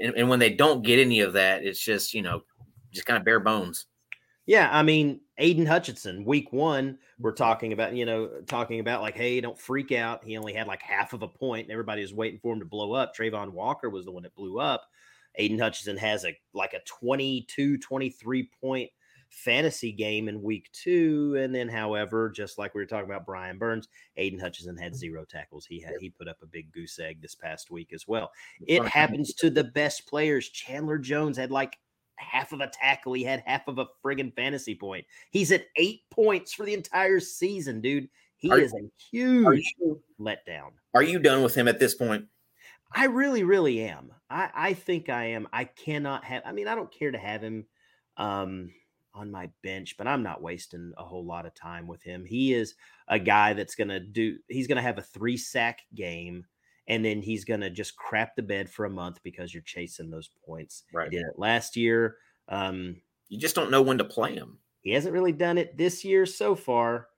and, 0.02 0.14
and 0.18 0.28
when 0.28 0.40
they 0.40 0.50
don't 0.50 0.84
get 0.84 0.98
any 0.98 1.20
of 1.20 1.32
that, 1.32 1.64
it's 1.64 1.80
just 1.80 2.12
you 2.12 2.20
know 2.20 2.42
just 2.92 3.06
kind 3.06 3.16
of 3.16 3.24
bare 3.24 3.40
bones. 3.40 3.86
Yeah, 4.48 4.70
I 4.72 4.82
mean, 4.82 5.20
Aidan 5.36 5.66
Hutchinson, 5.66 6.24
week 6.24 6.54
one, 6.54 6.96
we're 7.18 7.32
mm-hmm. 7.32 7.36
talking 7.36 7.74
about, 7.74 7.94
you 7.94 8.06
know, 8.06 8.30
talking 8.46 8.80
about 8.80 9.02
like, 9.02 9.14
hey, 9.14 9.42
don't 9.42 9.58
freak 9.58 9.92
out. 9.92 10.24
He 10.24 10.38
only 10.38 10.54
had 10.54 10.66
like 10.66 10.80
half 10.80 11.12
of 11.12 11.22
a 11.22 11.28
point, 11.28 11.66
and 11.66 11.70
everybody 11.70 12.00
was 12.00 12.14
waiting 12.14 12.40
for 12.40 12.54
him 12.54 12.60
to 12.60 12.64
blow 12.64 12.94
up. 12.94 13.14
Travon 13.14 13.50
Walker 13.50 13.90
was 13.90 14.06
the 14.06 14.10
one 14.10 14.22
that 14.22 14.34
blew 14.34 14.58
up. 14.58 14.86
Aidan 15.34 15.58
Hutchinson 15.58 15.98
has 15.98 16.24
a 16.24 16.34
like 16.54 16.72
a 16.72 16.80
22, 16.86 17.76
23 17.76 18.50
point 18.58 18.90
fantasy 19.28 19.92
game 19.92 20.28
in 20.30 20.42
week 20.42 20.70
two. 20.72 21.36
And 21.38 21.54
then, 21.54 21.68
however, 21.68 22.30
just 22.30 22.56
like 22.56 22.74
we 22.74 22.80
were 22.80 22.86
talking 22.86 23.10
about 23.10 23.26
Brian 23.26 23.58
Burns, 23.58 23.88
Aidan 24.16 24.40
Hutchinson 24.40 24.78
had 24.78 24.92
mm-hmm. 24.92 24.98
zero 24.98 25.26
tackles. 25.26 25.66
He 25.66 25.78
had 25.78 25.96
he 26.00 26.08
put 26.08 26.26
up 26.26 26.38
a 26.42 26.46
big 26.46 26.72
goose 26.72 26.98
egg 26.98 27.20
this 27.20 27.34
past 27.34 27.70
week 27.70 27.92
as 27.92 28.08
well. 28.08 28.30
It 28.66 28.82
happens 28.86 29.34
to 29.34 29.50
the 29.50 29.64
best 29.64 30.08
players. 30.08 30.48
Chandler 30.48 30.96
Jones 30.96 31.36
had 31.36 31.50
like 31.50 31.76
half 32.18 32.52
of 32.52 32.60
a 32.60 32.70
tackle. 32.72 33.12
He 33.12 33.24
had 33.24 33.42
half 33.46 33.68
of 33.68 33.78
a 33.78 33.86
friggin' 34.04 34.34
fantasy 34.34 34.74
point. 34.74 35.06
He's 35.30 35.52
at 35.52 35.66
eight 35.76 36.02
points 36.10 36.52
for 36.52 36.64
the 36.64 36.74
entire 36.74 37.20
season, 37.20 37.80
dude. 37.80 38.08
He 38.36 38.50
are, 38.50 38.58
is 38.58 38.72
a 38.72 38.88
huge 39.10 39.74
you, 39.78 40.00
letdown. 40.20 40.70
Are 40.94 41.02
you 41.02 41.18
done 41.18 41.42
with 41.42 41.54
him 41.54 41.66
at 41.66 41.80
this 41.80 41.94
point? 41.94 42.26
I 42.94 43.06
really, 43.06 43.42
really 43.42 43.82
am. 43.82 44.12
I, 44.30 44.50
I 44.54 44.74
think 44.74 45.08
I 45.08 45.24
am. 45.26 45.48
I 45.52 45.64
cannot 45.64 46.24
have. 46.24 46.42
I 46.46 46.52
mean, 46.52 46.68
I 46.68 46.74
don't 46.74 46.92
care 46.92 47.10
to 47.10 47.18
have 47.18 47.42
him 47.42 47.66
um, 48.16 48.70
on 49.14 49.30
my 49.30 49.50
bench, 49.62 49.96
but 49.98 50.06
I'm 50.06 50.22
not 50.22 50.42
wasting 50.42 50.92
a 50.96 51.04
whole 51.04 51.24
lot 51.24 51.46
of 51.46 51.54
time 51.54 51.86
with 51.86 52.02
him. 52.02 52.24
He 52.24 52.54
is 52.54 52.74
a 53.08 53.18
guy 53.18 53.52
that's 53.52 53.74
going 53.74 53.88
to 53.88 54.00
do. 54.00 54.38
He's 54.48 54.68
going 54.68 54.76
to 54.76 54.82
have 54.82 54.98
a 54.98 55.02
three 55.02 55.36
sack 55.36 55.80
game 55.94 56.46
and 56.88 57.04
then 57.04 57.20
he's 57.20 57.44
going 57.44 57.60
to 57.60 57.70
just 57.70 57.96
crap 57.96 58.34
the 58.34 58.42
bed 58.42 58.68
for 58.68 58.86
a 58.86 58.90
month 58.90 59.20
because 59.22 59.52
you're 59.52 59.62
chasing 59.62 60.10
those 60.10 60.30
points. 60.44 60.84
Right. 60.92 61.10
He 61.10 61.18
did 61.18 61.26
it 61.26 61.38
last 61.38 61.76
year. 61.76 62.16
Um, 62.48 62.96
you 63.28 63.38
just 63.38 63.54
don't 63.54 63.70
know 63.70 63.82
when 63.82 63.98
to 63.98 64.04
play 64.04 64.34
him. 64.34 64.58
He 64.80 64.92
hasn't 64.92 65.12
really 65.12 65.32
done 65.32 65.58
it 65.58 65.76
this 65.76 66.04
year 66.04 66.24
so 66.24 66.54
far. 66.54 67.08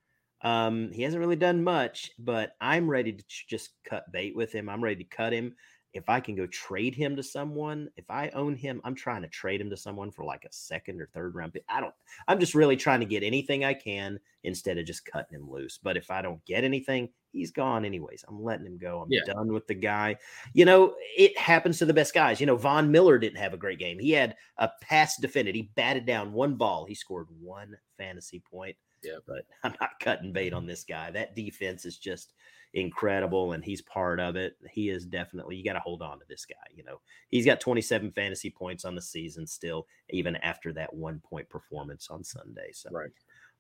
Um, 0.43 0.91
he 0.93 1.03
hasn't 1.03 1.21
really 1.21 1.37
done 1.37 1.63
much, 1.63 2.11
but 2.19 2.57
I'm 2.61 2.91
ready 2.91 3.13
to 3.13 3.25
just 3.49 3.71
cut 3.85 4.11
bait 4.11 4.35
with 4.35 4.53
him. 4.53 4.69
I'm 4.69 4.83
ready 4.83 5.05
to 5.05 5.17
cut 5.17 5.33
him 5.33 5.55
if 5.93 6.09
I 6.09 6.21
can 6.21 6.37
go 6.37 6.47
trade 6.47 6.95
him 6.95 7.17
to 7.17 7.23
someone, 7.23 7.91
if 7.97 8.09
I 8.11 8.29
own 8.31 8.55
him, 8.55 8.81
I'm 8.85 8.95
trying 8.95 9.23
to 9.23 9.29
trade 9.29 9.61
him 9.61 9.71
to 9.71 9.77
someone 9.77 10.11
for 10.11 10.25
like 10.25 10.45
a 10.45 10.53
second 10.53 11.01
or 11.01 11.07
third 11.07 11.35
round 11.35 11.53
pick. 11.53 11.65
I 11.69 11.81
don't, 11.81 11.95
I'm 12.29 12.39
just 12.39 12.55
really 12.55 12.77
trying 12.77 13.01
to 13.01 13.07
get 13.07 13.23
anything 13.23 13.65
I 13.65 13.75
can 13.75 14.21
instead 14.45 14.79
of 14.79 14.87
just 14.87 15.05
cutting 15.05 15.39
him 15.39 15.51
loose. 15.51 15.79
But 15.83 15.97
if 15.97 16.11
I 16.11 16.23
don't 16.23 16.45
get 16.45 16.63
anything, 16.63 17.09
he's 17.33 17.51
gone 17.51 17.85
anyways. 17.85 18.25
I'm 18.29 18.43
letting 18.43 18.67
him 18.67 18.79
go. 18.79 19.01
I'm 19.01 19.09
yeah. 19.11 19.25
done 19.27 19.53
with 19.53 19.67
the 19.67 19.75
guy. 19.75 20.17
You 20.53 20.65
know, 20.65 20.95
it 21.17 21.37
happens 21.37 21.79
to 21.79 21.87
the 21.87 21.95
best 21.95 22.15
guys. 22.15 22.41
You 22.41 22.47
know, 22.47 22.57
Von 22.57 22.91
Miller 22.91 23.19
didn't 23.19 23.39
have 23.39 23.55
a 23.55 23.59
great 23.59 23.79
game. 23.79 23.99
He 23.99 24.13
had 24.13 24.37
a 24.59 24.71
pass 24.81 25.17
defended. 25.17 25.55
He 25.55 25.73
batted 25.75 26.07
down 26.07 26.33
one 26.33 26.55
ball. 26.55 26.85
He 26.85 26.95
scored 26.95 27.27
one 27.41 27.77
fantasy 27.99 28.41
point. 28.41 28.77
Yeah. 29.03 29.19
But 29.27 29.47
I'm 29.65 29.75
not 29.81 29.99
cutting 30.01 30.33
bait 30.33 30.53
on 30.53 30.67
this 30.67 30.85
guy. 30.85 31.11
That 31.11 31.35
defense 31.35 31.85
is 31.85 31.99
just 31.99 32.35
incredible 32.75 33.53
and 33.53 33.65
he's 33.65 33.83
part 33.83 34.21
of 34.21 34.37
it. 34.37 34.57
He 34.71 34.91
is 34.91 35.05
definitely, 35.05 35.57
you 35.57 35.65
got 35.65 35.73
to 35.73 35.81
hold 35.81 36.03
on 36.03 36.19
to 36.19 36.25
this 36.29 36.45
guy. 36.45 36.57
You 36.75 36.85
know, 36.85 37.01
he's 37.29 37.47
got 37.47 37.61
27 37.61 38.13
fantasy 38.13 38.51
points 38.51 38.85
on 38.85 38.95
the 38.95 39.03
season 39.03 39.47
still, 39.47 39.87
even 40.11 40.37
after 40.37 40.73
that 40.75 40.93
one 40.93 41.21
point 41.21 41.49
performance 41.49 42.09
on 42.11 42.23
Sunday. 42.23 42.71
So, 42.73 42.91
right. 42.91 43.11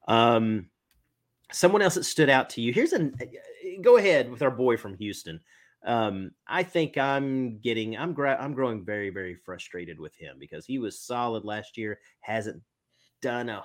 Um, 0.09 0.71
someone 1.53 1.83
else 1.83 1.95
that 1.95 2.05
stood 2.05 2.31
out 2.31 2.51
to 2.51 2.61
you. 2.61 2.73
Here's 2.73 2.93
an 2.93 3.15
go 3.83 3.97
ahead 3.97 4.31
with 4.31 4.43
our 4.43 4.51
boy 4.51 4.77
from 4.77 4.95
Houston. 4.97 5.41
Um, 5.85 6.33
I 6.47 6.63
think 6.63 6.99
I'm 6.99 7.59
getting, 7.59 7.97
I'm, 7.97 8.13
gra- 8.13 8.39
I'm 8.39 8.53
growing 8.53 8.85
very, 8.85 9.11
very 9.11 9.35
frustrated 9.35 9.99
with 9.99 10.15
him 10.15 10.37
because 10.39 10.67
he 10.67 10.79
was 10.79 11.01
solid 11.01 11.45
last 11.45 11.79
year, 11.79 11.99
hasn't 12.21 12.63
done 13.23 13.49
a, 13.49 13.65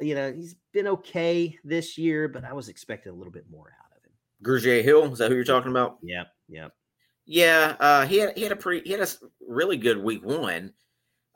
you 0.00 0.14
know, 0.14 0.32
he's 0.32 0.56
been 0.72 0.88
okay 0.88 1.56
this 1.62 1.98
year, 1.98 2.26
but 2.26 2.44
I 2.44 2.54
was 2.54 2.68
expecting 2.68 3.12
a 3.12 3.14
little 3.14 3.32
bit 3.32 3.44
more 3.50 3.74
out 3.78 3.89
Grugier 4.42 4.82
Hill. 4.82 5.12
Is 5.12 5.18
that 5.18 5.30
who 5.30 5.34
you're 5.36 5.44
talking 5.44 5.70
about? 5.70 5.98
Yeah, 6.02 6.24
yeah, 6.48 6.68
yeah. 7.26 7.76
Uh, 7.80 8.06
he 8.06 8.18
had 8.18 8.36
he 8.36 8.42
had 8.42 8.52
a 8.52 8.56
pretty 8.56 8.86
he 8.86 8.92
had 8.92 9.00
a 9.00 9.08
really 9.46 9.76
good 9.76 10.02
week 10.02 10.24
one, 10.24 10.72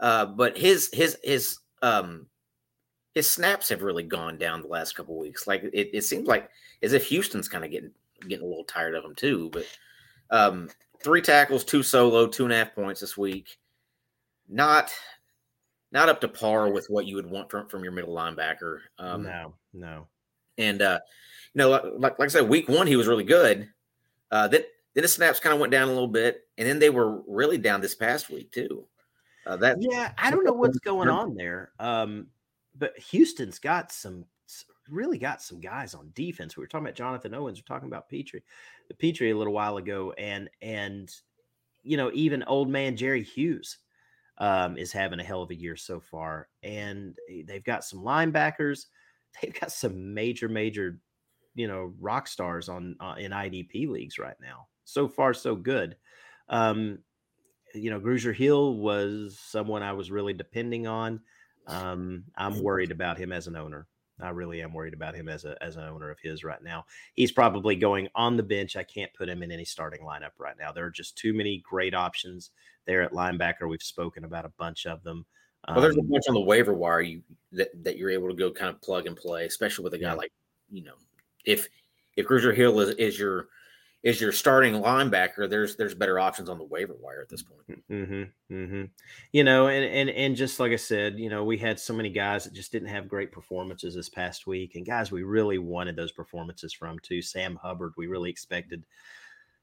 uh, 0.01 0.27
but 0.27 0.57
his 0.57 0.91
his 0.93 1.17
his 1.23 1.59
um 1.83 2.27
his 3.15 3.31
snaps 3.31 3.69
have 3.69 3.83
really 3.83 4.03
gone 4.03 4.37
down 4.39 4.63
the 4.63 4.69
last 4.69 4.95
couple 4.95 5.19
weeks. 5.19 5.47
Like 5.47 5.63
it, 5.63 5.91
it 5.93 6.03
seems 6.03 6.27
like 6.27 6.51
as 6.83 6.93
if 6.93 7.07
Houston's 7.07 7.49
kind 7.49 7.65
of 7.65 7.71
getting 7.71 7.93
getting 8.29 8.45
a 8.45 8.49
little 8.49 8.65
tired 8.65 8.95
of 8.95 9.05
him 9.05 9.15
too. 9.15 9.51
But 9.53 9.67
um, 10.31 10.69
three 11.03 11.21
tackles, 11.21 11.65
two 11.65 11.83
solo, 11.83 12.27
two 12.27 12.45
and 12.45 12.53
a 12.53 12.57
half 12.57 12.75
points 12.75 13.01
this 13.01 13.17
week. 13.17 13.59
Not 14.49 14.93
not 15.93 16.09
up 16.09 16.21
to 16.23 16.29
par 16.29 16.71
with 16.73 16.87
what 16.89 17.07
you 17.07 17.17
would 17.17 17.31
want 17.31 17.51
from 17.51 17.69
from 17.69 17.83
your 17.83 17.93
middle 17.93 18.15
linebacker. 18.15 18.81
Um, 18.99 19.23
no, 19.23 19.55
no. 19.73 20.07
And 20.59 20.83
uh, 20.83 21.01
you 21.55 21.59
know, 21.59 21.71
like 21.71 22.19
like 22.19 22.27
I 22.27 22.29
said, 22.29 22.49
week 22.49 22.69
one 22.69 22.87
he 22.87 22.97
was 22.97 23.07
really 23.07 23.25
good. 23.25 23.69
Uh, 24.31 24.49
then 24.49 24.63
then 24.95 25.03
the 25.03 25.09
snaps 25.09 25.41
kind 25.41 25.55
of 25.55 25.61
went 25.61 25.73
down 25.73 25.89
a 25.89 25.93
little 25.93 26.09
bit, 26.09 26.43
and 26.59 26.69
then 26.69 26.79
they 26.79 26.91
were 26.91 27.23
really 27.27 27.59
down 27.59 27.81
this 27.81 27.95
past 27.95 28.31
week 28.31 28.53
too. 28.53 28.87
Uh, 29.47 29.57
that 29.57 29.77
yeah, 29.81 30.13
I 30.19 30.31
don't 30.31 30.45
know 30.45 30.53
what's 30.53 30.79
going 30.79 31.09
on 31.11 31.35
there. 31.35 31.73
Um, 31.79 32.29
but 32.77 32.99
Houston's 32.99 33.59
got 33.59 33.93
some 33.93 34.25
really 34.89 35.19
got 35.19 35.43
some 35.43 35.61
guys 35.61 35.95
on 35.95 36.11
defense. 36.15 36.57
We 36.57 36.63
were 36.63 36.67
talking 36.67 36.87
about 36.87 36.97
Jonathan 36.97 37.35
Owens. 37.35 37.59
We 37.59 37.63
are 37.63 37.75
talking 37.75 37.89
about 37.89 38.09
Pitre, 38.09 38.41
the 38.89 38.95
Pitre 38.95 39.31
a 39.31 39.37
little 39.37 39.53
while 39.53 39.77
ago, 39.77 40.13
and 40.19 40.49
and 40.63 41.11
you 41.83 41.97
know 41.97 42.11
even 42.15 42.43
old 42.45 42.69
man 42.69 42.97
Jerry 42.97 43.23
Hughes 43.23 43.79
um, 44.39 44.77
is 44.77 44.93
having 44.93 45.21
a 45.21 45.25
hell 45.25 45.43
of 45.43 45.51
a 45.51 45.55
year 45.55 45.77
so 45.77 46.01
far, 46.01 46.49
and 46.63 47.17
eh, 47.31 47.43
they've 47.47 47.65
got 47.65 47.85
some 47.85 48.01
linebackers. 48.01 48.87
They've 49.43 49.59
got 49.59 49.73
some 49.73 50.15
major 50.15 50.49
major 50.49 51.01
you 51.55 51.69
know 51.69 51.93
rock 52.01 52.27
stars 52.27 52.69
on 52.69 52.97
uh, 53.01 53.15
in 53.19 53.33
IDP 53.33 53.89
leagues 53.89 54.19
right 54.19 54.37
now. 54.41 54.67
So 54.85 55.09
far, 55.09 55.33
so 55.33 55.55
good. 55.55 55.97
Um, 56.49 56.99
you 57.75 57.91
know, 57.91 58.01
Grugier 58.01 58.35
Hill 58.35 58.77
was 58.77 59.39
someone 59.41 59.83
I 59.83 59.93
was 59.93 60.11
really 60.11 60.33
depending 60.33 60.87
on. 60.87 61.21
Um, 61.67 62.25
I'm 62.37 62.63
worried 62.63 62.91
about 62.91 63.19
him 63.19 63.33
as 63.33 63.47
an 63.47 63.57
owner. 63.57 63.87
I 64.21 64.29
really 64.29 64.63
am 64.63 64.73
worried 64.73 64.95
about 64.95 65.17
him 65.17 65.29
as 65.29 65.45
a 65.45 65.61
as 65.63 65.77
an 65.77 65.85
owner 65.85 66.11
of 66.11 66.19
his 66.21 66.45
right 66.45 66.63
now. 66.63 66.85
He's 67.15 67.33
probably 67.33 67.75
going 67.75 68.09
on 68.15 68.37
the 68.37 68.43
bench. 68.45 68.77
I 68.77 68.85
can't 68.85 69.13
put 69.15 69.29
him 69.29 69.43
in 69.43 69.51
any 69.51 69.65
starting 69.65 70.03
lineup 70.03 70.33
right 70.39 70.55
now. 70.59 70.71
There 70.71 70.85
are 70.85 70.91
just 70.91 71.19
too 71.19 71.35
many 71.35 71.63
great 71.69 71.95
options 71.95 72.51
there 72.87 73.03
at 73.03 73.13
linebacker. 73.13 73.69
We've 73.69 73.83
spoken 73.83 74.25
about 74.25 74.45
a 74.45 74.53
bunch 74.57 74.87
of 74.87 75.03
them. 75.03 75.27
Well, 75.67 75.81
there's 75.81 75.97
a 75.97 76.01
um, 76.01 76.09
bunch 76.09 76.25
on 76.29 76.35
the 76.35 76.41
waiver 76.41 76.75
wire 76.75 77.01
you 77.01 77.23
that, 77.53 77.71
that 77.85 77.97
you're 77.97 78.11
able 78.11 78.29
to 78.29 78.35
go 78.35 78.53
kind 78.53 78.69
of 78.69 78.81
plug 78.83 79.07
and 79.07 79.17
play, 79.17 79.47
especially 79.47 79.83
with 79.83 79.95
a 79.95 79.99
guy 79.99 80.11
yeah. 80.11 80.15
like 80.15 80.33
you 80.71 80.85
know, 80.85 80.95
if 81.45 81.69
if 82.17 82.27
Grugier 82.27 82.55
Hill 82.55 82.81
is, 82.81 82.91
is 82.97 83.19
your 83.19 83.49
is 84.05 84.21
your 84.21 84.33
starting 84.33 84.75
linebacker, 84.75 85.49
there's 85.49 85.77
there's 85.77 85.95
better 85.95 86.19
options 86.19 86.51
on 86.51 86.59
the 86.59 86.65
waiver 86.65 86.95
wire 87.01 87.23
at 87.23 87.29
this 87.31 87.43
point. 87.43 87.83
Mm-hmm, 87.91 88.55
mm-hmm. 88.55 88.85
You 89.33 89.45
know, 89.45 89.69
and 89.69 89.85
and 89.85 90.11
and 90.11 90.37
just 90.37 90.61
like 90.61 90.73
I 90.73 90.77
said, 90.77 91.19
you 91.19 91.31
know, 91.31 91.43
we 91.43 91.57
had 91.57 91.81
so 91.81 91.95
many 91.95 92.11
guys 92.11 92.45
that 92.45 92.53
just 92.53 92.71
didn't 92.71 92.89
have 92.89 93.09
great 93.09 93.33
performances 93.33 93.95
this 93.95 94.11
past 94.11 94.47
week, 94.47 94.75
and 94.75 94.85
guys 94.85 95.11
we 95.11 95.23
really 95.23 95.59
wanted 95.59 95.97
those 95.97 96.13
performances 96.13 96.75
from 96.75 96.99
too. 96.99 97.23
Sam 97.23 97.59
Hubbard, 97.61 97.95
we 97.97 98.07
really 98.07 98.31
expected. 98.31 98.85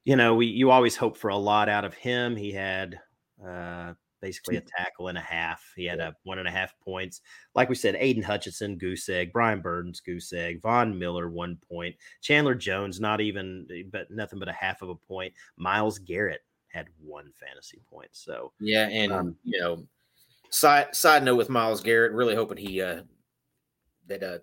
You 0.05 0.15
know, 0.15 0.33
we 0.33 0.47
you 0.47 0.71
always 0.71 0.95
hope 0.95 1.17
for 1.17 1.29
a 1.29 1.37
lot 1.37 1.69
out 1.69 1.85
of 1.85 1.93
him. 1.93 2.35
He 2.35 2.51
had 2.51 2.99
uh, 3.45 3.93
basically 4.21 4.57
a 4.57 4.61
tackle 4.61 5.07
and 5.07 5.17
a 5.17 5.21
half. 5.21 5.61
He 5.75 5.85
had 5.85 5.99
a 5.99 6.15
one 6.23 6.39
and 6.39 6.47
a 6.47 6.51
half 6.51 6.73
points. 6.79 7.21
Like 7.55 7.69
we 7.69 7.75
said, 7.75 7.95
Aidan 7.99 8.23
Hutchinson, 8.23 8.77
goose 8.77 9.09
egg, 9.09 9.33
Brian 9.33 9.61
Burns, 9.61 9.99
goose 9.99 10.31
egg, 10.31 10.61
Von 10.61 10.97
Miller, 10.97 11.29
one 11.29 11.57
point, 11.67 11.95
Chandler 12.21 12.55
Jones, 12.55 12.99
not 12.99 13.19
even, 13.19 13.67
but 13.91 14.09
nothing 14.11 14.39
but 14.39 14.47
a 14.47 14.53
half 14.53 14.81
of 14.81 14.89
a 14.89 14.95
point. 14.95 15.33
Myles 15.57 15.99
Garrett 15.99 16.41
had 16.69 16.87
one 17.03 17.31
fantasy 17.33 17.81
point. 17.89 18.09
So, 18.11 18.53
yeah. 18.59 18.87
And, 18.87 19.11
um, 19.11 19.35
you 19.43 19.59
know, 19.59 19.85
side, 20.49 20.95
side 20.95 21.23
note 21.23 21.35
with 21.35 21.49
Myles 21.49 21.81
Garrett, 21.81 22.13
really 22.13 22.35
hoping 22.35 22.57
he, 22.57 22.81
uh, 22.81 23.01
that, 24.07 24.23
uh, 24.23 24.37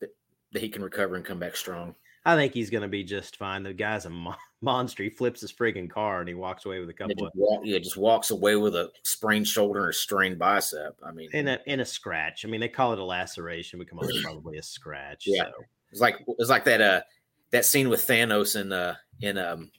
that, 0.00 0.14
that 0.52 0.62
he 0.62 0.68
can 0.68 0.82
recover 0.82 1.16
and 1.16 1.24
come 1.24 1.38
back 1.38 1.56
strong. 1.56 1.94
I 2.24 2.34
think 2.34 2.54
he's 2.54 2.70
going 2.70 2.82
to 2.82 2.88
be 2.88 3.04
just 3.04 3.36
fine. 3.36 3.62
The 3.62 3.72
guy's 3.72 4.06
a 4.06 4.10
monster. 4.10 4.40
He 4.62 5.10
flips 5.10 5.40
his 5.40 5.52
freaking 5.52 5.88
car 5.88 6.20
and 6.20 6.28
he 6.28 6.34
walks 6.34 6.64
away 6.64 6.80
with 6.80 6.88
a 6.88 6.94
couple 6.94 7.14
yeah, 7.18 7.26
of 7.26 7.32
walk, 7.34 7.60
yeah, 7.64 7.78
just 7.78 7.96
walks 7.96 8.30
away 8.30 8.56
with 8.56 8.74
a 8.74 8.90
sprained 9.04 9.46
shoulder 9.46 9.80
and 9.80 9.90
a 9.90 9.92
strained 9.92 10.38
bicep. 10.38 10.96
I 11.04 11.12
mean, 11.12 11.28
in 11.32 11.48
a 11.48 11.58
in 11.66 11.80
a 11.80 11.84
scratch. 11.84 12.44
I 12.44 12.48
mean, 12.48 12.60
they 12.60 12.68
call 12.68 12.92
it 12.92 12.98
a 12.98 13.04
laceration. 13.04 13.78
We 13.78 13.84
come 13.84 13.98
up 13.98 14.06
with 14.06 14.22
probably 14.24 14.58
a 14.58 14.62
scratch. 14.62 15.24
Yeah, 15.26 15.44
so. 15.44 15.64
it's 15.92 16.00
like 16.00 16.24
it's 16.38 16.50
like 16.50 16.64
that 16.64 16.80
uh 16.80 17.00
that 17.50 17.64
scene 17.64 17.88
with 17.88 18.06
Thanos 18.06 18.60
in 18.60 18.72
uh 18.72 18.96
in 19.20 19.36
um 19.38 19.70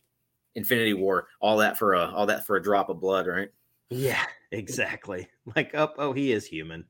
Infinity 0.56 0.94
War. 0.94 1.28
All 1.42 1.58
that 1.58 1.78
for 1.78 1.96
a 1.96 2.12
all 2.12 2.28
that 2.28 2.46
for 2.46 2.56
a 2.56 2.64
drop 2.64 2.90
of 2.90 3.00
blood, 3.00 3.28
right? 3.28 3.50
Yeah, 3.90 4.24
exactly. 4.52 5.28
Like, 5.56 5.74
oh, 5.74 5.92
oh, 5.98 6.14
he 6.14 6.32
is 6.32 6.46
human 6.46 6.86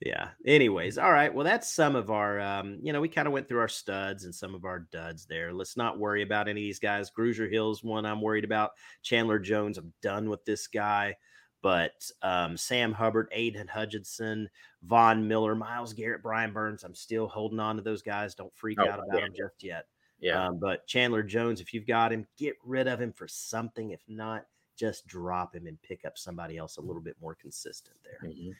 yeah. 0.00 0.28
Anyways, 0.46 0.98
all 0.98 1.12
right. 1.12 1.32
Well, 1.32 1.44
that's 1.44 1.68
some 1.68 1.96
of 1.96 2.10
our, 2.10 2.40
um, 2.40 2.78
you 2.82 2.92
know, 2.92 3.00
we 3.00 3.08
kind 3.08 3.26
of 3.26 3.32
went 3.32 3.48
through 3.48 3.60
our 3.60 3.68
studs 3.68 4.24
and 4.24 4.34
some 4.34 4.54
of 4.54 4.64
our 4.64 4.80
duds 4.92 5.26
there. 5.26 5.52
Let's 5.52 5.76
not 5.76 5.98
worry 5.98 6.22
about 6.22 6.48
any 6.48 6.60
of 6.60 6.64
these 6.64 6.78
guys. 6.78 7.10
Grugier 7.10 7.50
Hill's 7.50 7.82
one 7.82 8.06
I'm 8.06 8.20
worried 8.20 8.44
about. 8.44 8.72
Chandler 9.02 9.38
Jones, 9.38 9.78
I'm 9.78 9.92
done 10.02 10.28
with 10.28 10.44
this 10.44 10.66
guy. 10.66 11.16
But 11.60 12.08
um, 12.22 12.56
Sam 12.56 12.92
Hubbard, 12.92 13.28
Aidan 13.32 13.66
Hutchinson, 13.66 14.48
Von 14.84 15.26
Miller, 15.26 15.56
Myles 15.56 15.92
Garrett, 15.92 16.22
Brian 16.22 16.52
Burns, 16.52 16.84
I'm 16.84 16.94
still 16.94 17.26
holding 17.26 17.58
on 17.58 17.74
to 17.74 17.82
those 17.82 18.02
guys. 18.02 18.36
Don't 18.36 18.54
freak 18.54 18.78
oh, 18.80 18.88
out 18.88 19.00
about 19.00 19.08
yeah. 19.14 19.20
them 19.22 19.32
just 19.36 19.64
yet. 19.64 19.86
Yeah. 20.20 20.46
Um, 20.46 20.58
but 20.60 20.86
Chandler 20.86 21.24
Jones, 21.24 21.60
if 21.60 21.74
you've 21.74 21.86
got 21.86 22.12
him, 22.12 22.26
get 22.36 22.54
rid 22.64 22.86
of 22.86 23.00
him 23.00 23.12
for 23.12 23.26
something. 23.26 23.90
If 23.90 24.02
not, 24.06 24.46
just 24.76 25.08
drop 25.08 25.56
him 25.56 25.66
and 25.66 25.82
pick 25.82 26.04
up 26.04 26.16
somebody 26.16 26.56
else 26.56 26.76
a 26.76 26.80
little 26.80 27.02
bit 27.02 27.16
more 27.20 27.34
consistent 27.34 27.96
there. 28.04 28.30
Mm-hmm. 28.30 28.50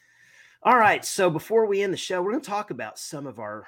All 0.62 0.76
right. 0.76 1.04
So 1.04 1.30
before 1.30 1.66
we 1.66 1.82
end 1.82 1.92
the 1.92 1.98
show, 1.98 2.20
we're 2.20 2.32
going 2.32 2.42
to 2.42 2.50
talk 2.50 2.70
about 2.70 2.98
some 2.98 3.26
of 3.26 3.38
our, 3.38 3.66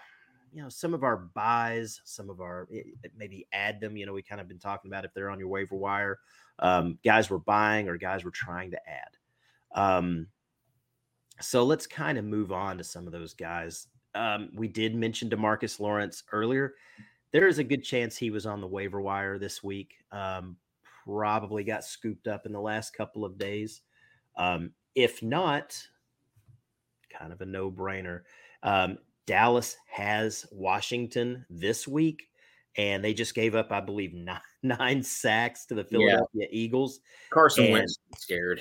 you 0.53 0.61
know, 0.61 0.69
some 0.69 0.93
of 0.93 1.05
our 1.05 1.17
buys, 1.17 2.01
some 2.05 2.29
of 2.29 2.41
our 2.41 2.67
eh, 2.75 2.83
eh, 3.05 3.09
maybe 3.17 3.47
add 3.53 3.81
them. 3.81 3.97
You 3.97 4.07
know, 4.07 4.13
we 4.13 4.23
kind 4.23 4.41
of 4.41 4.49
been 4.49 4.59
talking 4.59 4.91
about 4.91 5.05
if 5.05 5.15
they're 5.15 5.31
on 5.31 5.39
your 5.39 5.49
waiver 5.49 5.77
wire, 5.77 6.19
um, 6.59 6.99
guys 7.05 7.31
we're 7.31 7.39
buying 7.39 7.89
or 7.89 7.97
guys 7.97 8.25
we're 8.25 8.31
trying 8.31 8.73
to 8.73 8.81
add. 8.89 9.81
Um, 9.81 10.27
so 11.41 11.65
let's 11.65 11.87
kind 11.87 12.19
of 12.19 12.25
move 12.25 12.51
on 12.51 12.77
to 12.79 12.85
some 12.85 13.07
of 13.07 13.13
those 13.13 13.35
guys. 13.35 13.87
Um, 14.17 14.51
we 14.55 14.67
did 14.67 14.97
mention 14.97 15.31
Demarcus 15.31 15.79
Lawrence 15.79 16.25
earlier. 16.33 16.75
There 17.33 17.47
is 17.47 17.59
a 17.59 17.65
good 17.65 17.85
chance 17.85 18.17
he 18.17 18.31
was 18.31 18.47
on 18.47 18.61
the 18.61 18.67
waiver 18.67 19.01
wire 19.01 19.39
this 19.39 19.63
week. 19.63 19.95
Um, 20.11 20.57
probably 21.05 21.63
got 21.63 21.85
scooped 21.85 22.27
up 22.27 22.47
in 22.47 22.53
the 22.53 22.61
last 22.61 22.93
couple 22.93 23.25
of 23.25 23.39
days. 23.39 23.83
Um, 24.37 24.73
if 24.97 25.23
not, 25.23 25.81
kind 27.17 27.33
of 27.33 27.41
a 27.41 27.47
no 27.47 27.71
brainer. 27.71 28.23
Um, 28.63 28.99
Dallas 29.27 29.77
has 29.91 30.47
Washington 30.51 31.45
this 31.49 31.87
week, 31.87 32.29
and 32.77 33.05
they 33.05 33.15
just 33.15 33.35
gave 33.35 33.55
up, 33.55 33.71
I 33.73 33.81
believe, 33.81 34.15
nine, 34.15 34.41
nine 34.63 35.03
sacks 35.03 35.67
to 35.67 35.75
the 35.75 35.85
Philadelphia 35.85 36.27
yeah. 36.35 36.47
Eagles. 36.51 37.01
Carson 37.31 37.65
and, 37.65 37.73
Wentz 37.75 37.99
scared. 38.17 38.61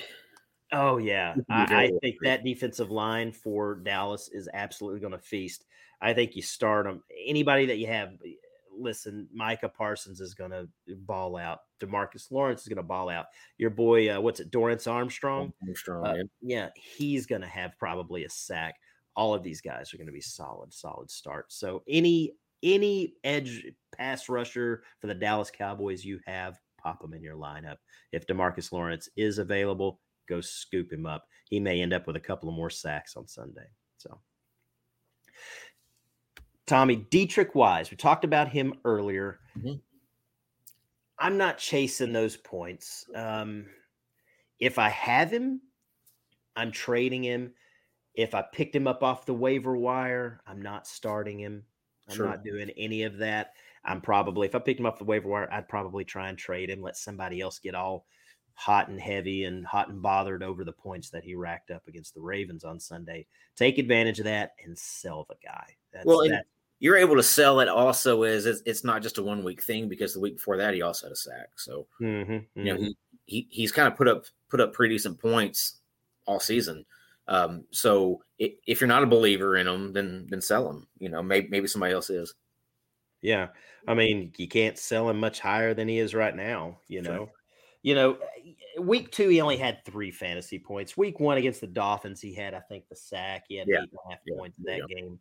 Oh 0.72 0.98
yeah, 0.98 1.34
I, 1.48 1.62
I, 1.64 1.90
think 2.00 2.16
that 2.22 2.44
defensive 2.44 2.92
line 2.92 3.32
for 3.32 3.74
Dallas 3.74 4.30
is 4.32 4.48
absolutely 4.54 5.00
going 5.00 5.12
to 5.12 5.18
feast. 5.18 5.64
I 6.00 6.14
think 6.14 6.36
you 6.36 6.42
start 6.42 6.86
them. 6.86 7.02
Anybody 7.26 7.66
that 7.66 7.78
you 7.78 7.88
have, 7.88 8.10
listen, 8.80 9.28
Micah 9.32 9.68
Parsons 9.68 10.20
is 10.20 10.34
going 10.34 10.50
to 10.50 10.68
ball 10.88 11.36
out. 11.36 11.60
Demarcus 11.80 12.30
Lawrence 12.30 12.62
is 12.62 12.68
going 12.68 12.76
to 12.76 12.82
ball 12.82 13.08
out. 13.08 13.26
Your 13.58 13.70
boy, 13.70 14.14
uh, 14.14 14.20
what's 14.20 14.40
it, 14.40 14.50
Dorance 14.50 14.90
Armstrong? 14.90 15.52
Armstrong, 15.66 16.06
uh, 16.06 16.22
yeah. 16.40 16.68
he's 16.74 17.26
going 17.26 17.42
to 17.42 17.46
have 17.46 17.78
probably 17.78 18.24
a 18.24 18.30
sack. 18.30 18.74
All 19.16 19.34
of 19.34 19.42
these 19.42 19.60
guys 19.60 19.92
are 19.92 19.96
going 19.96 20.06
to 20.06 20.12
be 20.12 20.20
solid, 20.20 20.72
solid 20.72 21.10
start. 21.10 21.52
So 21.52 21.82
any 21.88 22.34
any 22.62 23.14
edge 23.24 23.66
pass 23.96 24.28
rusher 24.28 24.82
for 25.00 25.06
the 25.06 25.14
Dallas 25.14 25.50
Cowboys 25.50 26.04
you 26.04 26.20
have, 26.26 26.58
pop 26.80 27.00
them 27.00 27.14
in 27.14 27.22
your 27.22 27.36
lineup. 27.36 27.76
If 28.12 28.26
Demarcus 28.26 28.72
Lawrence 28.72 29.08
is 29.16 29.38
available, 29.38 30.00
go 30.28 30.40
scoop 30.40 30.92
him 30.92 31.06
up. 31.06 31.24
He 31.48 31.58
may 31.58 31.80
end 31.80 31.92
up 31.92 32.06
with 32.06 32.16
a 32.16 32.20
couple 32.20 32.48
of 32.48 32.54
more 32.54 32.70
sacks 32.70 33.16
on 33.16 33.26
Sunday. 33.26 33.66
So 33.96 34.20
Tommy 36.70 37.04
Deatrich 37.10 37.56
Wise. 37.56 37.90
We 37.90 37.96
talked 37.96 38.24
about 38.24 38.48
him 38.48 38.74
earlier. 38.84 39.40
Mm-hmm. 39.58 39.74
I'm 41.18 41.36
not 41.36 41.58
chasing 41.58 42.12
those 42.12 42.36
points. 42.36 43.06
Um, 43.12 43.66
if 44.60 44.78
I 44.78 44.88
have 44.90 45.32
him, 45.32 45.62
I'm 46.54 46.70
trading 46.70 47.24
him. 47.24 47.54
If 48.14 48.36
I 48.36 48.44
picked 48.52 48.76
him 48.76 48.86
up 48.86 49.02
off 49.02 49.26
the 49.26 49.34
waiver 49.34 49.76
wire, 49.76 50.42
I'm 50.46 50.62
not 50.62 50.86
starting 50.86 51.40
him. 51.40 51.64
I'm 52.08 52.14
sure. 52.14 52.26
not 52.26 52.44
doing 52.44 52.70
any 52.76 53.02
of 53.02 53.18
that. 53.18 53.54
I'm 53.84 54.00
probably, 54.00 54.46
if 54.46 54.54
I 54.54 54.60
picked 54.60 54.78
him 54.78 54.86
up 54.86 54.98
the 54.98 55.04
waiver 55.04 55.28
wire, 55.28 55.52
I'd 55.52 55.68
probably 55.68 56.04
try 56.04 56.28
and 56.28 56.38
trade 56.38 56.70
him, 56.70 56.82
let 56.82 56.96
somebody 56.96 57.40
else 57.40 57.58
get 57.58 57.74
all 57.74 58.06
hot 58.54 58.86
and 58.86 59.00
heavy 59.00 59.42
and 59.42 59.66
hot 59.66 59.88
and 59.88 60.00
bothered 60.00 60.44
over 60.44 60.64
the 60.64 60.72
points 60.72 61.10
that 61.10 61.24
he 61.24 61.34
racked 61.34 61.72
up 61.72 61.88
against 61.88 62.14
the 62.14 62.20
Ravens 62.20 62.62
on 62.62 62.78
Sunday. 62.78 63.26
Take 63.56 63.78
advantage 63.78 64.20
of 64.20 64.26
that 64.26 64.52
and 64.64 64.78
sell 64.78 65.26
the 65.28 65.36
guy. 65.44 65.66
That's, 65.92 66.06
well, 66.06 66.28
that's 66.28 66.46
you're 66.80 66.96
able 66.96 67.14
to 67.16 67.22
sell 67.22 67.60
it 67.60 67.68
also 67.68 68.24
is 68.24 68.46
it's, 68.46 68.62
it's, 68.64 68.84
not 68.84 69.02
just 69.02 69.18
a 69.18 69.22
one 69.22 69.44
week 69.44 69.62
thing 69.62 69.88
because 69.88 70.14
the 70.14 70.20
week 70.20 70.36
before 70.36 70.56
that 70.56 70.74
he 70.74 70.82
also 70.82 71.06
had 71.06 71.12
a 71.12 71.16
sack. 71.16 71.50
So 71.56 71.86
mm-hmm, 72.00 72.32
mm-hmm. 72.32 72.60
you 72.60 72.64
know 72.64 72.80
he, 72.80 72.96
he 73.26 73.46
he's 73.50 73.70
kind 73.70 73.86
of 73.86 73.96
put 73.96 74.08
up 74.08 74.24
put 74.48 74.60
up 74.60 74.72
pretty 74.72 74.94
decent 74.94 75.20
points 75.20 75.76
all 76.26 76.40
season. 76.40 76.84
Um, 77.28 77.64
so 77.70 78.22
it, 78.38 78.58
if 78.66 78.80
you're 78.80 78.88
not 78.88 79.04
a 79.04 79.06
believer 79.06 79.56
in 79.56 79.68
him, 79.68 79.92
then 79.92 80.26
then 80.30 80.40
sell 80.40 80.68
him. 80.68 80.88
You 80.98 81.10
know, 81.10 81.22
maybe 81.22 81.48
maybe 81.48 81.68
somebody 81.68 81.92
else 81.92 82.10
is. 82.10 82.34
Yeah, 83.22 83.48
I 83.86 83.92
mean 83.92 84.32
you 84.38 84.48
can't 84.48 84.78
sell 84.78 85.08
him 85.10 85.20
much 85.20 85.38
higher 85.38 85.74
than 85.74 85.86
he 85.86 85.98
is 85.98 86.14
right 86.14 86.34
now. 86.34 86.78
You 86.88 87.02
know, 87.02 87.28
you 87.82 87.94
know, 87.94 88.16
week 88.80 89.12
two 89.12 89.28
he 89.28 89.42
only 89.42 89.58
had 89.58 89.84
three 89.84 90.10
fantasy 90.10 90.58
points. 90.58 90.96
Week 90.96 91.20
one 91.20 91.36
against 91.36 91.60
the 91.60 91.66
Dolphins, 91.66 92.22
he 92.22 92.34
had 92.34 92.54
I 92.54 92.60
think 92.60 92.88
the 92.88 92.96
sack. 92.96 93.44
He 93.48 93.56
had 93.56 93.68
Yeah. 93.68 93.82
eight 93.82 93.90
and 93.90 93.98
a 94.06 94.10
half 94.10 94.20
Yeah. 94.26 94.36
points 94.38 94.58
in 94.58 94.64
that 94.64 94.80
Yeah. 94.88 94.96
game. 94.96 95.20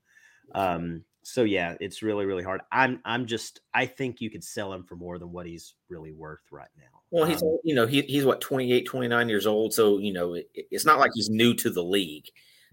Um, 0.55 1.05
so 1.24 1.44
yeah, 1.44 1.76
it's 1.80 2.02
really 2.02 2.26
really 2.26 2.44
hard. 2.44 2.62
I'm 2.72 3.02
I'm 3.06 3.26
just 3.26 3.62
I 3.74 3.86
think 3.86 4.22
you 4.22 4.30
could 4.30 4.44
sell 4.44 4.72
him 4.74 4.84
for 4.84 4.96
more 4.96 5.20
than 5.20 5.32
what 5.32 5.46
he's 5.46 5.76
really 5.90 6.12
worth 6.12 6.42
right 6.52 6.70
now. 6.78 7.02
Well, 7.12 7.26
he's 7.26 7.42
Um, 7.42 7.58
you 7.64 7.76
know 7.76 7.88
he, 7.88 8.02
he's 8.04 8.26
what 8.26 8.42
28, 8.42 8.86
29 8.86 9.30
years 9.30 9.48
old, 9.48 9.74
so 9.74 9.98
you 9.98 10.14
know 10.14 10.36
it, 10.36 10.50
it's 10.54 10.86
not 10.86 11.00
like 11.00 11.12
he's 11.14 11.30
new 11.30 11.54
to 11.56 11.70
the 11.70 11.84
league. 11.84 12.26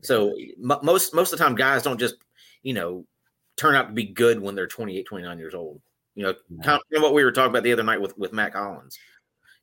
So 0.02 0.34
mo 0.58 0.78
most 0.82 1.14
most 1.14 1.32
of 1.32 1.38
the 1.38 1.44
time, 1.44 1.54
guys 1.54 1.82
don't 1.82 1.98
just 1.98 2.16
you 2.62 2.74
know 2.74 3.06
turn 3.56 3.74
out 3.74 3.88
to 3.88 3.94
be 3.94 4.04
good 4.04 4.40
when 4.40 4.54
they're 4.54 4.66
28, 4.66 5.06
29 5.06 5.38
years 5.38 5.54
old. 5.54 5.80
You 6.14 6.24
know, 6.24 6.34
No. 6.50 6.62
kind 6.62 6.80
of 6.94 7.02
what 7.02 7.14
we 7.14 7.24
were 7.24 7.32
talking 7.32 7.50
about 7.50 7.62
the 7.62 7.72
other 7.72 7.82
night 7.82 8.00
with 8.00 8.16
with 8.18 8.32
Matt 8.32 8.52
Collins. 8.52 8.98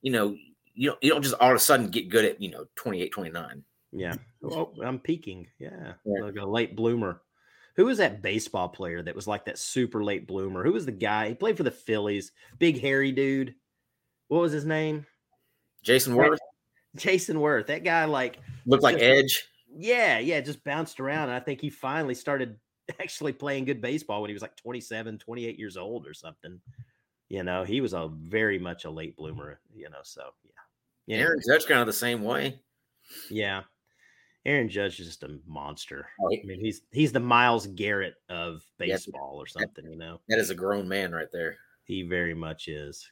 You 0.01 0.11
know, 0.11 0.35
you 0.73 0.89
don't 0.89 1.03
you 1.03 1.09
don't 1.11 1.21
just 1.21 1.35
all 1.35 1.51
of 1.51 1.55
a 1.55 1.59
sudden 1.59 1.87
get 1.89 2.09
good 2.09 2.25
at 2.25 2.41
you 2.41 2.49
know 2.49 2.65
28, 2.75 3.11
29. 3.11 3.63
Yeah. 3.91 4.15
Oh, 4.43 4.73
I'm 4.83 4.99
peaking. 4.99 5.47
Yeah. 5.59 5.93
Yeah. 6.03 6.23
Like 6.23 6.35
a 6.37 6.45
late 6.45 6.75
bloomer. 6.75 7.21
Who 7.75 7.85
was 7.85 7.97
that 7.97 8.21
baseball 8.21 8.69
player 8.69 9.01
that 9.01 9.15
was 9.15 9.27
like 9.27 9.45
that 9.45 9.57
super 9.57 10.03
late 10.03 10.27
bloomer? 10.27 10.63
Who 10.63 10.73
was 10.73 10.85
the 10.85 10.91
guy? 10.91 11.29
He 11.29 11.35
played 11.35 11.57
for 11.57 11.63
the 11.63 11.71
Phillies. 11.71 12.31
Big 12.59 12.79
hairy 12.79 13.11
dude. 13.11 13.55
What 14.27 14.41
was 14.41 14.51
his 14.51 14.65
name? 14.65 15.05
Jayson 15.83 16.15
Werth 16.15 16.37
Jayson 16.95 17.35
Werth. 17.37 17.67
That 17.67 17.83
guy, 17.83 18.05
like, 18.05 18.39
looked 18.65 18.83
like 18.83 18.99
Just- 18.99 19.05
Edge. 19.05 19.47
yeah, 19.75 20.19
yeah, 20.19 20.39
just 20.41 20.63
bounced 20.63 20.99
around. 20.99 21.29
And 21.29 21.33
I 21.33 21.39
think 21.39 21.61
he 21.61 21.69
finally 21.69 22.13
started 22.13 22.57
actually 22.99 23.33
playing 23.33 23.65
good 23.65 23.81
baseball 23.81 24.21
when 24.21 24.29
he 24.29 24.33
was 24.33 24.41
like 24.43 24.55
27, 24.57 25.17
28 25.17 25.57
years 25.57 25.77
old 25.77 26.05
or 26.07 26.13
something. 26.13 26.59
You 27.29 27.43
know, 27.43 27.63
he 27.63 27.81
was 27.81 27.93
a 27.93 28.09
very 28.13 28.59
much 28.59 28.85
a 28.85 28.91
late 28.91 29.15
bloomer, 29.17 29.59
you 29.73 29.89
know. 29.89 30.01
So 30.03 30.29
yeah. 31.07 31.17
Aaron 31.17 31.39
Judge 31.47 31.65
kind 31.65 31.81
of 31.81 31.87
the 31.87 31.93
same 31.93 32.21
way. 32.23 32.59
Yeah. 33.29 33.63
Aaron 34.45 34.67
Judge 34.69 34.99
is 34.99 35.07
just 35.07 35.23
a 35.23 35.39
monster. 35.47 36.07
Oh, 36.21 36.27
I 36.27 36.45
mean, 36.45 36.59
he's 36.59 36.81
he's 36.91 37.11
the 37.11 37.19
Myles 37.19 37.67
Garrett 37.67 38.15
of 38.29 38.63
Yes. 38.79 39.05
baseball 39.05 39.35
or 39.41 39.47
something, 39.47 39.89
you 39.89 39.97
know. 39.97 40.19
That 40.27 40.39
is 40.39 40.49
a 40.49 40.55
grown 40.55 40.87
man 40.87 41.13
right 41.13 41.31
there. 41.31 41.57
He 41.85 42.03
very 42.03 42.33
much 42.33 42.67
is. 42.67 43.09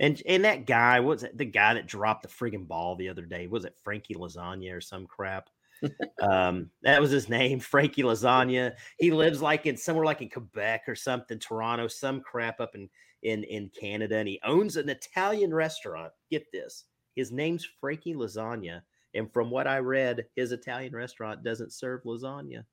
And 0.00 0.22
and 0.26 0.44
that 0.44 0.66
guy, 0.66 1.00
what's 1.00 1.24
it, 1.24 1.36
the 1.36 1.44
guy 1.44 1.74
that 1.74 1.86
dropped 1.88 2.22
the 2.22 2.28
friggin' 2.28 2.68
ball 2.68 2.94
the 2.94 3.08
other 3.08 3.24
day? 3.24 3.48
Was 3.48 3.64
it 3.64 3.76
Frankie 3.82 4.14
Lasagna 4.14 4.72
or 4.72 4.80
some 4.80 5.06
crap? 5.06 5.50
um, 6.22 6.70
that 6.82 7.00
was 7.00 7.10
his 7.10 7.28
name, 7.28 7.60
Frankie 7.60 8.02
Lasagna. 8.02 8.74
He 8.98 9.10
lives 9.10 9.42
like 9.42 9.66
in 9.66 9.76
somewhere 9.76 10.04
like 10.04 10.22
in 10.22 10.30
Quebec 10.30 10.82
or 10.86 10.94
something, 10.94 11.38
Toronto, 11.38 11.88
some 11.88 12.20
crap 12.20 12.60
up 12.60 12.76
in 12.76 12.88
in 13.22 13.42
in 13.44 13.70
Canada, 13.70 14.16
and 14.16 14.28
he 14.28 14.40
owns 14.44 14.76
an 14.76 14.88
Italian 14.88 15.52
restaurant. 15.52 16.12
Get 16.30 16.50
this, 16.52 16.84
his 17.16 17.32
name's 17.32 17.64
Frankie 17.80 18.14
Lasagna, 18.14 18.82
and 19.14 19.32
from 19.32 19.50
what 19.50 19.66
I 19.66 19.78
read, 19.78 20.26
his 20.36 20.52
Italian 20.52 20.94
restaurant 20.94 21.42
doesn't 21.42 21.72
serve 21.72 22.02
lasagna. 22.04 22.64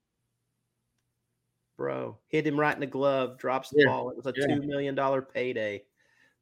Bro, 1.77 2.19
hit 2.27 2.47
him 2.47 2.59
right 2.59 2.73
in 2.73 2.79
the 2.79 2.87
glove, 2.87 3.37
drops 3.37 3.69
the 3.69 3.79
Yeah, 3.79 3.87
ball. 3.87 4.09
It 4.09 4.17
was 4.17 4.27
a 4.27 4.33
yeah. 4.35 4.55
two 4.55 4.61
million 4.61 4.95
dollar 4.95 5.21
payday. 5.21 5.83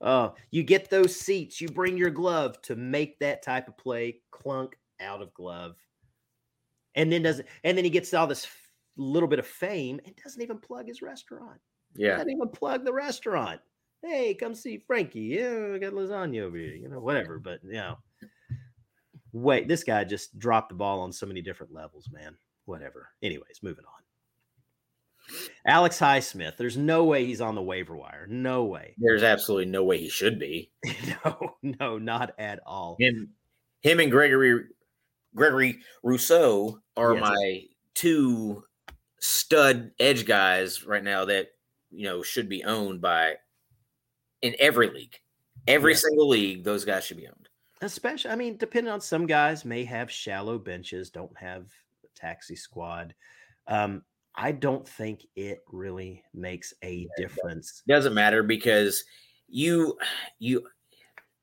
Uh, 0.01 0.29
you 0.51 0.63
get 0.63 0.89
those 0.89 1.15
seats, 1.15 1.61
you 1.61 1.67
bring 1.69 1.97
your 1.97 2.09
glove 2.09 2.61
to 2.63 2.75
make 2.75 3.17
that 3.19 3.41
type 3.41 3.67
of 3.67 3.77
play 3.77 4.19
clunk 4.31 4.75
out 4.99 5.21
of 5.21 5.33
glove. 5.33 5.75
And 6.95 7.11
then 7.11 7.23
does 7.23 7.41
and 7.63 7.77
then 7.77 7.85
he 7.85 7.89
gets 7.89 8.13
all 8.13 8.27
this 8.27 8.45
f- 8.45 8.71
little 8.97 9.29
bit 9.29 9.39
of 9.39 9.47
fame 9.47 9.99
and 10.05 10.15
doesn't 10.23 10.41
even 10.41 10.59
plug 10.59 10.87
his 10.87 11.01
restaurant. 11.01 11.59
Yeah. 11.95 12.17
Doesn't 12.17 12.29
even 12.29 12.49
plug 12.49 12.85
the 12.85 12.93
restaurant. 12.93 13.61
Hey, 14.03 14.33
come 14.35 14.53
see 14.53 14.83
Frankie. 14.85 15.21
Yeah, 15.21 15.71
I 15.73 15.77
got 15.77 15.93
lasagna 15.93 16.41
over 16.41 16.57
here. 16.57 16.75
You 16.75 16.89
know, 16.89 16.99
whatever. 16.99 17.39
But 17.39 17.61
you 17.63 17.73
know, 17.73 17.97
wait, 19.33 19.67
this 19.67 19.83
guy 19.83 20.03
just 20.05 20.37
dropped 20.39 20.69
the 20.69 20.75
ball 20.75 21.01
on 21.01 21.11
so 21.11 21.25
many 21.25 21.41
different 21.41 21.73
levels, 21.73 22.09
man. 22.11 22.37
Whatever. 22.65 23.09
Anyways, 23.21 23.59
moving 23.61 23.83
on. 23.85 23.91
Alex 25.65 25.99
Highsmith. 25.99 26.57
There's 26.57 26.77
no 26.77 27.03
way 27.05 27.25
he's 27.25 27.41
on 27.41 27.55
the 27.55 27.61
waiver 27.61 27.95
wire. 27.95 28.27
No 28.29 28.65
way. 28.65 28.93
There's 28.97 29.23
absolutely 29.23 29.65
no 29.71 29.83
way 29.83 29.97
he 29.99 30.09
should 30.09 30.37
be. 30.39 30.71
no, 31.25 31.55
no, 31.61 31.97
not 31.97 32.33
at 32.37 32.59
all. 32.65 32.95
Him, 32.99 33.29
him, 33.81 33.99
and 33.99 34.11
Gregory 34.11 34.65
Gregory 35.35 35.79
Rousseau 36.03 36.79
are 36.95 37.13
Yes. 37.15 37.21
my 37.21 37.63
two 37.95 38.63
stud 39.19 39.91
edge 39.99 40.25
guys 40.25 40.85
right 40.85 41.03
now 41.03 41.25
that 41.25 41.47
you 41.89 42.03
know 42.03 42.21
should 42.21 42.49
be 42.49 42.63
owned 42.65 43.01
by 43.01 43.35
in 44.41 44.55
every 44.59 44.89
league. 44.89 45.15
Every 45.67 45.93
Yeah. 45.93 45.99
single 45.99 46.27
league, 46.27 46.63
those 46.65 46.83
guys 46.85 47.05
should 47.05 47.17
be 47.17 47.27
owned. 47.27 47.42
Especially 47.83 48.31
i 48.31 48.35
mean 48.35 48.57
depending 48.57 48.91
on 48.91 49.01
some 49.01 49.25
guys 49.25 49.65
may 49.65 49.83
have 49.83 50.09
shallow 50.09 50.57
benches 50.57 51.09
don't 51.09 51.35
have 51.37 51.65
a 52.03 52.19
taxi 52.19 52.55
squad 52.55 53.13
um 53.67 54.01
i 54.35 54.51
don't 54.51 54.87
think 54.87 55.25
it 55.35 55.63
really 55.71 56.23
makes 56.33 56.73
a 56.83 57.07
difference 57.17 57.83
Doesn't 57.87 58.13
matter 58.13 58.43
because 58.43 59.03
you 59.47 59.97
you 60.39 60.65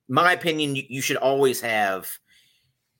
my 0.08 0.32
opinion 0.32 0.74
you, 0.74 0.84
you 0.88 1.00
should 1.00 1.16
always 1.16 1.60
have 1.60 2.10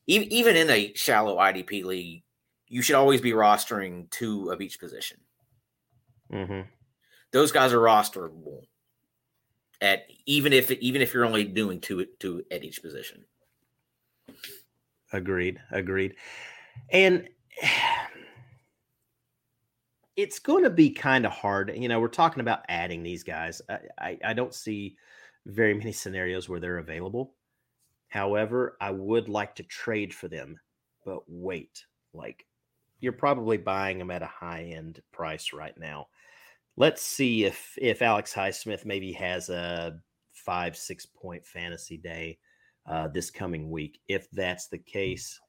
e- 0.07 0.27
even 0.29 0.55
in 0.55 0.69
a 0.69 0.93
shallow 0.93 1.37
IDP 1.37 1.83
league, 1.83 2.23
you 2.67 2.81
should 2.81 2.95
always 2.95 3.21
be 3.21 3.31
rostering 3.31 4.09
two 4.09 4.49
of 4.49 4.61
each 4.61 4.79
position. 4.79 5.17
mm-hmm. 6.31 6.61
those 7.31 7.51
guys 7.51 7.73
are 7.73 7.79
rosterable 7.79 8.61
at 9.81 10.03
even 10.25 10.53
if 10.53 10.71
even 10.71 11.01
if 11.01 11.13
you're 11.13 11.25
only 11.25 11.43
doing 11.43 11.79
two 11.79 12.05
two 12.19 12.43
at 12.51 12.63
each 12.63 12.81
position. 12.81 13.25
Agreed 15.13 15.59
agreed. 15.71 16.15
And 16.91 17.27
it's 20.15 20.39
going 20.39 20.63
to 20.63 20.69
be 20.69 20.89
kind 20.89 21.25
of 21.25 21.31
hard 21.31 21.71
you 21.75 21.87
know 21.87 21.99
we're 21.99 22.07
talking 22.07 22.41
about 22.41 22.63
adding 22.69 23.03
these 23.03 23.23
guys. 23.23 23.61
I, 23.69 23.79
I 23.97 24.17
i 24.25 24.33
don't 24.33 24.53
see 24.53 24.95
very 25.45 25.73
many 25.73 25.91
scenarios 25.91 26.47
where 26.47 26.59
they're 26.59 26.77
available. 26.77 27.35
However 28.09 28.77
i 28.81 28.91
would 28.91 29.29
like 29.29 29.55
to 29.55 29.63
trade 29.63 30.13
for 30.13 30.27
them 30.27 30.59
but 31.05 31.23
wait 31.27 31.85
like 32.13 32.45
you're 33.01 33.11
probably 33.11 33.57
buying 33.57 33.97
them 33.97 34.11
at 34.11 34.21
a 34.21 34.27
high 34.27 34.71
end 34.75 35.01
price 35.11 35.53
right 35.53 35.77
now. 35.77 36.07
Let's 36.77 37.01
see 37.01 37.43
if 37.43 37.77
if 37.77 38.01
alex 38.01 38.33
highsmith 38.33 38.85
maybe 38.85 39.11
has 39.13 39.49
a 39.49 39.99
five 40.33 40.77
six 40.77 41.05
point 41.05 41.45
fantasy 41.45 41.97
day 41.97 42.37
uh, 42.91 43.07
this 43.07 43.31
coming 43.31 43.71
week. 43.71 44.01
If 44.09 44.29
that's 44.31 44.67
the 44.67 44.77
case, 44.77 45.39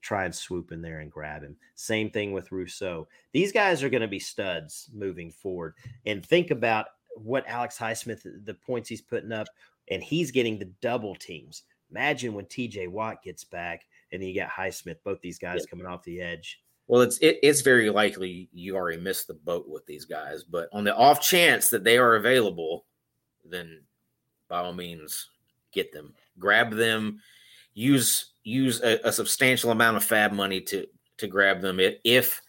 try 0.00 0.24
and 0.24 0.34
swoop 0.34 0.72
in 0.72 0.80
there 0.80 1.00
and 1.00 1.12
grab 1.12 1.42
him. 1.42 1.54
Same 1.74 2.10
thing 2.10 2.32
with 2.32 2.50
Rousseau. 2.50 3.06
These 3.32 3.52
guys 3.52 3.82
are 3.82 3.90
going 3.90 4.00
to 4.00 4.08
be 4.08 4.18
studs 4.18 4.90
moving 4.94 5.30
forward. 5.30 5.74
And 6.06 6.24
think 6.24 6.50
about 6.50 6.86
what 7.14 7.46
Alex 7.46 7.76
Highsmith, 7.76 8.22
the 8.44 8.54
points 8.54 8.88
he's 8.88 9.02
putting 9.02 9.32
up, 9.32 9.48
and 9.90 10.02
he's 10.02 10.30
getting 10.30 10.58
the 10.58 10.72
double 10.80 11.14
teams. 11.14 11.64
Imagine 11.90 12.32
when 12.32 12.46
TJ 12.46 12.88
Watt 12.88 13.22
gets 13.22 13.44
back 13.44 13.82
and 14.10 14.24
you 14.24 14.34
got 14.34 14.48
Highsmith, 14.48 14.96
both 15.04 15.20
these 15.20 15.38
guys 15.38 15.66
coming 15.66 15.86
off 15.86 16.02
the 16.04 16.22
edge. 16.22 16.62
Well, 16.86 17.02
it's 17.02 17.18
it, 17.18 17.38
it's 17.42 17.60
very 17.60 17.90
likely 17.90 18.48
you 18.50 18.76
already 18.76 19.00
missed 19.00 19.26
the 19.26 19.34
boat 19.34 19.68
with 19.68 19.84
these 19.84 20.06
guys, 20.06 20.42
but 20.42 20.70
on 20.72 20.84
the 20.84 20.96
off 20.96 21.20
chance 21.20 21.68
that 21.68 21.84
they 21.84 21.98
are 21.98 22.14
available, 22.14 22.86
then 23.44 23.82
by 24.48 24.60
all 24.60 24.72
means 24.72 25.28
get 25.72 25.92
them, 25.92 26.14
grab 26.38 26.72
them, 26.72 27.20
use 27.74 28.32
use 28.44 28.80
a, 28.82 28.98
a 29.04 29.12
substantial 29.12 29.70
amount 29.70 29.96
of 29.96 30.04
fab 30.04 30.32
money 30.32 30.60
to 30.62 30.86
to 31.18 31.26
grab 31.26 31.60
them. 31.60 31.80
If, 31.80 31.96
if 32.04 32.40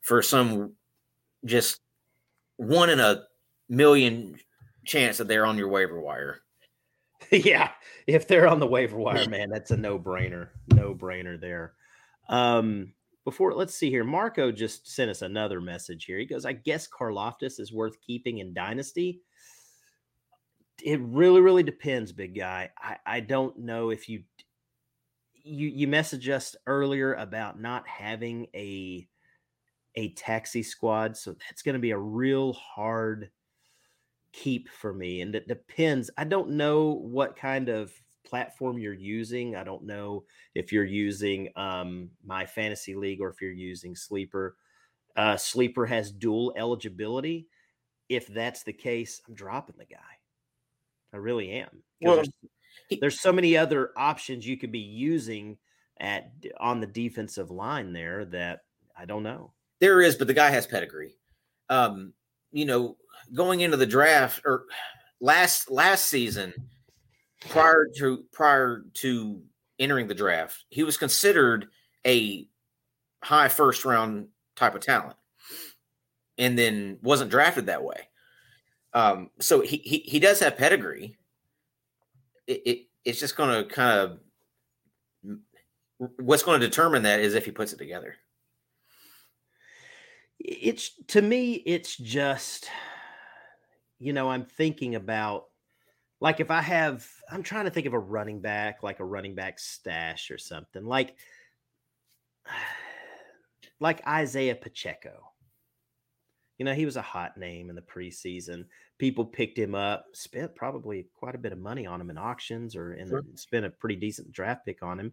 for 0.00 0.22
some 0.22 0.74
just 1.44 1.80
one 2.56 2.90
in 2.90 3.00
a 3.00 3.24
million 3.68 4.38
chance 4.84 5.18
that 5.18 5.28
they're 5.28 5.46
on 5.46 5.58
your 5.58 5.68
waiver 5.68 6.00
wire. 6.00 6.40
yeah, 7.30 7.70
if 8.06 8.26
they're 8.26 8.48
on 8.48 8.60
the 8.60 8.66
waiver 8.66 8.96
wire, 8.96 9.28
man, 9.28 9.50
that's 9.50 9.70
a 9.70 9.76
no-brainer. 9.76 10.48
No-brainer 10.72 11.40
there. 11.40 11.74
Um, 12.28 12.92
before 13.24 13.54
let's 13.54 13.74
see 13.74 13.90
here. 13.90 14.04
Marco 14.04 14.50
just 14.50 14.88
sent 14.88 15.10
us 15.10 15.22
another 15.22 15.60
message 15.60 16.06
here. 16.06 16.18
He 16.18 16.24
goes, 16.24 16.46
I 16.46 16.54
guess 16.54 16.88
Karlaftis 16.88 17.60
is 17.60 17.72
worth 17.72 18.00
keeping 18.00 18.38
in 18.38 18.54
Dynasty. 18.54 19.20
It 20.82 21.00
really, 21.00 21.40
really 21.40 21.62
depends, 21.62 22.12
big 22.12 22.36
guy. 22.36 22.70
I, 22.78 22.96
I 23.04 23.20
don't 23.20 23.58
know 23.58 23.90
if 23.90 24.08
you 24.08 24.22
you 25.34 25.68
you 25.68 25.88
messaged 25.88 26.28
us 26.32 26.54
earlier 26.66 27.14
about 27.14 27.60
not 27.60 27.86
having 27.88 28.46
a 28.54 29.08
a 29.96 30.10
taxi 30.14 30.62
squad, 30.62 31.16
so 31.16 31.32
that's 31.32 31.62
going 31.62 31.74
to 31.74 31.80
be 31.80 31.90
a 31.92 31.98
real 31.98 32.52
hard 32.52 33.30
keep 34.32 34.68
for 34.68 34.92
me 34.92 35.20
and 35.22 35.34
it 35.34 35.48
depends. 35.48 36.10
I 36.16 36.24
don't 36.24 36.50
know 36.50 36.90
what 36.92 37.36
kind 37.36 37.68
of 37.68 37.92
platform 38.24 38.78
you're 38.78 38.92
using. 38.92 39.56
I 39.56 39.64
don't 39.64 39.84
know 39.84 40.24
if 40.54 40.72
you're 40.72 40.84
using 40.84 41.50
um 41.56 42.10
my 42.24 42.44
fantasy 42.46 42.94
league 42.94 43.20
or 43.20 43.30
if 43.30 43.40
you're 43.40 43.52
using 43.52 43.96
sleeper. 43.96 44.56
Uh 45.16 45.36
sleeper 45.36 45.86
has 45.86 46.12
dual 46.12 46.52
eligibility. 46.56 47.48
If 48.08 48.28
that's 48.28 48.64
the 48.64 48.72
case 48.74 49.22
i'm 49.28 49.34
dropping 49.34 49.76
the 49.78 49.86
guy 49.86 50.17
i 51.12 51.16
really 51.16 51.50
am. 51.50 51.82
Well, 52.00 52.16
there's- 52.16 52.28
there's 53.00 53.20
so 53.20 53.32
many 53.32 53.56
other 53.56 53.92
options 53.96 54.46
you 54.46 54.56
could 54.56 54.72
be 54.72 54.78
using 54.78 55.58
at 56.00 56.30
on 56.58 56.80
the 56.80 56.86
defensive 56.86 57.50
line 57.50 57.92
there 57.92 58.24
that 58.26 58.60
I 58.96 59.04
don't 59.04 59.22
know. 59.22 59.52
There 59.80 60.00
is, 60.00 60.16
but 60.16 60.26
the 60.26 60.34
guy 60.34 60.50
has 60.50 60.66
pedigree. 60.66 61.16
Um, 61.68 62.14
you 62.50 62.64
know, 62.64 62.96
going 63.34 63.60
into 63.60 63.76
the 63.76 63.86
draft 63.86 64.42
or 64.44 64.64
last 65.20 65.70
last 65.70 66.06
season, 66.06 66.54
prior 67.48 67.86
to 67.98 68.24
prior 68.32 68.84
to 68.94 69.42
entering 69.78 70.08
the 70.08 70.14
draft, 70.14 70.64
he 70.70 70.82
was 70.82 70.96
considered 70.96 71.68
a 72.06 72.48
high 73.22 73.48
first 73.48 73.84
round 73.84 74.28
type 74.56 74.74
of 74.74 74.80
talent, 74.80 75.16
and 76.38 76.58
then 76.58 76.98
wasn't 77.02 77.30
drafted 77.30 77.66
that 77.66 77.82
way. 77.82 78.07
Um, 78.94 79.30
so 79.40 79.60
he, 79.60 79.76
he 79.78 79.98
he 79.98 80.18
does 80.18 80.40
have 80.40 80.56
pedigree. 80.56 81.18
It, 82.46 82.62
it 82.64 82.78
it's 83.04 83.20
just 83.20 83.36
going 83.36 83.62
to 83.62 83.68
kind 83.68 84.00
of 84.00 84.18
what's 86.16 86.42
going 86.42 86.60
to 86.60 86.66
determine 86.66 87.02
that 87.02 87.20
is 87.20 87.34
if 87.34 87.44
he 87.44 87.50
puts 87.50 87.72
it 87.72 87.78
together. 87.78 88.16
It's 90.38 90.90
to 91.08 91.20
me, 91.20 91.54
it's 91.54 91.96
just 91.96 92.70
you 93.98 94.12
know, 94.12 94.30
I'm 94.30 94.44
thinking 94.44 94.94
about 94.94 95.46
like 96.20 96.40
if 96.40 96.50
I 96.50 96.60
have, 96.60 97.06
I'm 97.30 97.42
trying 97.42 97.64
to 97.66 97.70
think 97.70 97.86
of 97.86 97.94
a 97.94 97.98
running 97.98 98.40
back, 98.40 98.82
like 98.82 99.00
a 99.00 99.04
running 99.04 99.34
back 99.34 99.58
stash 99.58 100.30
or 100.30 100.38
something, 100.38 100.84
like 100.84 101.16
like 103.80 104.06
Isaiah 104.06 104.56
Pacheco. 104.56 105.32
You 106.58 106.64
know, 106.64 106.74
he 106.74 106.84
was 106.84 106.96
a 106.96 107.02
hot 107.02 107.36
name 107.36 107.70
in 107.70 107.76
the 107.76 107.82
preseason. 107.82 108.64
People 108.98 109.24
picked 109.24 109.58
him 109.58 109.74
up, 109.74 110.06
spent 110.12 110.54
probably 110.56 111.06
quite 111.14 111.36
a 111.36 111.38
bit 111.38 111.52
of 111.52 111.58
money 111.58 111.86
on 111.86 112.00
him 112.00 112.10
in 112.10 112.18
auctions 112.18 112.74
or 112.74 112.94
in 112.94 113.08
sure. 113.08 113.22
spent 113.36 113.64
a 113.64 113.70
pretty 113.70 113.96
decent 113.96 114.32
draft 114.32 114.66
pick 114.66 114.82
on 114.82 114.98
him. 114.98 115.12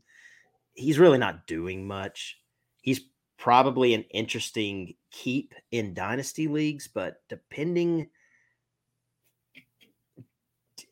He's 0.73 0.99
really 0.99 1.19
not 1.19 1.45
doing 1.45 1.87
much. 1.87 2.39
He's 2.81 3.01
probably 3.37 3.93
an 3.93 4.05
interesting 4.11 4.95
keep 5.11 5.53
in 5.71 5.93
dynasty 5.93 6.47
leagues, 6.47 6.87
but 6.87 7.21
depending 7.29 8.09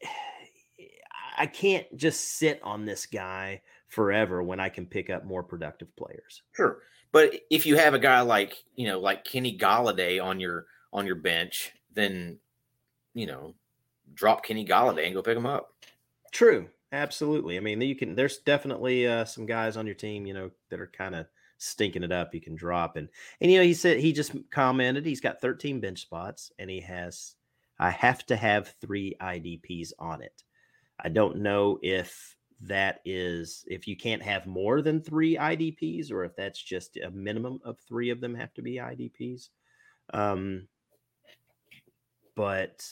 I 1.38 1.48
can't 1.48 1.88
just 1.98 2.38
sit 2.38 2.62
on 2.64 2.86
this 2.86 3.08
guy 3.08 3.64
forever 3.88 4.44
when 4.44 4.60
I 4.60 4.70
can 4.70 4.86
pick 4.86 5.10
up 5.10 5.26
more 5.26 5.42
productive 5.42 5.96
players. 5.96 6.44
Sure. 6.52 6.80
But 7.14 7.36
if 7.50 7.66
you 7.66 7.78
have 7.78 7.94
a 7.94 8.00
guy 8.00 8.20
like, 8.22 8.62
you 8.76 8.88
know, 8.88 9.00
like 9.00 9.24
Kenny 9.24 9.58
Golladay 9.58 10.22
on 10.22 10.42
your 10.42 10.66
on 10.92 11.06
your 11.06 11.16
bench, 11.16 11.72
then 11.94 12.40
you 13.14 13.28
know, 13.28 13.54
drop 14.14 14.44
Kenny 14.44 14.66
Golladay 14.66 15.06
and 15.06 15.16
go 15.16 15.22
pick 15.22 15.38
him 15.38 15.46
up. 15.46 15.74
True. 16.34 16.68
Absolutely. 16.92 17.58
I 17.58 17.62
mean, 17.62 17.80
you 17.80 17.96
can 17.96 18.16
there's 18.16 18.40
definitely 18.40 19.08
uh, 19.08 19.24
some 19.24 19.46
guys 19.46 19.78
on 19.78 19.86
your 19.86 19.96
team, 19.96 20.26
you 20.26 20.34
know, 20.34 20.52
that 20.70 20.82
are 20.82 20.88
kind 20.88 21.16
of 21.16 21.28
stinking 21.60 22.04
it 22.04 22.12
up 22.12 22.34
you 22.34 22.42
can 22.42 22.56
drop 22.56 22.98
and 22.98 23.08
and 23.40 23.50
you 23.50 23.58
know 23.58 23.64
he 23.64 23.74
said 23.74 23.98
he 23.98 24.12
just 24.12 24.34
commented 24.52 25.06
he's 25.06 25.22
got 25.22 25.40
13 25.40 25.80
bench 25.80 26.02
spots 26.02 26.52
and 26.60 26.70
he 26.70 26.82
has 26.82 27.36
I 27.80 27.90
have 27.90 28.26
to 28.26 28.36
have 28.36 28.76
3 28.82 29.16
IDPs 29.20 29.92
on 29.98 30.22
it. 30.22 30.44
I 31.00 31.10
don't 31.10 31.38
know 31.38 31.80
if 31.82 32.36
that 32.68 33.02
is 33.06 33.66
if 33.68 33.88
you 33.88 33.96
can't 33.96 34.22
have 34.22 34.46
more 34.46 34.82
than 34.82 35.02
three 35.02 35.36
IDPs 35.36 36.12
or 36.12 36.24
if 36.24 36.36
that's 36.36 36.62
just 36.62 36.98
a 36.98 37.12
minimum 37.12 37.60
of 37.64 37.78
three 37.80 38.10
of 38.10 38.22
them 38.22 38.36
have 38.36 38.54
to 38.54 38.62
be 38.62 38.76
IDPs. 38.76 39.50
Um, 40.14 40.68
but 42.36 42.88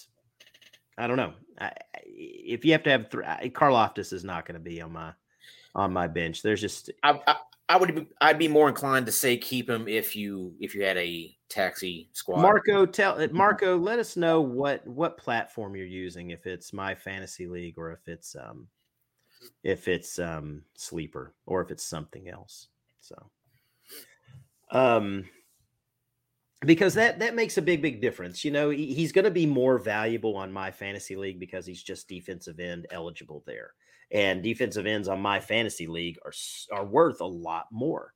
I 0.97 1.07
don't 1.07 1.17
know. 1.17 1.33
I, 1.59 1.71
if 2.05 2.65
you 2.65 2.73
have 2.73 2.83
to 2.83 2.89
have 2.89 3.09
three, 3.09 3.25
Karlaftis 3.25 4.13
is 4.13 4.23
not 4.23 4.45
going 4.45 4.55
to 4.55 4.63
be 4.63 4.81
on 4.81 4.91
my 4.91 5.13
on 5.73 5.93
my 5.93 6.07
bench. 6.07 6.41
There's 6.41 6.61
just 6.61 6.91
I, 7.03 7.19
I, 7.25 7.35
I 7.69 7.77
would 7.77 7.95
be, 7.95 8.07
I'd 8.19 8.37
be 8.37 8.49
more 8.49 8.67
inclined 8.67 9.05
to 9.05 9.11
say 9.11 9.37
keep 9.37 9.69
him 9.69 9.87
if 9.87 10.15
you 10.15 10.53
if 10.59 10.75
you 10.75 10.83
had 10.83 10.97
a 10.97 11.35
taxi 11.49 12.09
squad. 12.11 12.41
Marco, 12.41 12.85
tell 12.85 13.21
uh, 13.21 13.27
Marco, 13.31 13.77
let 13.77 13.99
us 13.99 14.17
know 14.17 14.41
what 14.41 14.85
what 14.85 15.17
platform 15.17 15.75
you're 15.75 15.85
using. 15.85 16.31
If 16.31 16.45
it's 16.45 16.73
my 16.73 16.93
fantasy 16.93 17.47
league 17.47 17.75
or 17.77 17.91
if 17.91 18.07
it's 18.07 18.35
um 18.35 18.67
if 19.63 19.87
it's 19.87 20.19
um 20.19 20.63
sleeper 20.75 21.33
or 21.45 21.61
if 21.61 21.71
it's 21.71 21.83
something 21.83 22.29
else. 22.29 22.67
So 22.99 23.15
um 24.71 25.25
because 26.61 26.93
that 26.93 27.19
that 27.19 27.35
makes 27.35 27.57
a 27.57 27.61
big 27.61 27.81
big 27.81 28.01
difference. 28.01 28.45
You 28.45 28.51
know, 28.51 28.69
he, 28.69 28.93
he's 28.93 29.11
going 29.11 29.25
to 29.25 29.31
be 29.31 29.45
more 29.45 29.77
valuable 29.77 30.35
on 30.35 30.51
my 30.51 30.71
fantasy 30.71 31.15
league 31.15 31.39
because 31.39 31.65
he's 31.65 31.81
just 31.81 32.07
defensive 32.07 32.59
end 32.59 32.85
eligible 32.91 33.43
there 33.45 33.71
and 34.11 34.43
defensive 34.43 34.85
ends 34.85 35.07
on 35.07 35.21
my 35.21 35.39
fantasy 35.39 35.87
league 35.87 36.17
are 36.25 36.33
are 36.71 36.85
worth 36.85 37.21
a 37.21 37.25
lot 37.25 37.65
more 37.71 38.13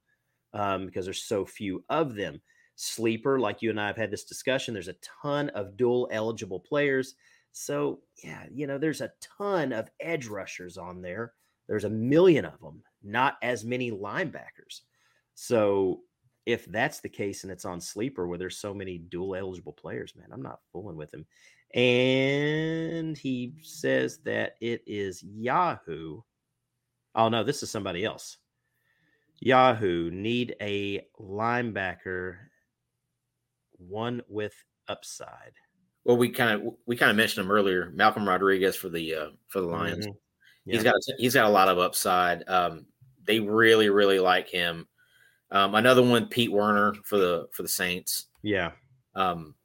um, 0.53 0.85
because 0.85 1.05
there's 1.05 1.23
so 1.23 1.45
few 1.45 1.83
of 1.89 2.15
them. 2.15 2.41
Sleeper, 2.77 3.39
like 3.39 3.61
you 3.61 3.69
and 3.69 3.79
I 3.79 3.87
have 3.87 3.95
had 3.95 4.11
this 4.11 4.25
discussion, 4.25 4.73
there's 4.73 4.89
a 4.89 4.95
ton 5.21 5.49
of 5.49 5.77
dual 5.77 6.09
eligible 6.11 6.59
players. 6.59 7.15
So 7.57 8.01
yeah, 8.21 8.43
you 8.53 8.67
know, 8.67 8.77
there's 8.77 8.99
a 8.99 9.13
ton 9.21 9.71
of 9.71 9.89
edge 10.01 10.27
rushers 10.27 10.77
on 10.77 11.01
there. 11.01 11.31
There's 11.67 11.85
a 11.85 11.89
million 11.89 12.43
of 12.43 12.59
them, 12.59 12.83
not 13.01 13.37
as 13.41 13.63
many 13.63 13.91
linebackers. 13.91 14.81
So 15.35 16.01
if 16.45 16.65
that's 16.65 16.99
the 16.99 17.07
case 17.07 17.43
and 17.43 17.51
it's 17.51 17.63
on 17.63 17.79
sleeper 17.79 18.27
where 18.27 18.37
there's 18.37 18.57
so 18.57 18.73
many 18.73 18.97
dual 18.97 19.35
eligible 19.35 19.71
players, 19.71 20.13
man, 20.17 20.27
I'm 20.33 20.41
not 20.41 20.59
fooling 20.73 20.97
with 20.97 21.13
him. 21.13 21.25
And 21.73 23.17
he 23.17 23.53
says 23.61 24.19
that 24.25 24.55
it 24.59 24.83
is 24.85 25.23
Yahoo. 25.23 26.21
Oh, 27.15 27.29
no, 27.29 27.45
this 27.45 27.63
is 27.63 27.71
somebody 27.71 28.03
else. 28.03 28.37
Yahoo 29.39 30.11
need 30.11 30.57
a 30.59 31.07
linebacker, 31.17 32.35
one 33.77 34.21
with 34.27 34.53
upside. 34.89 35.53
Well, 36.05 36.17
we 36.17 36.29
kind 36.29 36.51
of 36.51 36.73
we 36.85 36.95
kind 36.95 37.09
of 37.09 37.17
mentioned 37.17 37.45
him 37.45 37.51
earlier, 37.51 37.91
Malcolm 37.93 38.27
Rodriguez 38.27 38.75
for 38.75 38.89
the 38.89 39.15
uh, 39.15 39.27
for 39.47 39.59
the 39.59 39.67
Lions. 39.67 40.05
Mm-hmm. 40.05 40.15
Yeah. 40.65 40.73
He's 40.73 40.83
got 40.83 40.95
he's 41.17 41.33
got 41.33 41.45
a 41.45 41.49
lot 41.49 41.67
of 41.67 41.79
upside. 41.79 42.47
Um, 42.47 42.85
they 43.25 43.39
really 43.39 43.89
really 43.89 44.19
like 44.19 44.47
him. 44.47 44.87
Um, 45.51 45.75
another 45.75 46.03
one, 46.03 46.27
Pete 46.27 46.51
Werner 46.51 46.93
for 47.03 47.17
the 47.17 47.47
for 47.51 47.63
the 47.63 47.69
Saints. 47.69 48.27
Yeah. 48.43 48.71
Um, 49.15 49.55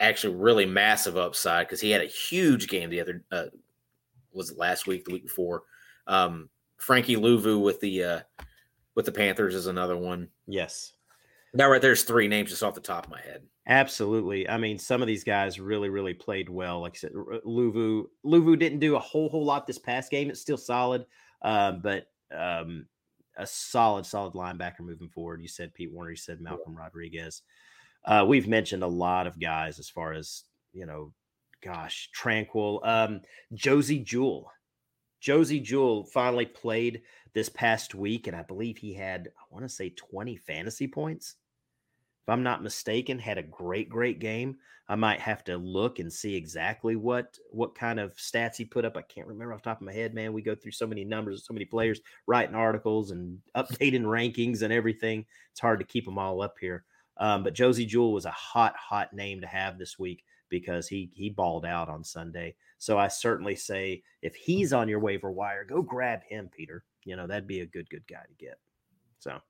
actually 0.00 0.36
really 0.36 0.66
massive 0.66 1.16
upside 1.16 1.66
because 1.66 1.80
he 1.80 1.90
had 1.90 2.02
a 2.02 2.06
huge 2.06 2.68
game 2.68 2.90
the 2.90 3.00
other 3.00 3.24
uh, 3.32 3.46
was 4.32 4.50
it 4.50 4.58
last 4.58 4.86
week, 4.86 5.04
the 5.04 5.12
week 5.12 5.24
before. 5.24 5.64
Um, 6.06 6.48
Frankie 6.76 7.16
Luvu 7.16 7.60
with 7.62 7.80
the 7.80 8.04
uh, 8.04 8.20
with 8.94 9.06
the 9.06 9.12
Panthers 9.12 9.54
is 9.54 9.66
another 9.66 9.96
one. 9.96 10.28
Yes. 10.46 10.92
Now 11.58 11.68
right 11.68 11.82
there's 11.82 12.04
three 12.04 12.28
names 12.28 12.50
just 12.50 12.62
off 12.62 12.76
the 12.76 12.80
top 12.80 13.06
of 13.06 13.10
my 13.10 13.20
head. 13.20 13.42
Absolutely. 13.66 14.48
I 14.48 14.56
mean, 14.58 14.78
some 14.78 15.02
of 15.02 15.08
these 15.08 15.24
guys 15.24 15.58
really, 15.58 15.88
really 15.88 16.14
played 16.14 16.48
well. 16.48 16.80
Like 16.80 16.94
I 16.94 16.98
said, 16.98 17.12
Luvu, 17.12 18.04
Luvu 18.24 18.56
didn't 18.56 18.78
do 18.78 18.94
a 18.94 19.00
whole 19.00 19.28
whole 19.28 19.44
lot 19.44 19.66
this 19.66 19.78
past 19.78 20.08
game. 20.08 20.30
It's 20.30 20.40
still 20.40 20.56
solid, 20.56 21.04
um, 21.42 21.80
but 21.82 22.06
um, 22.32 22.86
a 23.36 23.44
solid, 23.44 24.06
solid 24.06 24.34
linebacker 24.34 24.80
moving 24.80 25.08
forward. 25.08 25.42
You 25.42 25.48
said 25.48 25.74
Pete 25.74 25.92
Werner. 25.92 26.12
You 26.12 26.16
said 26.16 26.40
Malcolm 26.40 26.74
yeah. 26.74 26.84
Rodriguez. 26.84 27.42
Uh, 28.04 28.24
we've 28.26 28.46
mentioned 28.46 28.84
a 28.84 28.88
lot 28.88 29.26
of 29.26 29.40
guys 29.40 29.80
as 29.80 29.90
far 29.90 30.12
as 30.12 30.44
you 30.72 30.86
know. 30.86 31.12
Gosh, 31.60 32.08
Tranquill. 32.16 32.86
Um, 32.86 33.20
Josey 33.52 33.98
Jewell. 33.98 34.52
Josey 35.20 35.58
Jewell 35.58 36.04
finally 36.04 36.46
played 36.46 37.02
this 37.34 37.48
past 37.48 37.96
week, 37.96 38.28
and 38.28 38.36
I 38.36 38.44
believe 38.44 38.78
he 38.78 38.94
had, 38.94 39.28
I 39.36 39.52
want 39.52 39.64
to 39.64 39.68
say, 39.68 39.90
20 39.90 40.36
fantasy 40.36 40.86
points. 40.86 41.34
If 42.28 42.32
I'm 42.32 42.42
not 42.42 42.62
mistaken, 42.62 43.18
had 43.18 43.38
a 43.38 43.42
great, 43.42 43.88
great 43.88 44.18
game. 44.18 44.58
I 44.86 44.96
might 44.96 45.18
have 45.18 45.44
to 45.44 45.56
look 45.56 45.98
and 45.98 46.12
see 46.12 46.36
exactly 46.36 46.94
what 46.94 47.38
what 47.52 47.74
kind 47.74 47.98
of 47.98 48.16
stats 48.16 48.56
he 48.56 48.66
put 48.66 48.84
up. 48.84 48.98
I 48.98 49.02
can't 49.02 49.26
remember 49.26 49.54
off 49.54 49.62
top 49.62 49.80
of 49.80 49.86
my 49.86 49.94
head, 49.94 50.12
man. 50.12 50.34
We 50.34 50.42
go 50.42 50.54
through 50.54 50.72
so 50.72 50.86
many 50.86 51.04
numbers, 51.04 51.46
so 51.46 51.54
many 51.54 51.64
players, 51.64 52.02
writing 52.26 52.54
articles 52.54 53.12
and 53.12 53.38
updating 53.56 54.02
rankings 54.02 54.60
and 54.60 54.74
everything. 54.74 55.24
It's 55.52 55.60
hard 55.60 55.80
to 55.80 55.86
keep 55.86 56.04
them 56.04 56.18
all 56.18 56.42
up 56.42 56.56
here. 56.60 56.84
Um, 57.16 57.44
but 57.44 57.54
Josey 57.54 57.86
Jewell 57.86 58.12
was 58.12 58.26
a 58.26 58.30
hot, 58.30 58.76
hot 58.76 59.14
name 59.14 59.40
to 59.40 59.46
have 59.46 59.78
this 59.78 59.98
week 59.98 60.22
because 60.50 60.86
he 60.86 61.10
he 61.14 61.30
balled 61.30 61.64
out 61.64 61.88
on 61.88 62.04
Sunday. 62.04 62.56
So 62.76 62.98
I 62.98 63.08
certainly 63.08 63.56
say 63.56 64.02
if 64.20 64.36
he's 64.36 64.74
on 64.74 64.86
your 64.86 65.00
waiver 65.00 65.32
wire, 65.32 65.64
go 65.64 65.80
grab 65.80 66.20
him, 66.24 66.50
Peter. 66.54 66.84
You 67.04 67.16
know 67.16 67.26
that'd 67.26 67.48
be 67.48 67.60
a 67.60 67.66
good 67.66 67.88
good 67.88 68.06
guy 68.06 68.20
to 68.28 68.34
get. 68.34 68.58
So, 69.18 69.40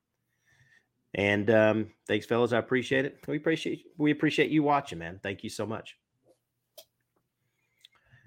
and 1.14 1.50
um, 1.50 1.90
thanks, 2.06 2.26
fellas. 2.26 2.52
I 2.52 2.58
appreciate 2.58 3.04
it. 3.04 3.18
We 3.26 3.36
appreciate 3.36 3.84
we 3.96 4.10
appreciate 4.10 4.50
you 4.50 4.62
watching, 4.62 4.98
man. 4.98 5.20
Thank 5.22 5.42
you 5.44 5.50
so 5.50 5.66
much. 5.66 5.96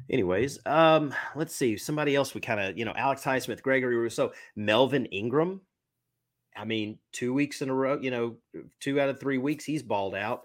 Anyways, 0.09 0.59
um, 0.65 1.13
let's 1.35 1.55
see. 1.55 1.77
Somebody 1.77 2.15
else 2.15 2.33
we 2.33 2.41
kind 2.41 2.59
of, 2.59 2.77
you 2.77 2.83
know, 2.85 2.93
Alex 2.95 3.23
Highsmith, 3.23 3.61
Gregory 3.61 3.95
Rousseau, 3.95 4.33
Melvin 4.55 5.05
Ingram 5.05 5.61
I 6.55 6.65
mean, 6.65 6.99
two 7.11 7.33
weeks 7.33 7.61
in 7.61 7.69
a 7.69 7.73
row, 7.73 7.97
you 7.99 8.11
know, 8.11 8.35
two 8.79 8.99
out 8.99 9.09
of 9.09 9.19
three 9.19 9.37
weeks 9.37 9.63
he's 9.63 9.83
balled 9.83 10.15
out. 10.15 10.43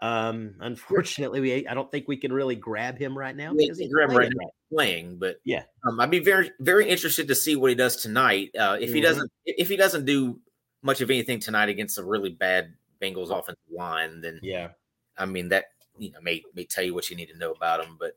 Um, 0.00 0.54
unfortunately, 0.60 1.40
we 1.40 1.66
I 1.66 1.74
don't 1.74 1.90
think 1.90 2.06
we 2.06 2.16
can 2.16 2.32
really 2.32 2.54
grab 2.54 2.96
him 2.98 3.18
right 3.18 3.34
now 3.34 3.52
because 3.52 3.78
he's 3.78 3.92
grab 3.92 4.10
right 4.10 4.16
playing 4.16 4.32
now. 4.36 4.50
playing, 4.72 5.18
but 5.18 5.40
Yeah. 5.44 5.64
um, 5.86 5.98
I'd 5.98 6.10
be 6.10 6.20
very 6.20 6.52
very 6.60 6.88
interested 6.88 7.26
to 7.28 7.34
see 7.34 7.56
what 7.56 7.70
he 7.70 7.74
does 7.74 7.96
tonight. 7.96 8.50
Uh, 8.56 8.78
if 8.80 8.92
he 8.92 9.00
Mhm. 9.00 9.04
doesn't 9.04 9.32
if 9.44 9.68
he 9.68 9.76
doesn't 9.76 10.04
do 10.04 10.40
much 10.82 11.00
of 11.00 11.10
anything 11.10 11.40
tonight 11.40 11.68
against 11.68 11.98
a 11.98 12.04
really 12.04 12.30
bad 12.30 12.74
Bengals 13.00 13.30
offensive 13.30 13.62
line, 13.70 14.20
then 14.20 14.40
Yeah. 14.42 14.70
I 15.16 15.26
mean 15.26 15.48
that 15.50 15.66
you 15.98 16.10
know 16.12 16.20
may 16.20 16.42
may 16.54 16.64
tell 16.64 16.84
you 16.84 16.94
what 16.94 17.10
you 17.10 17.16
need 17.16 17.28
to 17.28 17.38
know 17.38 17.52
about 17.52 17.84
him. 17.84 17.96
But 17.98 18.16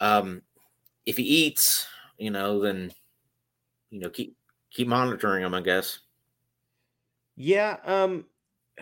um, 0.00 0.42
if 1.06 1.16
he 1.16 1.22
eats, 1.22 1.86
you 2.18 2.30
know, 2.30 2.60
then 2.60 2.90
you 3.90 4.00
know 4.00 4.10
keep 4.10 4.36
keep 4.70 4.88
monitoring 4.88 5.44
him. 5.44 5.54
I 5.54 5.60
guess. 5.60 6.00
Yeah. 7.36 7.78
Um, 7.84 8.26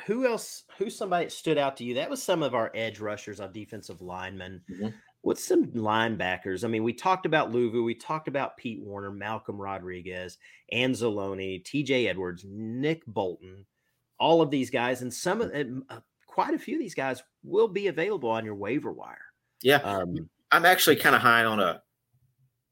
who 0.06 0.26
else? 0.26 0.64
Who's 0.78 0.96
somebody 0.96 1.26
that 1.26 1.32
stood 1.32 1.58
out 1.58 1.76
to 1.78 1.84
you? 1.84 1.94
That 1.94 2.10
was 2.10 2.22
some 2.22 2.42
of 2.42 2.54
our 2.54 2.70
edge 2.74 2.98
rushers, 3.00 3.40
our 3.40 3.48
defensive 3.48 4.00
linemen. 4.00 4.62
Mhm. 4.70 4.94
What's 5.22 5.44
some 5.44 5.66
linebackers? 5.68 6.64
I 6.64 6.68
mean, 6.68 6.82
we 6.82 6.92
talked 6.92 7.26
about 7.26 7.52
Luvu, 7.52 7.84
we 7.84 7.94
talked 7.94 8.28
about 8.28 8.56
Pete 8.56 8.82
Werner, 8.82 9.12
Malcolm 9.12 9.56
Rodriguez, 9.56 10.38
Anzalone, 10.74 11.64
TJ 11.64 12.08
Edwards, 12.08 12.44
Nick 12.46 13.06
Bolton, 13.06 13.64
all 14.18 14.42
of 14.42 14.50
these 14.50 14.68
guys, 14.68 15.02
and 15.02 15.14
some 15.14 15.40
of 15.40 15.52
uh, 15.52 16.00
quite 16.26 16.54
a 16.54 16.58
few 16.58 16.74
of 16.74 16.80
these 16.80 16.94
guys 16.94 17.22
will 17.44 17.68
be 17.68 17.86
available 17.86 18.30
on 18.30 18.44
your 18.44 18.56
waiver 18.56 18.90
wire. 18.92 19.26
Yeah, 19.62 19.76
Um, 19.76 20.28
I'm 20.50 20.66
actually 20.66 20.96
kind 20.96 21.14
of 21.14 21.22
high 21.22 21.44
on 21.44 21.60
a 21.60 21.82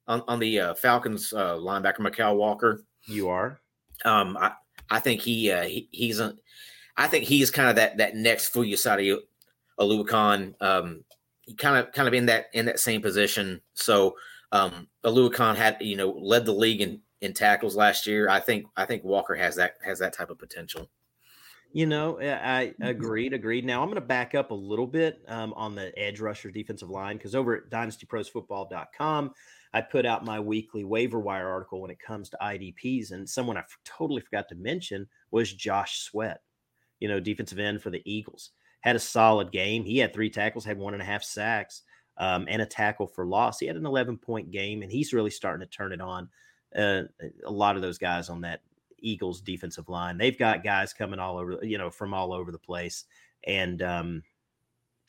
on, 0.08 0.22
on 0.26 0.38
the 0.40 0.60
uh, 0.60 0.74
Falcons 0.74 1.32
uh, 1.32 1.54
linebacker 1.54 1.98
Mykal 1.98 2.36
Walker. 2.36 2.84
you 3.06 3.28
are. 3.28 3.60
Um, 4.04 4.36
I 4.36 4.52
I 4.90 4.98
think 4.98 5.20
he, 5.20 5.50
uh, 5.52 5.62
he 5.62 5.88
he's 5.92 6.18
a, 6.18 6.34
I 6.96 7.06
think 7.06 7.24
he's 7.24 7.50
kind 7.50 7.68
of 7.68 7.76
that 7.76 7.98
that 7.98 8.16
next 8.16 8.52
Foyesade 8.52 9.18
Oluokun. 9.78 10.54
Um, 10.60 11.04
kind 11.58 11.76
of 11.76 11.92
kind 11.92 12.08
of 12.08 12.14
in 12.14 12.26
that 12.26 12.46
in 12.52 12.66
that 12.66 12.80
same 12.80 13.02
position. 13.02 13.60
So 13.74 14.16
um, 14.52 14.88
Oluokun 15.04 15.56
had 15.56 15.76
you 15.80 15.96
know 15.96 16.10
led 16.10 16.44
the 16.44 16.52
league 16.52 16.80
in 16.80 17.00
in 17.20 17.32
tackles 17.32 17.76
last 17.76 18.06
year. 18.06 18.28
I 18.28 18.40
think 18.40 18.66
I 18.76 18.84
think 18.84 19.04
Walker 19.04 19.34
has 19.34 19.56
that 19.56 19.76
has 19.84 19.98
that 19.98 20.12
type 20.12 20.30
of 20.30 20.38
potential. 20.38 20.90
You 21.72 21.86
know, 21.86 22.20
I 22.20 22.74
I 22.82 22.88
agreed, 22.88 23.32
agreed. 23.32 23.64
Now 23.64 23.80
I'm 23.80 23.88
going 23.88 23.94
to 23.94 24.00
back 24.00 24.34
up 24.34 24.50
a 24.50 24.54
little 24.54 24.88
bit 24.88 25.22
um, 25.28 25.52
on 25.54 25.76
the 25.76 25.96
edge 25.96 26.20
rusher 26.20 26.50
defensive 26.50 26.90
line 26.90 27.16
because 27.16 27.36
over 27.36 27.54
at 27.54 27.70
dynastyprosfootball.com, 27.70 29.32
I 29.72 29.80
put 29.80 30.04
out 30.04 30.24
my 30.24 30.40
weekly 30.40 30.84
waiver 30.84 31.20
wire 31.20 31.48
article 31.48 31.80
when 31.80 31.92
it 31.92 32.00
comes 32.00 32.28
to 32.30 32.38
IDPs. 32.42 33.12
And 33.12 33.28
someone 33.28 33.56
I 33.56 33.60
f- 33.60 33.78
totally 33.84 34.20
forgot 34.20 34.48
to 34.48 34.56
mention 34.56 35.06
was 35.30 35.52
Josh 35.52 36.00
Sweat, 36.00 36.40
you 36.98 37.08
know, 37.08 37.20
defensive 37.20 37.60
end 37.60 37.82
for 37.82 37.90
the 37.90 38.02
Eagles. 38.04 38.50
Had 38.80 38.96
a 38.96 39.00
solid 39.00 39.52
game. 39.52 39.84
He 39.84 39.98
had 39.98 40.12
three 40.12 40.30
tackles, 40.30 40.64
had 40.64 40.78
one 40.78 40.94
and 40.94 41.02
a 41.02 41.06
half 41.06 41.22
sacks, 41.22 41.82
um, 42.16 42.46
and 42.48 42.62
a 42.62 42.66
tackle 42.66 43.06
for 43.06 43.26
loss. 43.26 43.58
He 43.58 43.66
had 43.66 43.76
an 43.76 43.86
11 43.86 44.18
point 44.18 44.50
game, 44.50 44.82
and 44.82 44.90
he's 44.90 45.12
really 45.12 45.30
starting 45.30 45.66
to 45.66 45.70
turn 45.76 45.92
it 45.92 46.00
on. 46.00 46.28
Uh, 46.74 47.02
a 47.44 47.50
lot 47.50 47.76
of 47.76 47.82
those 47.82 47.98
guys 47.98 48.28
on 48.28 48.40
that 48.42 48.60
Eagles 49.00 49.40
defensive 49.40 49.88
line. 49.88 50.18
They've 50.18 50.38
got 50.38 50.62
guys 50.64 50.92
coming 50.92 51.18
all 51.18 51.36
over, 51.38 51.58
you 51.62 51.78
know, 51.78 51.90
from 51.90 52.14
all 52.14 52.32
over 52.32 52.52
the 52.52 52.58
place. 52.58 53.04
And 53.44 53.82
um, 53.82 54.22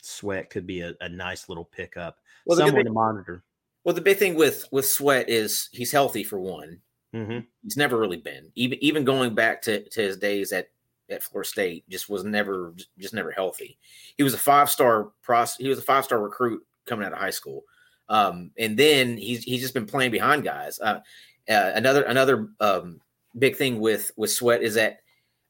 Sweat 0.00 0.50
could 0.50 0.66
be 0.66 0.80
a, 0.80 0.94
a 1.00 1.08
nice 1.08 1.48
little 1.48 1.64
pickup. 1.64 2.18
Well, 2.46 2.56
the 2.56 2.62
Someone 2.66 2.76
thing- 2.76 2.86
to 2.86 2.92
monitor. 2.92 3.44
Well, 3.84 3.94
the 3.94 4.00
big 4.00 4.18
thing 4.18 4.34
with 4.36 4.68
with 4.70 4.86
Sweat 4.86 5.28
is 5.28 5.68
he's 5.72 5.90
healthy 5.90 6.22
for 6.22 6.38
one. 6.38 6.80
hmm 7.12 7.40
He's 7.64 7.76
never 7.76 7.98
really 7.98 8.16
been 8.16 8.50
even 8.54 8.78
even 8.82 9.04
going 9.04 9.34
back 9.34 9.60
to, 9.62 9.88
to 9.88 10.00
his 10.00 10.16
days 10.16 10.52
at 10.52 10.68
at 11.12 11.22
Florida 11.22 11.48
State. 11.48 11.88
Just 11.88 12.08
was 12.08 12.24
never 12.24 12.74
just 12.98 13.14
never 13.14 13.30
healthy. 13.30 13.78
He 14.16 14.22
was 14.22 14.34
a 14.34 14.38
five 14.38 14.70
star 14.70 15.10
pros. 15.22 15.56
He 15.56 15.68
was 15.68 15.78
a 15.78 15.82
five 15.82 16.04
star 16.04 16.20
recruit 16.20 16.64
coming 16.86 17.06
out 17.06 17.12
of 17.12 17.18
high 17.18 17.30
school, 17.30 17.64
um, 18.08 18.50
and 18.58 18.76
then 18.76 19.16
he's 19.16 19.42
he's 19.44 19.60
just 19.60 19.74
been 19.74 19.86
playing 19.86 20.10
behind 20.10 20.44
guys. 20.44 20.80
Uh, 20.80 21.00
uh, 21.48 21.72
another 21.74 22.02
another 22.02 22.48
um, 22.60 23.00
big 23.38 23.56
thing 23.56 23.80
with 23.80 24.12
with 24.16 24.30
Sweat 24.30 24.62
is 24.62 24.74
that 24.74 25.00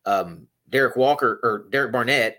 um, 0.04 0.46
Derek 0.68 0.96
Walker 0.96 1.40
or 1.42 1.66
Derek 1.70 1.92
Barnett 1.92 2.38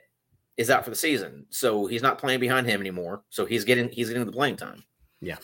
is 0.58 0.70
out 0.70 0.84
for 0.84 0.90
the 0.90 0.96
season, 0.96 1.46
so 1.50 1.86
he's 1.86 2.02
not 2.02 2.18
playing 2.18 2.40
behind 2.40 2.68
him 2.68 2.82
anymore. 2.82 3.24
So 3.30 3.46
he's 3.46 3.64
getting 3.64 3.90
he's 3.90 4.10
getting 4.10 4.26
the 4.26 4.32
playing 4.32 4.58
time. 4.58 4.84
Yeah, 5.22 5.38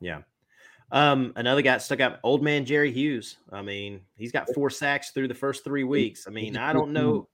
yeah. 0.00 0.22
Um, 0.92 1.32
another 1.36 1.62
guy 1.62 1.78
stuck 1.78 2.00
out, 2.00 2.18
old 2.22 2.42
man 2.42 2.64
Jerry 2.64 2.90
Hughes. 2.90 3.36
I 3.52 3.62
mean, 3.62 4.00
he's 4.16 4.32
got 4.32 4.52
four 4.54 4.70
sacks 4.70 5.10
through 5.10 5.28
the 5.28 5.34
first 5.34 5.64
three 5.64 5.84
weeks. 5.84 6.26
I 6.26 6.30
mean, 6.30 6.56
I 6.56 6.72
don't 6.72 6.92
know. 6.92 7.28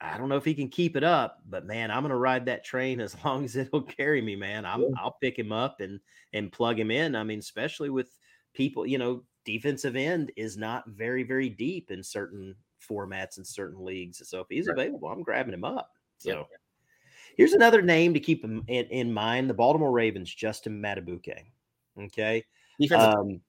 I 0.00 0.18
don't 0.18 0.28
know 0.28 0.36
if 0.36 0.44
he 0.44 0.54
can 0.54 0.68
keep 0.68 0.96
it 0.96 1.04
up, 1.04 1.40
but 1.48 1.64
man, 1.64 1.92
I'm 1.92 2.02
gonna 2.02 2.16
ride 2.16 2.46
that 2.46 2.64
train 2.64 3.00
as 3.00 3.16
long 3.24 3.44
as 3.44 3.54
it'll 3.54 3.82
carry 3.82 4.20
me, 4.20 4.34
man. 4.34 4.64
I'm 4.64 4.82
Yeah. 4.82 4.88
I'll 4.98 5.16
pick 5.20 5.38
him 5.38 5.52
up 5.52 5.80
and 5.80 6.00
and 6.32 6.50
plug 6.50 6.78
him 6.78 6.90
in. 6.90 7.14
I 7.14 7.22
mean, 7.22 7.38
especially 7.38 7.90
with 7.90 8.08
people, 8.54 8.86
you 8.86 8.98
know, 8.98 9.22
defensive 9.44 9.96
end 9.96 10.32
is 10.36 10.56
not 10.56 10.88
very, 10.88 11.22
very 11.22 11.48
deep 11.48 11.90
in 11.90 12.02
certain 12.02 12.54
formats 12.82 13.36
and 13.36 13.46
certain 13.46 13.84
leagues. 13.84 14.28
So 14.28 14.40
if 14.40 14.46
he's 14.50 14.68
available, 14.68 15.08
I'm 15.08 15.22
grabbing 15.22 15.54
him 15.54 15.64
up. 15.64 15.90
So 16.18 16.46
here's 17.36 17.52
another 17.52 17.82
name 17.82 18.14
to 18.14 18.20
keep 18.20 18.44
in, 18.44 18.64
in, 18.66 18.86
in 18.86 19.12
mind: 19.12 19.48
the 19.48 19.54
Baltimore 19.54 19.92
Ravens, 19.92 20.34
Justin 20.34 20.82
Madubuike. 20.82 21.52
Okay, 21.98 22.44
um, 22.92 23.40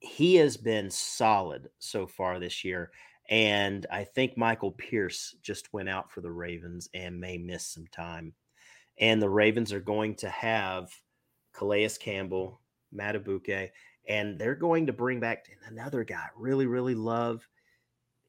he 0.00 0.36
has 0.36 0.56
been 0.56 0.90
solid 0.90 1.70
so 1.78 2.06
far 2.06 2.38
this 2.38 2.64
year. 2.64 2.90
And 3.30 3.86
I 3.90 4.04
think 4.04 4.36
Michael 4.38 4.72
Pierce 4.72 5.34
just 5.42 5.72
went 5.72 5.88
out 5.88 6.10
for 6.10 6.20
the 6.22 6.30
Ravens 6.30 6.88
and 6.94 7.20
may 7.20 7.36
miss 7.36 7.66
some 7.66 7.86
time. 7.88 8.32
And 8.98 9.20
the 9.20 9.28
Ravens 9.28 9.72
are 9.72 9.80
going 9.80 10.14
to 10.16 10.30
have 10.30 10.90
Calais 11.52 11.90
Campbell, 12.00 12.60
Madubuike, 12.94 13.70
and 14.08 14.38
they're 14.38 14.54
going 14.54 14.86
to 14.86 14.92
bring 14.92 15.20
back 15.20 15.46
another 15.68 16.04
guy 16.04 16.26
really, 16.36 16.66
really 16.66 16.94
love. 16.94 17.46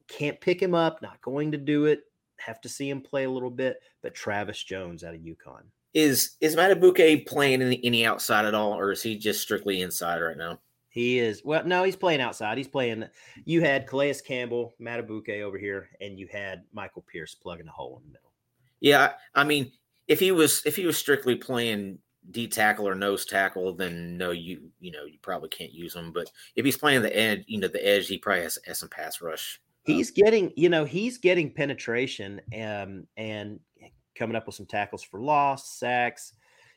Can't 0.09 0.41
pick 0.41 0.61
him 0.61 0.75
up, 0.75 1.01
not 1.01 1.21
going 1.21 1.51
to 1.53 1.57
do 1.57 1.85
it. 1.85 2.01
Have 2.37 2.59
to 2.61 2.69
see 2.69 2.89
him 2.89 3.01
play 3.01 3.23
a 3.23 3.29
little 3.29 3.49
bit, 3.49 3.77
but 4.01 4.15
Travis 4.15 4.61
Jones 4.61 5.03
out 5.03 5.15
of 5.15 5.21
UConn. 5.21 5.63
Is 5.93 6.35
is 6.39 6.55
Madubuike 6.55 7.25
playing 7.25 7.61
any, 7.61 7.79
any 7.83 8.05
outside 8.05 8.45
at 8.45 8.53
all, 8.53 8.73
or 8.73 8.91
is 8.91 9.01
he 9.01 9.17
just 9.17 9.41
strictly 9.41 9.81
inside 9.81 10.21
right 10.21 10.37
now? 10.37 10.59
He 10.89 11.19
is 11.19 11.41
well, 11.43 11.63
no, 11.65 11.83
he's 11.83 11.95
playing 11.95 12.21
outside. 12.21 12.57
He's 12.57 12.67
playing. 12.67 13.05
You 13.45 13.61
had 13.61 13.87
Calais 13.87 14.15
Campbell, 14.25 14.73
Madubuike 14.81 15.41
over 15.41 15.57
here, 15.57 15.89
and 16.01 16.19
you 16.19 16.27
had 16.31 16.63
Michael 16.73 17.05
Pierce 17.11 17.35
plugging 17.35 17.67
a 17.67 17.71
hole 17.71 17.97
in 17.97 18.03
the 18.07 18.13
middle. 18.13 18.31
Yeah, 18.79 19.13
I 19.35 19.43
mean, 19.43 19.71
if 20.07 20.19
he 20.19 20.31
was 20.31 20.61
if 20.65 20.75
he 20.75 20.85
was 20.85 20.97
strictly 20.97 21.35
playing 21.35 21.99
D 22.31 22.47
tackle 22.47 22.87
or 22.87 22.95
nose 22.95 23.25
tackle, 23.25 23.73
then 23.73 24.17
no, 24.17 24.31
you 24.31 24.71
you 24.79 24.91
know 24.91 25.05
you 25.05 25.19
probably 25.21 25.49
can't 25.49 25.71
use 25.71 25.95
him. 25.95 26.11
But 26.11 26.29
if 26.55 26.65
he's 26.65 26.77
playing 26.77 27.01
the 27.01 27.15
edge, 27.15 27.43
you 27.47 27.59
know 27.59 27.67
the 27.67 27.87
edge, 27.87 28.07
he 28.07 28.17
probably 28.17 28.43
has, 28.43 28.57
has 28.65 28.79
some 28.79 28.89
pass 28.89 29.21
rush. 29.21 29.61
He's 29.85 30.11
getting, 30.11 30.51
you 30.55 30.69
know, 30.69 30.85
he's 30.85 31.17
getting 31.17 31.51
penetration 31.51 32.41
um, 32.53 33.07
and 33.17 33.59
coming 34.19 34.35
up 34.35 34.45
with 34.45 34.55
some 34.55 34.65
tackles 34.65 35.01
for 35.01 35.21
loss, 35.21 35.79
sacks, 35.79 36.33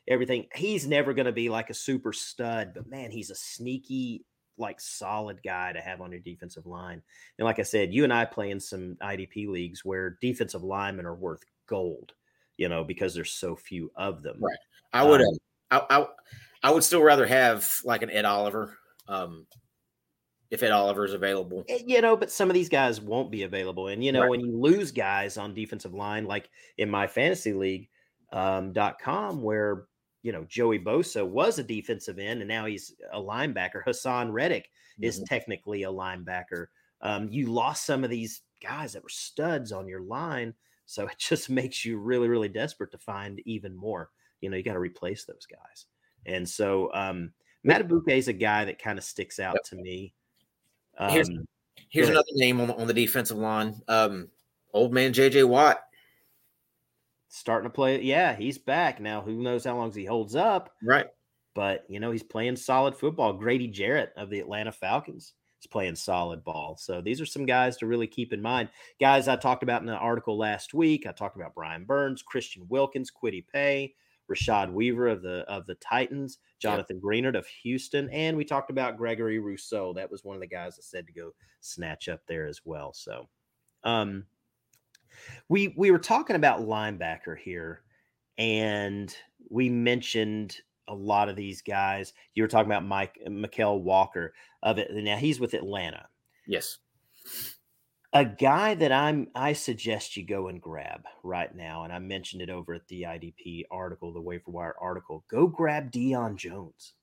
everything. 0.07 0.47
He's 0.55 0.87
never 0.87 1.13
going 1.13 1.25
to 1.27 1.31
be 1.31 1.49
like 1.49 1.69
a 1.69 1.75
super 1.75 2.13
stud, 2.13 2.71
but 2.73 2.87
man, 2.87 3.11
he's 3.11 3.29
a 3.29 3.35
sneaky, 3.35 4.25
like 4.57 4.79
solid 4.79 5.41
guy 5.43 5.73
to 5.73 5.81
have 5.81 6.01
on 6.01 6.11
your 6.11 6.21
defensive 6.21 6.65
line. 6.65 7.01
And 7.37 7.45
like 7.45 7.59
I 7.59 7.63
said, 7.63 7.93
you 7.93 8.03
and 8.03 8.13
I 8.13 8.25
play 8.25 8.49
in 8.49 8.59
some 8.59 8.97
IDP 9.03 9.47
leagues 9.47 9.83
where 9.83 10.17
defensive 10.21 10.63
linemen 10.63 11.05
are 11.05 11.15
worth 11.15 11.43
gold, 11.67 12.13
you 12.57 12.69
know, 12.69 12.83
because 12.83 13.13
there's 13.13 13.31
so 13.31 13.55
few 13.55 13.91
of 13.95 14.23
them. 14.23 14.37
Right. 14.39 14.57
I 14.93 15.03
would 15.03 15.21
Um, 15.21 15.37
I, 15.71 15.81
I 15.89 16.07
I 16.63 16.71
would 16.71 16.83
still 16.83 17.01
rather 17.01 17.25
have 17.25 17.79
like 17.83 18.03
an 18.03 18.09
Ed 18.09 18.25
Oliver, 18.25 18.77
um, 19.07 19.45
if 20.53 20.63
Ed 20.63 20.71
Oliver 20.71 21.03
is 21.05 21.13
available. 21.13 21.65
Eh, 21.67 21.81
you 21.85 21.99
know, 22.01 22.15
but 22.15 22.31
some 22.31 22.49
of 22.49 22.53
these 22.53 22.69
guys 22.69 23.01
won't 23.01 23.31
be 23.31 23.43
available. 23.43 23.87
And 23.89 24.03
you 24.03 24.11
know, 24.11 24.21
Right. 24.21 24.29
when 24.29 24.39
you 24.41 24.57
lose 24.57 24.91
guys 24.91 25.37
on 25.37 25.53
defensive 25.53 25.93
line, 25.93 26.25
like 26.25 26.49
in 26.77 26.89
my 26.89 27.07
fantasy 27.07 27.53
league 27.53 27.89
um, 28.31 28.71
dot 28.73 28.99
com, 28.99 29.41
where 29.41 29.87
you 30.21 30.31
know 30.31 30.45
Joey 30.45 30.79
Bosa 30.79 31.27
was 31.27 31.59
a 31.59 31.63
defensive 31.63 32.19
end 32.19 32.41
and 32.41 32.47
now 32.47 32.65
he's 32.65 32.95
a 33.11 33.19
linebacker. 33.19 33.83
Haason 33.85 34.31
Reddick 34.31 34.69
is 35.01 35.19
Mhm. 35.19 35.25
technically 35.27 35.83
a 35.83 35.91
linebacker. 35.91 36.67
Um, 37.01 37.27
you 37.29 37.47
lost 37.47 37.85
some 37.85 38.03
of 38.03 38.09
these 38.09 38.43
guys 38.61 38.93
that 38.93 39.03
were 39.03 39.09
studs 39.09 39.71
on 39.73 39.87
your 39.87 40.01
line, 40.01 40.53
so 40.85 41.07
it 41.11 41.17
just 41.17 41.49
makes 41.49 41.83
you 41.83 41.97
really, 41.97 42.29
really 42.29 42.47
desperate 42.49 42.91
to 42.91 42.97
find 42.99 43.41
even 43.45 43.75
more. 43.75 44.11
You 44.39 44.49
know, 44.49 44.57
you 44.57 44.63
got 44.63 44.73
to 44.73 44.79
replace 44.79 45.25
those 45.25 45.45
guys. 45.47 45.85
And 46.25 46.47
so, 46.47 46.93
um, 46.93 47.33
Madubuike 47.65 48.17
is 48.17 48.27
a 48.27 48.33
guy 48.33 48.65
that 48.65 48.77
kind 48.79 48.97
of 48.99 49.03
sticks 49.05 49.39
out 49.39 49.55
Yep. 49.55 49.63
to 49.65 49.75
me. 49.77 50.13
Here's- 50.99 51.29
Um, 51.29 51.45
Here's 51.89 52.07
ahead. 52.07 52.15
another 52.15 52.27
name 52.33 52.59
on 52.59 52.67
the, 52.67 52.75
on 52.75 52.87
the 52.87 52.93
defensive 52.93 53.37
line. 53.37 53.79
Um, 53.87 54.29
old 54.73 54.93
man 54.93 55.13
JJ 55.13 55.47
Watt. 55.47 55.83
starting 57.29 57.69
to 57.69 57.73
play. 57.73 58.01
Yeah, 58.01 58.35
he's 58.35 58.57
back 58.57 58.99
now. 58.99 59.21
Who 59.21 59.41
knows 59.41 59.63
how 59.65 59.77
long 59.77 59.91
he 59.91 60.05
holds 60.05 60.35
up? 60.35 60.73
Right. 60.83 61.07
But 61.55 61.85
you 61.89 61.99
know, 61.99 62.11
he's 62.11 62.23
playing 62.23 62.55
solid 62.55 62.95
football. 62.95 63.33
Grady 63.33 63.67
Jarrett 63.67 64.11
of 64.17 64.29
the 64.29 64.39
Atlanta 64.39 64.71
Falcons 64.71 65.33
is 65.61 65.67
playing 65.67 65.95
solid 65.95 66.43
ball. 66.43 66.77
So 66.77 66.99
these 67.01 67.21
are 67.21 67.25
some 67.27 67.45
guys 67.45 67.77
to 67.77 67.85
really 67.87 68.07
keep 68.07 68.33
in 68.33 68.41
mind. 68.41 68.69
Guys 68.99 69.27
I 69.27 69.35
talked 69.35 69.61
about 69.63 69.81
in 69.81 69.87
the 69.87 69.93
article 69.93 70.37
last 70.37 70.73
week. 70.73 71.05
I 71.05 71.11
talked 71.11 71.35
about 71.35 71.53
Brian 71.55 71.85
Burns, 71.85 72.21
Christian 72.23 72.65
Wilkins, 72.69 73.11
Kwity 73.11 73.45
Paye, 73.51 73.93
Rashad 74.31 74.71
Weaver 74.71 75.07
of 75.07 75.21
the 75.21 75.39
of 75.47 75.65
the 75.65 75.75
Titans, 75.75 76.39
Jonathan 76.59 76.97
yep. 76.97 77.03
Greenard 77.03 77.37
of 77.37 77.47
Houston, 77.63 78.09
and 78.09 78.37
we 78.37 78.45
talked 78.45 78.69
about 78.69 78.97
Gregory 78.97 79.39
Rousseau. 79.39 79.93
That 79.93 80.11
was 80.11 80.23
one 80.23 80.35
of 80.35 80.41
the 80.41 80.47
guys 80.47 80.75
that 80.75 80.83
said 80.83 81.07
to 81.07 81.13
go 81.13 81.31
snatch 81.61 82.09
up 82.09 82.21
there 82.27 82.47
as 82.47 82.61
well. 82.65 82.93
So 82.93 83.27
um 83.83 84.25
we 85.49 85.73
we 85.77 85.91
were 85.91 85.99
talking 85.99 86.35
about 86.35 86.61
linebacker 86.61 87.37
here, 87.37 87.83
and 88.37 89.15
we 89.49 89.69
mentioned 89.69 90.57
a 90.87 90.95
lot 90.95 91.29
of 91.29 91.35
these 91.35 91.61
guys. 91.61 92.13
You 92.33 92.43
were 92.43 92.47
talking 92.47 92.71
about 92.71 92.85
Mike 92.85 93.17
Mykal 93.27 93.81
Walker 93.81 94.33
of 94.61 94.77
it. 94.77 94.89
Now 94.91 95.17
he's 95.17 95.39
with 95.39 95.53
Atlanta. 95.53 96.07
Yes. 96.47 96.79
A 98.13 98.25
guy 98.25 98.75
that 98.75 98.91
I'm 98.91 99.27
I 99.33 99.53
suggest 99.53 100.15
you 100.15 100.25
go 100.25 100.47
and 100.47 100.61
grab 100.61 101.01
right 101.23 101.53
now, 101.55 101.83
and 101.83 101.91
I 101.91 101.97
mentioned 101.99 102.43
it 102.43 102.49
over 102.49 102.75
at 102.75 102.87
the 102.87 103.03
IDP 103.03 103.63
article, 103.71 104.13
the 104.13 104.21
waiver 104.21 104.51
wire 104.51 104.75
article. 104.79 105.25
Go 105.29 105.47
grab 105.47 105.91
Deion 105.91 106.35
Jones. 106.35 106.93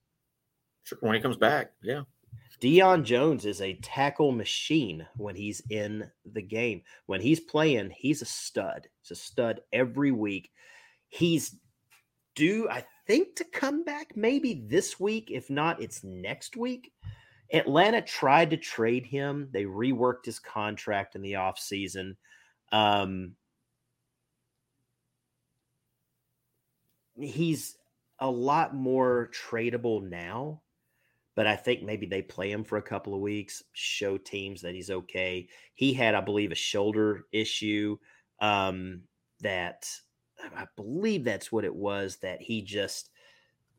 Sure, 0.84 0.98
when 1.00 1.16
he 1.16 1.20
comes 1.20 1.36
back, 1.36 1.72
yeah. 1.82 2.02
Deion 2.60 3.04
Jones 3.04 3.44
is 3.44 3.60
a 3.60 3.74
tackle 3.82 4.32
machine 4.32 5.06
when 5.16 5.34
he's 5.34 5.62
in 5.70 6.10
the 6.24 6.42
game. 6.42 6.82
When 7.06 7.20
he's 7.20 7.40
playing, 7.40 7.90
he's 7.96 8.22
a 8.22 8.26
stud. 8.26 8.86
He's 9.02 9.18
a 9.18 9.20
stud 9.20 9.62
every 9.72 10.12
week. 10.12 10.50
He's 11.08 11.56
due, 12.36 12.68
I 12.68 12.84
think, 13.06 13.36
to 13.36 13.44
come 13.44 13.82
back 13.82 14.12
maybe 14.14 14.64
this 14.68 15.00
week. 15.00 15.30
If 15.30 15.50
not, 15.50 15.82
it's 15.82 16.04
next 16.04 16.56
week. 16.56 16.92
Atlanta 17.52 18.00
tried 18.02 18.50
to 18.50 18.56
trade 18.56 19.06
him. 19.06 19.48
They 19.52 19.64
reworked 19.64 20.24
his 20.24 20.38
contract 20.38 21.16
in 21.16 21.22
the 21.22 21.32
offseason. 21.34 22.16
Um, 22.72 23.32
he's 27.18 27.76
a 28.18 28.30
lot 28.30 28.74
more 28.74 29.30
tradable 29.34 30.02
now 30.02 30.60
but 31.40 31.46
I 31.46 31.56
think 31.56 31.82
maybe 31.82 32.06
they 32.06 32.20
play 32.20 32.50
him 32.50 32.64
for 32.64 32.76
a 32.76 32.82
couple 32.82 33.14
of 33.14 33.20
weeks, 33.20 33.62
show 33.72 34.18
teams 34.18 34.60
that 34.60 34.74
he's 34.74 34.90
okay. 34.90 35.48
He 35.74 35.94
had, 35.94 36.14
I 36.14 36.20
believe, 36.20 36.52
a 36.52 36.56
shoulder 36.56 37.24
issue 37.32 37.96
um, 38.40 39.02
that 39.40 39.88
I 40.54 40.66
believe 40.76 41.24
that's 41.24 41.50
what 41.52 41.64
it 41.64 41.74
was 41.74 42.18
that 42.18 42.42
he 42.42 42.60
just 42.60 43.08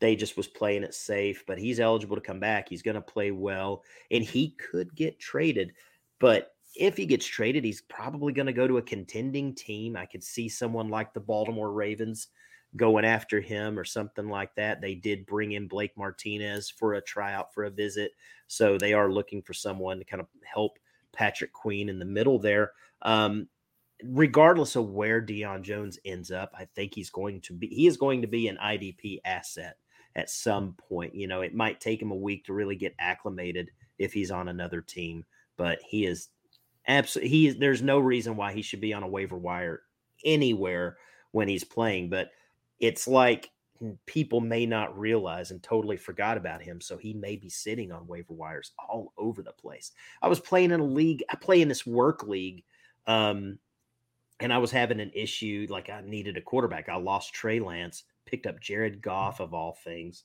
they 0.01 0.15
just 0.15 0.35
was 0.35 0.47
playing 0.47 0.83
it 0.83 0.95
safe, 0.95 1.43
but 1.45 1.59
he's 1.59 1.79
eligible 1.79 2.15
to 2.15 2.21
come 2.21 2.39
back. 2.39 2.67
He's 2.67 2.81
going 2.81 2.95
to 2.95 3.01
play 3.01 3.29
well, 3.31 3.83
and 4.09 4.23
he 4.23 4.55
could 4.71 4.93
get 4.95 5.19
traded. 5.19 5.73
But 6.19 6.55
if 6.75 6.97
he 6.97 7.05
gets 7.05 7.25
traded, 7.25 7.63
he's 7.63 7.81
probably 7.81 8.33
going 8.33 8.47
to 8.47 8.53
go 8.53 8.67
to 8.67 8.79
a 8.79 8.81
contending 8.81 9.53
team. 9.53 9.95
I 9.95 10.07
could 10.07 10.23
see 10.23 10.49
someone 10.49 10.89
like 10.89 11.13
the 11.13 11.19
Baltimore 11.19 11.71
Ravens 11.71 12.27
going 12.75 13.05
after 13.05 13.41
him 13.41 13.77
or 13.77 13.83
something 13.83 14.27
like 14.27 14.55
that. 14.55 14.81
They 14.81 14.95
did 14.95 15.25
bring 15.27 15.51
in 15.51 15.67
Blake 15.67 15.95
Martinez 15.95 16.69
for 16.69 16.93
a 16.93 17.01
tryout 17.01 17.53
for 17.53 17.65
a 17.65 17.69
visit. 17.69 18.11
So 18.47 18.77
they 18.77 18.93
are 18.93 19.11
looking 19.11 19.43
for 19.43 19.53
someone 19.53 19.99
to 19.99 20.05
kind 20.05 20.21
of 20.21 20.27
help 20.43 20.79
Patrick 21.13 21.53
Queen 21.53 21.89
in 21.89 21.99
the 21.99 22.05
middle 22.05 22.39
there. 22.39 22.71
Um, 23.03 23.49
regardless 24.03 24.75
of 24.75 24.89
where 24.89 25.21
Deion 25.21 25.61
Jones 25.61 25.99
ends 26.05 26.31
up, 26.31 26.51
I 26.57 26.65
think 26.65 26.95
he's 26.95 27.11
going 27.11 27.41
to 27.41 27.53
be 27.53 27.67
he 27.67 27.85
is 27.85 27.97
going 27.97 28.21
to 28.21 28.27
be 28.27 28.47
an 28.47 28.57
IDP 28.57 29.19
asset 29.25 29.77
at 30.16 30.30
some 30.30 30.76
point. 30.89 31.16
You 31.16 31.28
know, 31.28 31.41
it 31.41 31.53
might 31.53 31.80
take 31.80 32.01
him 32.01 32.12
a 32.12 32.16
week 32.16 32.45
to 32.45 32.53
really 32.53 32.76
get 32.76 32.95
acclimated 32.99 33.70
if 33.97 34.14
he's 34.14 34.32
on 34.32 34.47
another 34.47 34.82
team, 34.82 35.26
but 35.57 35.80
he 35.88 36.05
is 36.05 36.30
absolutely 36.88 37.30
he 37.30 37.47
is 37.47 37.57
there's 37.57 37.82
no 37.82 37.99
reason 37.99 38.36
why 38.36 38.53
he 38.53 38.62
should 38.62 38.82
be 38.82 38.93
on 38.93 39.03
a 39.03 39.07
waiver 39.07 39.38
wire 39.38 39.82
anywhere 40.26 40.97
when 41.32 41.47
he's 41.47 41.64
playing. 41.64 42.09
But 42.09 42.30
it's 42.80 43.07
like 43.07 43.51
people 44.05 44.41
may 44.41 44.66
not 44.66 44.97
realize 44.97 45.51
and 45.51 45.62
totally 45.62 45.97
forgot 45.97 46.38
about 46.38 46.62
him. 46.62 46.82
So 46.82 46.97
he 46.97 47.14
may 47.14 47.36
be 47.36 47.49
sitting 47.49 47.91
on 47.91 48.07
waiver 48.07 48.34
wires 48.34 48.72
all 48.78 49.14
over 49.18 49.41
the 49.41 49.53
place. 49.53 49.91
I 50.22 50.28
was 50.28 50.39
playing 50.39 50.72
in 50.72 50.80
a 50.80 50.86
league, 50.86 51.24
I 51.30 51.36
play 51.36 51.62
in 51.62 51.68
this 51.68 51.86
work 51.86 52.24
league. 52.24 52.64
Um, 53.07 53.59
and 54.39 54.51
I 54.51 54.57
was 54.57 54.72
having 54.72 54.99
an 54.99 55.12
issue, 55.14 55.68
like 55.70 55.89
I 55.89 56.01
needed 56.01 56.36
a 56.36 56.41
quarterback. 56.41 56.89
I 56.89 56.95
lost 56.95 57.34
Trey 57.34 57.59
Lance, 57.59 58.03
picked 58.26 58.45
up 58.45 58.59
Jared 58.59 59.01
Goff 59.01 59.39
of 59.39 59.53
all 59.53 59.78
things. 59.84 60.24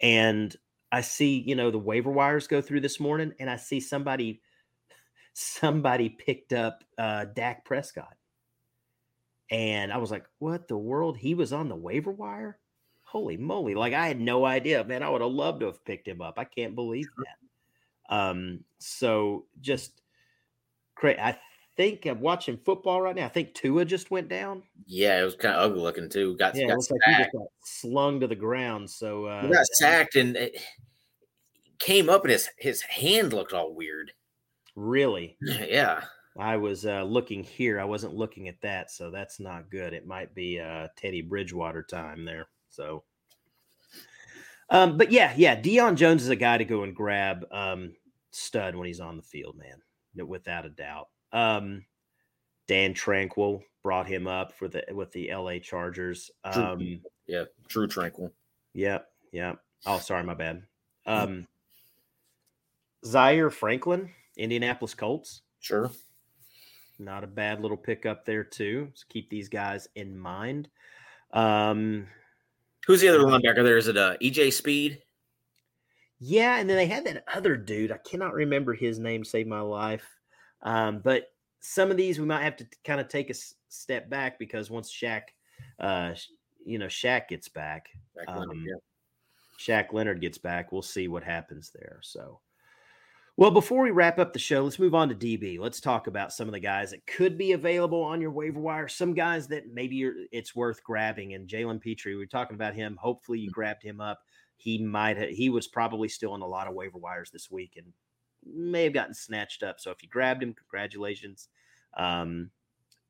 And 0.00 0.54
I 0.92 1.00
see, 1.00 1.38
you 1.38 1.54
know, 1.54 1.70
the 1.70 1.78
waiver 1.78 2.10
wires 2.10 2.46
go 2.46 2.60
through 2.60 2.80
this 2.80 3.00
morning, 3.00 3.32
and 3.38 3.50
I 3.50 3.56
see 3.56 3.80
somebody 3.80 4.40
somebody 5.32 6.08
picked 6.08 6.52
up 6.52 6.84
uh 6.98 7.26
Dak 7.26 7.64
Prescott. 7.64 8.16
And 9.50 9.92
I 9.92 9.98
was 9.98 10.10
like, 10.10 10.24
what 10.38 10.66
the 10.66 10.76
world? 10.76 11.16
He 11.16 11.34
was 11.34 11.52
on 11.52 11.68
the 11.68 11.76
waiver 11.76 12.10
wire? 12.10 12.58
Holy 13.04 13.36
moly. 13.36 13.74
Like 13.74 13.94
I 13.94 14.08
had 14.08 14.20
no 14.20 14.44
idea, 14.44 14.82
man. 14.84 15.02
I 15.02 15.08
would 15.08 15.20
have 15.20 15.30
loved 15.30 15.60
to 15.60 15.66
have 15.66 15.84
picked 15.84 16.08
him 16.08 16.20
up. 16.20 16.38
I 16.38 16.44
can't 16.44 16.74
believe 16.74 17.06
that. 17.18 18.16
Um, 18.16 18.64
so 18.78 19.46
just 19.60 20.02
great. 20.96 21.18
I 21.18 21.38
think 21.76 22.06
I'm 22.06 22.20
watching 22.20 22.56
football 22.56 23.00
right 23.00 23.14
now. 23.14 23.26
I 23.26 23.28
think 23.28 23.54
Tua 23.54 23.84
just 23.84 24.10
went 24.10 24.28
down. 24.28 24.62
Yeah, 24.86 25.20
it 25.20 25.24
was 25.24 25.34
kind 25.34 25.54
of 25.54 25.70
ugly 25.70 25.82
looking 25.82 26.08
too. 26.08 26.36
Got, 26.36 26.56
yeah, 26.56 26.68
got 26.68 26.76
looks 26.76 26.90
like 26.90 27.00
he 27.06 27.14
just 27.14 27.32
got 27.32 27.46
slung 27.64 28.20
to 28.20 28.26
the 28.26 28.34
ground. 28.34 28.90
So 28.90 29.26
uh, 29.26 29.42
he 29.42 29.52
got 29.52 29.66
sacked 29.66 30.16
and 30.16 30.36
it 30.36 30.60
came 31.78 32.08
up 32.08 32.24
and 32.24 32.32
his 32.32 32.48
his 32.58 32.80
hand 32.82 33.32
looked 33.32 33.52
all 33.52 33.74
weird. 33.74 34.12
Really? 34.74 35.36
Yeah. 35.68 36.02
I 36.38 36.58
was 36.58 36.84
uh, 36.84 37.02
looking 37.02 37.42
here. 37.42 37.80
I 37.80 37.84
wasn't 37.84 38.14
looking 38.14 38.48
at 38.48 38.60
that, 38.60 38.90
so 38.90 39.10
that's 39.10 39.40
not 39.40 39.70
good. 39.70 39.94
It 39.94 40.06
might 40.06 40.34
be 40.34 40.60
uh, 40.60 40.88
Teddy 40.94 41.22
Bridgewater 41.22 41.82
time 41.82 42.26
there. 42.26 42.48
So, 42.68 43.04
um, 44.68 44.98
but 44.98 45.10
yeah, 45.10 45.32
yeah, 45.34 45.58
Deion 45.58 45.94
Jones 45.94 46.22
is 46.22 46.28
a 46.28 46.36
guy 46.36 46.58
to 46.58 46.64
go 46.66 46.82
and 46.82 46.94
grab 46.94 47.46
um, 47.50 47.94
stud 48.32 48.76
when 48.76 48.86
he's 48.86 49.00
on 49.00 49.16
the 49.16 49.22
field, 49.22 49.56
man, 49.56 50.28
without 50.28 50.66
a 50.66 50.70
doubt. 50.70 51.08
Um, 51.32 51.84
Dan 52.68 52.94
Tranquill 52.94 53.62
brought 53.82 54.06
him 54.06 54.26
up 54.26 54.52
for 54.52 54.68
the 54.68 54.84
with 54.92 55.12
the 55.12 55.30
L.A. 55.30 55.60
Chargers. 55.60 56.30
Um, 56.44 57.00
yeah, 57.26 57.44
Drue 57.68 57.86
Tranquill. 57.86 58.32
Yep, 58.74 59.08
yeah, 59.32 59.48
yep. 59.48 59.60
Yeah. 59.84 59.92
Oh, 59.92 59.98
sorry, 59.98 60.24
my 60.24 60.34
bad. 60.34 60.62
Um, 61.06 61.46
Zaire 63.04 63.50
Franklin, 63.50 64.10
Indianapolis 64.36 64.94
Colts. 64.94 65.42
Sure. 65.60 65.90
Not 66.98 67.24
a 67.24 67.28
bad 67.28 67.60
little 67.60 67.76
pickup 67.76 68.24
there 68.24 68.44
too. 68.44 68.90
So 68.94 69.04
keep 69.08 69.28
these 69.28 69.48
guys 69.48 69.88
in 69.94 70.18
mind. 70.18 70.68
Um, 71.32 72.06
Who's 72.86 73.00
the 73.00 73.08
other 73.08 73.20
linebacker 73.20 73.62
there? 73.62 73.76
Is 73.76 73.88
it 73.88 73.96
uh, 73.96 74.16
EJ 74.22 74.52
Speed? 74.52 75.02
Yeah, 76.18 76.58
and 76.58 76.68
then 76.68 76.76
they 76.76 76.86
had 76.86 77.04
that 77.04 77.24
other 77.32 77.56
dude. 77.56 77.92
I 77.92 77.98
cannot 77.98 78.32
remember 78.32 78.72
his 78.72 78.98
name. 78.98 79.24
Save 79.24 79.46
my 79.46 79.60
life. 79.60 80.15
Um, 80.62 81.00
but 81.02 81.28
some 81.60 81.90
of 81.90 81.96
these 81.96 82.18
we 82.18 82.26
might 82.26 82.44
have 82.44 82.56
to 82.56 82.66
kind 82.84 83.00
of 83.00 83.08
take 83.08 83.30
a 83.30 83.34
step 83.68 84.08
back 84.08 84.38
because 84.38 84.70
once 84.70 84.92
Shaq, 84.92 85.22
uh, 85.80 86.12
you 86.64 86.78
know, 86.78 86.86
Shaq 86.86 87.28
gets 87.28 87.48
back, 87.48 87.88
Shaq 88.16 88.36
Leonard, 88.36 88.50
um, 88.50 88.64
yeah. 88.66 88.74
Shaq 89.58 89.92
Leonard 89.92 90.20
gets 90.20 90.38
back, 90.38 90.72
we'll 90.72 90.82
see 90.82 91.08
what 91.08 91.24
happens 91.24 91.70
there. 91.74 91.98
So, 92.02 92.40
well, 93.36 93.50
before 93.50 93.82
we 93.82 93.90
wrap 93.90 94.18
up 94.18 94.32
the 94.32 94.38
show, 94.38 94.64
let's 94.64 94.78
move 94.78 94.94
on 94.94 95.08
to 95.08 95.14
DB. 95.14 95.58
Let's 95.58 95.80
talk 95.80 96.06
about 96.06 96.32
some 96.32 96.48
of 96.48 96.52
the 96.52 96.60
guys 96.60 96.92
that 96.92 97.06
could 97.06 97.36
be 97.36 97.52
available 97.52 98.02
on 98.02 98.20
your 98.20 98.30
waiver 98.30 98.60
wire. 98.60 98.88
Some 98.88 99.12
guys 99.12 99.46
that 99.48 99.72
maybe 99.72 100.10
it's 100.32 100.56
worth 100.56 100.82
grabbing. 100.82 101.34
And 101.34 101.48
Jalen 101.48 101.80
Pitre, 101.80 102.16
we 102.16 102.22
are 102.22 102.26
talking 102.26 102.54
about 102.54 102.74
him. 102.74 102.96
Hopefully, 102.98 103.38
you 103.38 103.48
mm-hmm. 103.48 103.54
grabbed 103.54 103.82
him 103.82 104.00
up. 104.00 104.20
He 104.56 104.78
might 104.78 105.18
have, 105.18 105.28
he 105.28 105.50
was 105.50 105.66
probably 105.66 106.08
still 106.08 106.32
on 106.32 106.40
a 106.40 106.46
lot 106.46 106.66
of 106.66 106.74
waiver 106.74 106.96
wires 106.96 107.30
this 107.30 107.50
week 107.50 107.74
and 107.76 107.92
may 108.54 108.84
have 108.84 108.92
gotten 108.92 109.14
snatched 109.14 109.62
up. 109.62 109.80
So 109.80 109.90
if 109.90 110.02
you 110.02 110.08
grabbed 110.08 110.42
him, 110.42 110.54
congratulations. 110.54 111.48
Um, 111.96 112.50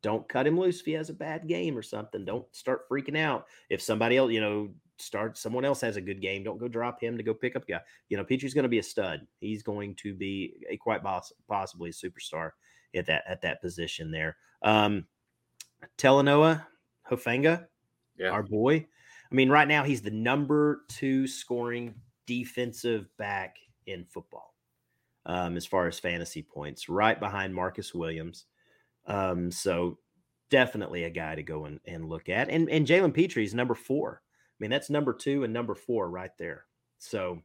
don't 0.03 0.29
cut 0.29 0.47
him 0.47 0.59
loose 0.59 0.81
if 0.81 0.87
he 0.87 0.93
has 0.93 1.11
a 1.11 1.15
bad 1.15 1.49
game 1.49 1.77
or 1.77 1.83
something. 1.83 2.25
Don't 2.25 2.47
start 2.55 2.89
freaking 2.89 3.19
out 3.19 3.47
if 3.71 3.83
somebody 3.83 4.17
else, 4.17 4.31
you 4.31 4.41
know, 4.41 4.71
start 4.99 5.37
someone 5.37 5.65
else 5.65 5.81
has 5.81 5.97
a 5.97 6.01
good 6.01 6.21
game. 6.21 6.45
Don't 6.45 6.59
go 6.59 6.69
drop 6.69 7.01
him 7.01 7.17
to 7.17 7.23
go 7.23 7.35
pick 7.35 7.57
up 7.57 7.65
a 7.65 7.73
guy. 7.73 7.81
You 8.09 8.17
know, 8.17 8.25
Pitre's 8.25 8.55
going 8.55 8.63
to 8.63 8.69
be 8.69 8.79
a 8.79 8.85
stud. 8.85 9.27
He's 9.41 9.63
going 9.63 9.95
to 9.97 10.15
be 10.15 10.55
a 10.71 10.77
quite 10.77 11.03
boss, 11.03 11.33
possibly 11.49 11.91
a 11.91 11.93
superstar 11.93 12.51
at 12.95 13.07
that 13.07 13.25
at 13.29 13.43
that 13.43 13.61
position 13.61 14.11
there. 14.11 14.37
Um 14.63 15.07
Talanoa 15.99 16.65
Hufanga, 17.11 17.67
yeah. 18.19 18.31
our 18.31 18.43
boy. 18.43 18.87
I 19.31 19.35
mean, 19.35 19.51
right 19.51 19.69
now 19.69 19.83
he's 19.83 20.03
the 20.03 20.11
number 20.11 20.83
two 20.89 21.27
scoring 21.27 21.95
defensive 22.27 23.09
back 23.19 23.57
in 23.87 24.05
football 24.05 24.56
um, 25.27 25.57
as 25.57 25.67
far 25.67 25.87
as 25.87 25.99
fantasy 25.99 26.43
points, 26.43 26.89
right 26.89 27.19
behind 27.19 27.55
Marcus 27.55 27.93
Williams. 27.93 28.47
Um, 29.07 29.51
so 29.51 29.99
definitely 30.51 31.05
a 31.05 31.11
guy 31.11 31.35
to 31.35 31.43
go 31.43 31.67
and, 31.67 31.81
and 31.85 32.09
look 32.09 32.29
at. 32.29 32.49
And 32.49 32.71
and 32.71 32.87
Jalen 32.87 33.13
Pitre 33.13 33.43
is 33.43 33.55
number 33.55 33.75
four. 33.75 34.23
I 34.25 34.57
mean, 34.59 34.71
that's 34.71 34.89
number 34.89 35.13
two 35.13 35.45
and 35.45 35.53
number 35.53 35.75
four 35.75 36.09
right 36.09 36.31
there. 36.39 36.65
So 36.99 37.43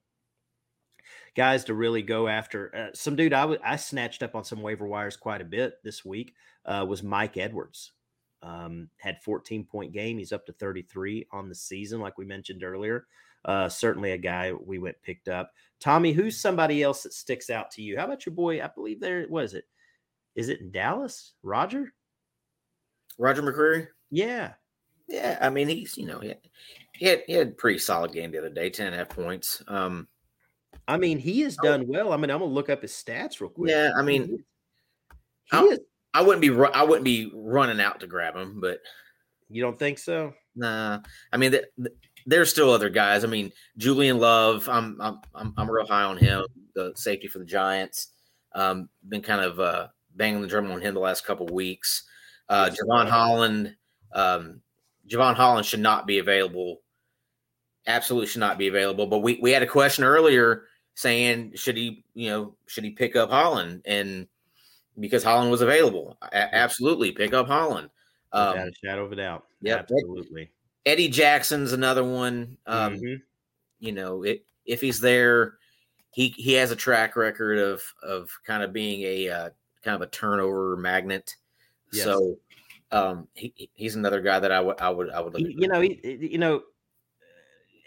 guys 1.35 1.65
to 1.65 1.73
really 1.73 2.03
go 2.03 2.27
after. 2.27 2.73
Uh, 2.75 2.95
some 2.95 3.15
dude 3.15 3.33
I, 3.33 3.41
w- 3.41 3.59
I 3.63 3.75
snatched 3.75 4.23
up 4.23 4.35
on 4.35 4.43
some 4.43 4.61
waiver 4.61 4.87
wires 4.87 5.17
quite 5.17 5.41
a 5.41 5.45
bit 5.45 5.83
this 5.83 6.05
week 6.05 6.35
uh, 6.65 6.85
was 6.87 7.03
Mike 7.03 7.37
Edwards. 7.37 7.91
Um, 8.43 8.89
had 8.97 9.21
14 9.21 9.65
point 9.65 9.93
game. 9.93 10.17
He's 10.17 10.31
up 10.31 10.45
to 10.45 10.53
33 10.53 11.27
on 11.31 11.49
the 11.49 11.55
season, 11.55 11.99
like 11.99 12.17
we 12.17 12.25
mentioned 12.25 12.63
earlier. 12.63 13.05
Uh, 13.45 13.67
certainly 13.69 14.11
a 14.11 14.17
guy 14.17 14.51
we 14.53 14.77
went 14.79 15.01
picked 15.01 15.27
up. 15.27 15.51
Tommy, 15.79 16.13
who's 16.13 16.39
somebody 16.39 16.83
else 16.83 17.03
that 17.03 17.13
sticks 17.13 17.49
out 17.49 17.71
to 17.71 17.81
you? 17.81 17.97
How 17.97 18.05
about 18.05 18.25
your 18.25 18.35
boy? 18.35 18.61
I 18.63 18.67
believe 18.67 18.99
there 18.99 19.25
was 19.29 19.53
it. 19.55 19.65
Is 20.35 20.49
it 20.49 20.61
in 20.61 20.71
Dallas? 20.71 21.33
Roger? 21.41 21.91
Roger 23.17 23.41
McCreary? 23.41 23.87
Yeah. 24.09 24.53
Yeah. 25.07 25.37
I 25.41 25.49
mean, 25.49 25.67
he's, 25.67 25.97
you 25.97 26.05
know, 26.05 26.19
he 26.19 26.27
had, 26.29 26.37
he 26.93 27.05
had, 27.07 27.23
he 27.27 27.33
had 27.33 27.47
a 27.49 27.51
pretty 27.51 27.79
solid 27.79 28.13
game 28.13 28.31
the 28.31 28.37
other 28.37 28.49
day, 28.49 28.69
10 28.69 28.87
and 28.87 28.95
a 28.95 28.99
half 28.99 29.09
points. 29.09 29.63
Um, 29.67 30.07
I 30.87 30.97
mean, 30.97 31.17
he 31.19 31.41
has 31.41 31.57
done 31.57 31.87
well. 31.87 32.13
I 32.13 32.17
mean, 32.17 32.29
I'm 32.31 32.39
gonna 32.39 32.51
look 32.51 32.69
up 32.69 32.81
his 32.81 32.91
stats 32.93 33.39
real 33.41 33.49
quick. 33.49 33.71
yeah. 33.71 33.91
I 33.97 34.01
mean, 34.03 34.27
he 35.45 35.57
I'll- 35.57 35.69
is. 35.69 35.79
I 36.13 36.21
wouldn't 36.21 36.41
be, 36.41 36.49
I 36.73 36.83
wouldn't 36.83 37.05
be 37.05 37.31
running 37.33 37.79
out 37.79 38.01
to 38.01 38.07
grab 38.07 38.35
him, 38.35 38.59
but 38.59 38.79
You 39.49 39.61
don't 39.61 39.79
think 39.79 39.97
so? 39.97 40.33
Nah, 40.55 40.99
I 41.31 41.37
mean, 41.37 41.51
th- 41.51 41.63
th- 41.77 41.95
there's 42.25 42.49
still 42.49 42.71
other 42.71 42.89
guys. 42.89 43.23
I 43.23 43.27
mean, 43.27 43.51
Julian 43.77 44.19
Love, 44.19 44.67
I'm 44.69 44.99
I'm 45.01 45.19
I'm, 45.33 45.53
I'm 45.57 45.69
real 45.69 45.85
high 45.87 46.03
on 46.03 46.17
him. 46.17 46.45
The 46.75 46.93
safety 46.95 47.27
for 47.27 47.39
the 47.39 47.45
Giants. 47.45 48.07
Um, 48.53 48.89
been 49.07 49.21
kind 49.21 49.41
of 49.41 49.59
uh, 49.59 49.87
banging 50.15 50.41
the 50.41 50.47
drum 50.47 50.69
on 50.71 50.81
him 50.81 50.93
the 50.93 50.99
last 50.99 51.25
couple 51.25 51.47
weeks. 51.47 52.03
Uh, 52.49 52.69
Jevon 52.69 53.07
Holland, 53.07 53.75
um, 54.13 54.61
Jevon 55.07 55.35
Holland 55.35 55.65
should 55.65 55.79
not 55.79 56.05
be 56.05 56.19
available. 56.19 56.81
Absolutely 57.87 58.27
should 58.27 58.39
not 58.41 58.57
be 58.57 58.67
available. 58.67 59.07
But 59.07 59.19
we 59.19 59.39
we 59.41 59.51
had 59.51 59.63
a 59.63 59.67
question 59.67 60.03
earlier 60.03 60.65
saying 60.95 61.53
should 61.55 61.77
he 61.77 62.03
you 62.13 62.29
know 62.29 62.55
should 62.67 62.83
he 62.83 62.91
pick 62.91 63.15
up 63.15 63.29
Holland 63.29 63.81
and 63.85 64.27
because 64.99 65.23
Holland 65.23 65.49
was 65.49 65.61
available, 65.61 66.17
a- 66.21 66.55
absolutely 66.55 67.11
pick 67.11 67.33
up 67.33 67.47
Holland. 67.47 67.89
Um, 68.33 68.49
Without 68.53 68.67
a 68.67 68.73
shadow 68.83 69.05
of 69.05 69.11
a 69.11 69.15
doubt. 69.15 69.45
yep. 69.61 69.79
Absolutely. 69.81 70.51
Eddie 70.85 71.09
Jackson's 71.09 71.73
another 71.73 72.03
one. 72.03 72.57
Um, 72.65 72.97
Mhm. 72.97 73.21
You 73.79 73.91
know, 73.93 74.23
it, 74.23 74.45
if 74.65 74.81
he's 74.81 74.99
there, 74.99 75.57
he 76.11 76.29
he 76.29 76.53
has 76.53 76.71
a 76.71 76.75
track 76.75 77.15
record 77.15 77.57
of 77.57 77.81
of 78.03 78.29
kind 78.45 78.63
of 78.63 78.73
being 78.73 79.01
a 79.03 79.29
uh, 79.29 79.49
kind 79.83 79.95
of 79.95 80.01
a 80.01 80.07
turnover 80.11 80.75
magnet. 80.77 81.35
Yes. 81.91 82.05
So 82.05 82.37
um, 82.91 83.27
he, 83.33 83.69
he's 83.73 83.95
another 83.95 84.21
guy 84.21 84.39
that 84.39 84.51
I 84.51 84.59
would 84.59 84.79
I 84.79 84.89
would 84.89 85.09
I 85.09 85.19
would 85.21 85.33
look. 85.33 85.41
He- 85.41 85.55
you 85.59 85.67
know, 85.67 85.81
he, 85.81 85.99
you 86.03 86.37
know, 86.37 86.63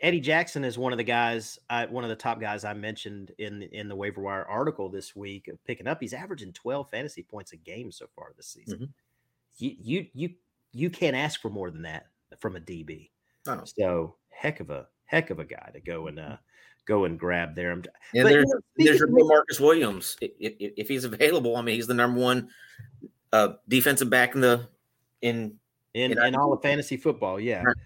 Eddie 0.01 0.21
Jackson 0.21 0.65
is 0.65 0.77
one 0.77 0.93
of 0.93 0.97
the 0.99 1.05
guys, 1.05 1.59
I, 1.71 1.87
one 1.87 2.05
of 2.05 2.11
the 2.11 2.17
top 2.17 2.41
guys 2.41 2.65
I 2.65 2.75
mentioned 2.75 3.33
in 3.39 3.63
in 3.63 3.89
the 3.89 3.97
waiver 3.97 4.21
wire 4.21 4.45
article 4.47 4.89
this 4.89 5.15
week 5.15 5.49
of 5.49 5.63
picking 5.65 5.87
up. 5.87 5.99
He's 6.01 6.13
averaging 6.13 6.53
12 6.53 6.91
fantasy 6.91 7.23
points 7.23 7.53
a 7.53 7.57
game 7.57 7.91
so 7.93 8.07
far 8.15 8.33
this 8.37 8.49
season. 8.49 8.79
Mhm. 8.79 8.89
You 9.59 9.77
you 9.81 10.07
you 10.13 10.35
you 10.73 10.91
can't 10.91 11.15
ask 11.17 11.41
for 11.41 11.51
more 11.51 11.71
than 11.71 11.83
that 11.83 12.07
from 12.41 12.57
a 12.57 12.61
DB. 12.61 13.11
Oh. 13.47 13.63
So 13.65 14.17
heck 14.31 14.61
of 14.61 14.71
a 14.71 14.87
heck 15.07 15.31
of 15.31 15.39
a 15.39 15.45
guy 15.45 15.71
to 15.75 15.81
go 15.81 16.07
and 16.07 16.19
uh 16.19 16.37
go 16.87 17.05
and 17.05 17.19
grab 17.19 17.55
there. 17.55 17.71
I'm, 17.71 17.79
and 17.79 17.85
but, 18.13 18.19
you 18.19 18.25
there's 18.25 18.47
know, 18.47 18.61
there's 18.77 18.99
your 18.99 19.09
of- 19.09 19.27
Marcus 19.29 19.61
Williams 19.61 20.17
if, 20.21 20.33
if, 20.39 20.73
if 20.77 20.89
he's 20.89 21.05
available. 21.05 21.57
I 21.57 21.63
mean, 21.63 21.77
he's 21.77 21.87
the 21.87 21.95
number 21.95 22.21
one 22.21 22.49
uh, 23.33 23.55
defensive 23.69 24.11
back 24.11 24.35
in 24.35 24.41
the 24.41 24.69
in 25.23 25.55
in, 25.95 26.11
You 26.11 26.17
know, 26.17 26.25
in 26.27 26.35
all 26.35 26.53
of 26.53 26.61
fantasy 26.63 26.97
football. 26.97 27.39
Yeah. 27.41 27.63
Right. 27.63 27.77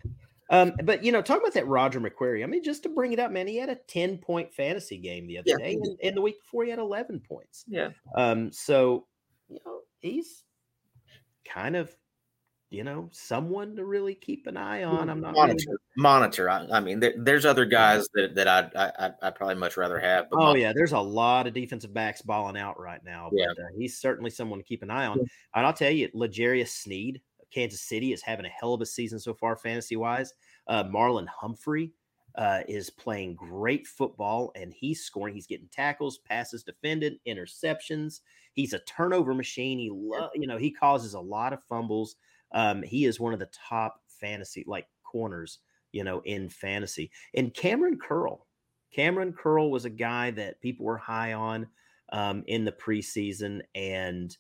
Um, 0.51 0.73
but 0.85 1.05
you 1.05 1.13
know, 1.13 1.21
talk 1.21 1.41
about 1.41 1.53
that 1.55 1.67
Roger 1.67 2.01
McCreary. 2.01 2.43
I 2.43 2.47
mean, 2.47 2.65
just 2.65 2.83
to 2.85 2.89
bring 2.89 3.13
it 3.13 3.19
up, 3.19 3.31
man, 3.31 3.47
he 3.47 3.57
had 3.57 3.69
a 3.69 3.75
10 3.75 4.17
point 4.19 4.53
fantasy 4.55 4.97
game 4.97 5.27
the 5.27 5.39
other 5.39 5.45
Yeah, 5.47 5.57
day, 5.59 5.75
and, 5.75 5.99
and 6.03 6.17
the 6.17 6.23
week 6.23 6.41
before 6.43 6.65
he 6.65 6.71
had 6.71 6.79
11 6.79 7.21
points. 7.21 7.65
yeah 7.69 7.91
Um, 8.17 8.51
so 8.51 9.07
you 9.51 9.59
know, 9.67 9.81
he's 10.01 10.45
kind 11.47 11.77
of 11.77 11.95
you 12.71 12.85
know 12.85 13.09
someone 13.13 13.75
to 13.77 13.85
really 13.85 14.15
keep 14.15 14.47
an 14.47 14.57
eye 14.57 14.85
on. 14.85 15.09
I'm 15.09 15.21
not 15.21 15.33
really- 15.35 15.47
monitor 15.49 15.81
monitor. 15.97 16.51
I, 16.51 16.67
I 16.71 16.81
mean, 16.81 17.01
there, 17.01 17.15
there's 17.17 17.47
other 17.47 17.65
guys 17.65 18.07
that 18.15 18.35
that 18.35 18.47
I'd, 18.49 18.75
I 18.77 19.11
I 19.23 19.31
probably 19.31 19.55
much 19.57 19.77
rather 19.77 19.99
have. 19.99 20.29
But 20.31 20.37
Oh 20.41 20.47
mon- 20.47 20.61
yeah, 20.61 20.73
there's 20.75 20.93
a 20.93 21.01
lot 21.01 21.47
of 21.47 21.55
defensive 21.55 21.95
backs 21.95 22.23
balling 22.23 22.59
out 22.59 22.79
right 22.81 23.03
now, 23.05 23.29
but 23.31 23.39
Yeah. 23.39 23.47
uh, 23.65 23.69
he's 23.77 23.99
certainly 23.99 24.31
someone 24.31 24.59
to 24.59 24.65
keep 24.65 24.83
an 24.83 24.91
eye 24.91 25.07
on. 25.07 25.19
And 25.55 25.67
I'll 25.67 25.73
tell 25.73 25.91
you, 25.91 26.09
L'Jarius 26.15 26.69
Sneed, 26.69 27.21
Kansas 27.51 27.81
City, 27.81 28.13
is 28.13 28.23
having 28.23 28.45
a 28.47 28.51
hell 28.51 28.75
of 28.75 28.81
a 28.83 28.87
season 28.87 29.19
so 29.19 29.33
far, 29.35 29.57
fantasy 29.57 29.97
wise. 29.97 30.35
Uh, 30.67 30.85
Marlon 30.85 31.27
Humphrey 31.27 31.93
uh, 32.35 32.61
is 32.69 32.91
playing 32.91 33.35
great 33.35 33.87
football, 33.87 34.53
and 34.55 34.73
he's 34.75 35.03
scoring. 35.03 35.35
He's 35.35 35.47
getting 35.47 35.69
tackles, 35.69 36.19
passes 36.19 36.63
defended, 36.63 37.15
interceptions. 37.27 38.21
He's 38.53 38.75
a 38.75 38.79
turnover 38.81 39.33
machine. 39.35 39.79
He, 39.79 39.91
lo- 39.91 40.29
you 40.35 40.47
know, 40.47 40.59
he 40.59 40.71
causes 40.71 41.15
a 41.15 41.21
lot 41.21 41.53
of 41.55 41.63
fumbles. 41.65 42.17
Um, 42.53 42.83
he 42.83 43.05
is 43.05 43.21
one 43.21 43.33
of 43.33 43.39
the 43.39 43.51
top 43.69 44.03
fantasy 44.09 44.65
like 44.67 44.87
corners, 45.05 45.59
you 45.93 46.05
know, 46.05 46.21
in 46.25 46.49
fantasy. 46.49 47.11
And 47.35 47.53
Kamren 47.55 47.99
Curl, 48.01 48.47
Kamren 48.97 49.35
Curl 49.35 49.71
was 49.71 49.85
a 49.85 49.91
guy 49.91 50.31
that 50.33 50.61
people 50.61 50.87
were 50.87 50.99
high 50.99 51.33
on 51.35 51.67
um, 52.13 52.45
in 52.47 52.65
the 52.65 52.73
preseason 52.73 53.61
and 53.75 54.37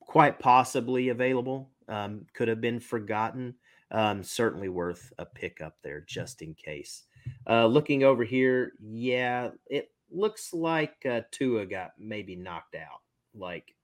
quite 0.00 0.38
possibly 0.38 1.10
available. 1.10 1.70
Um, 1.88 2.26
could 2.34 2.48
have 2.48 2.60
been 2.60 2.80
forgotten. 2.80 3.54
Um, 3.92 4.22
certainly 4.22 4.68
worth 4.68 5.12
a 5.18 5.26
pickup 5.26 5.76
there 5.82 6.04
just 6.06 6.42
in 6.42 6.54
case. 6.54 7.04
Uh, 7.48 7.66
looking 7.66 8.04
over 8.04 8.22
here, 8.22 8.72
yeah, 8.80 9.50
it 9.66 9.90
looks 10.10 10.52
like 10.52 10.94
uh, 11.08 11.22
Tua 11.32 11.66
got 11.66 11.92
maybe 11.98 12.36
knocked 12.36 12.76
out. 12.76 13.00
Like 13.34 13.74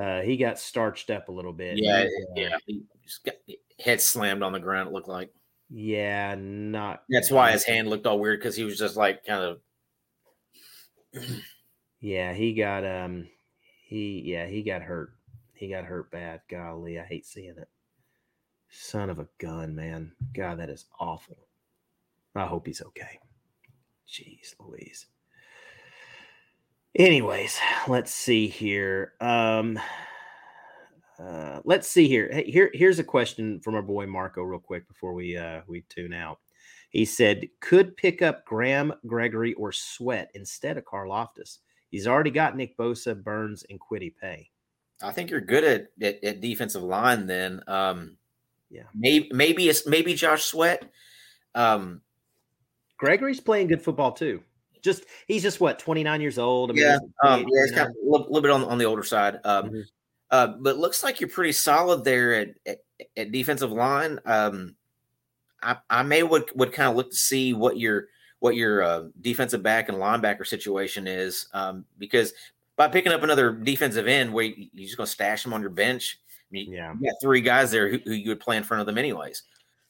uh, 0.00 0.20
he 0.22 0.36
got 0.36 0.58
starched 0.58 1.10
up 1.10 1.28
a 1.28 1.32
little 1.32 1.52
bit. 1.52 1.76
yeah, 1.76 2.04
uh, 2.04 2.32
yeah. 2.34 2.56
He 2.66 2.82
just 3.04 3.24
got 3.24 3.34
head 3.80 4.00
slammed 4.00 4.42
on 4.42 4.52
the 4.52 4.60
ground. 4.60 4.88
It 4.88 4.92
looked 4.92 5.08
like 5.08 5.32
yeah, 5.70 6.34
not. 6.38 7.02
that's 7.08 7.30
why 7.30 7.52
his 7.52 7.64
hand 7.64 7.88
looked 7.88 8.06
all 8.06 8.18
weird 8.18 8.40
because 8.40 8.56
he 8.56 8.64
was 8.64 8.78
just 8.78 8.96
like 8.96 9.24
kind 9.24 9.42
of 9.42 9.60
Yeah, 12.02 12.32
he 12.32 12.52
got 12.52 12.84
um 12.84 13.28
he 13.86 14.22
yeah, 14.26 14.46
he 14.46 14.62
got 14.62 14.82
hurt. 14.82 15.14
He 15.54 15.68
got 15.68 15.84
hurt 15.84 16.10
bad. 16.10 16.40
Golly, 16.50 16.98
I 16.98 17.04
hate 17.04 17.24
seeing 17.24 17.56
it. 17.56 17.68
Son 18.68 19.08
of 19.08 19.20
a 19.20 19.28
gun, 19.38 19.76
man. 19.76 20.12
God, 20.34 20.58
that 20.58 20.68
is 20.68 20.86
awful. 20.98 21.46
I 22.34 22.46
hope 22.46 22.66
he's 22.66 22.82
okay. 22.82 23.20
Jeez 24.08 24.54
Louise. 24.58 25.06
Anyways, 26.96 27.58
let's 27.88 28.12
see 28.12 28.46
here. 28.48 29.14
Um 29.20 29.78
uh 31.18 31.60
let's 31.64 31.88
see 31.88 32.08
here. 32.08 32.28
Hey, 32.32 32.50
here 32.50 32.70
here's 32.74 32.98
a 32.98 33.04
question 33.04 33.60
from 33.60 33.74
our 33.74 33.82
boy 33.82 34.06
Marco 34.06 34.42
real 34.42 34.60
quick 34.60 34.86
before 34.88 35.14
we 35.14 35.36
uh 35.36 35.62
we 35.66 35.82
tune 35.88 36.12
out. 36.12 36.38
He 36.90 37.06
said, 37.06 37.48
could 37.60 37.96
pick 37.96 38.20
up 38.20 38.44
Graham, 38.44 38.92
Gregory, 39.06 39.54
or 39.54 39.72
Sweat 39.72 40.30
instead 40.34 40.76
of 40.76 40.84
Karlaftis. 40.84 41.58
He's 41.88 42.06
already 42.06 42.30
got 42.30 42.54
Nick 42.54 42.76
Bosa, 42.76 43.20
Burns, 43.20 43.64
and 43.70 43.80
Kwity 43.80 44.14
Paye. 44.14 44.50
I 45.02 45.10
think 45.10 45.30
you're 45.30 45.40
good 45.40 45.64
at, 45.64 45.88
at, 46.02 46.22
at 46.22 46.40
defensive 46.42 46.82
line. 46.82 47.26
Then, 47.26 47.62
um, 47.66 48.18
Yeah. 48.68 48.82
maybe 48.94 49.30
maybe 49.32 49.70
it's 49.70 49.86
maybe 49.86 50.12
Josh 50.12 50.44
Sweat. 50.44 50.90
Um, 51.54 52.02
Gregory's 52.98 53.40
playing 53.40 53.68
good 53.68 53.82
football 53.82 54.12
too. 54.12 54.42
Just 54.82 55.04
he's 55.28 55.42
just 55.42 55.60
what 55.60 55.78
29 55.78 56.20
years 56.20 56.38
old. 56.38 56.70
I 56.70 56.74
mean, 56.74 56.82
yeah, 56.84 56.98
he's- 56.98 57.10
um, 57.24 57.40
yeah, 57.40 57.62
it's 57.62 57.72
kind 57.72 57.88
of 57.88 57.94
a 57.96 58.10
little, 58.10 58.26
little 58.26 58.42
bit 58.42 58.50
on, 58.50 58.64
on 58.64 58.78
the 58.78 58.84
older 58.84 59.04
side. 59.04 59.38
Um, 59.44 59.70
Mhm. 59.70 59.84
uh, 60.30 60.46
but 60.58 60.76
looks 60.78 61.02
like 61.04 61.20
you're 61.20 61.28
pretty 61.30 61.52
solid 61.52 62.04
there 62.04 62.34
at, 62.34 62.48
at, 62.66 62.78
at 63.16 63.32
defensive 63.32 63.70
line. 63.72 64.18
Um, 64.24 64.74
I, 65.62 65.76
I 65.88 66.02
may 66.02 66.22
would 66.24 66.50
would 66.56 66.72
kind 66.72 66.90
of 66.90 66.96
look 66.96 67.10
to 67.10 67.16
see 67.16 67.52
what 67.52 67.78
your 67.78 68.08
what 68.40 68.56
your 68.56 68.82
uh, 68.82 69.04
defensive 69.20 69.62
back 69.62 69.88
and 69.88 69.98
linebacker 69.98 70.44
situation 70.44 71.06
is 71.06 71.46
um, 71.54 71.84
because 71.98 72.32
by 72.74 72.88
picking 72.88 73.12
up 73.12 73.22
another 73.22 73.52
defensive 73.52 74.08
end, 74.08 74.32
where 74.32 74.46
you, 74.46 74.66
you're 74.72 74.86
just 74.86 74.96
going 74.96 75.06
to 75.06 75.12
stash 75.12 75.44
them 75.44 75.52
on 75.52 75.60
your 75.60 75.70
bench. 75.70 76.18
I 76.28 76.34
mean, 76.50 76.72
yeah, 76.72 76.92
you 77.00 77.08
got 77.08 77.20
three 77.22 77.40
guys 77.40 77.70
there 77.70 77.88
who, 77.88 77.98
who 78.04 78.10
you 78.12 78.30
would 78.30 78.40
play 78.40 78.56
in 78.56 78.64
front 78.64 78.80
of 78.80 78.86
them 78.86 78.98
anyways. 78.98 79.44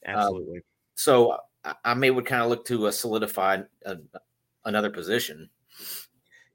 absolutely. 0.05 0.61
So 0.95 1.37
I, 1.63 1.73
I 1.83 1.93
may 1.95 2.11
would 2.11 2.27
kind 2.27 2.43
of 2.43 2.49
look 2.49 2.63
to 2.65 2.85
uh, 2.87 2.91
solidify 2.91 3.61
a, 3.85 3.97
another 4.65 4.89
position. 4.89 5.49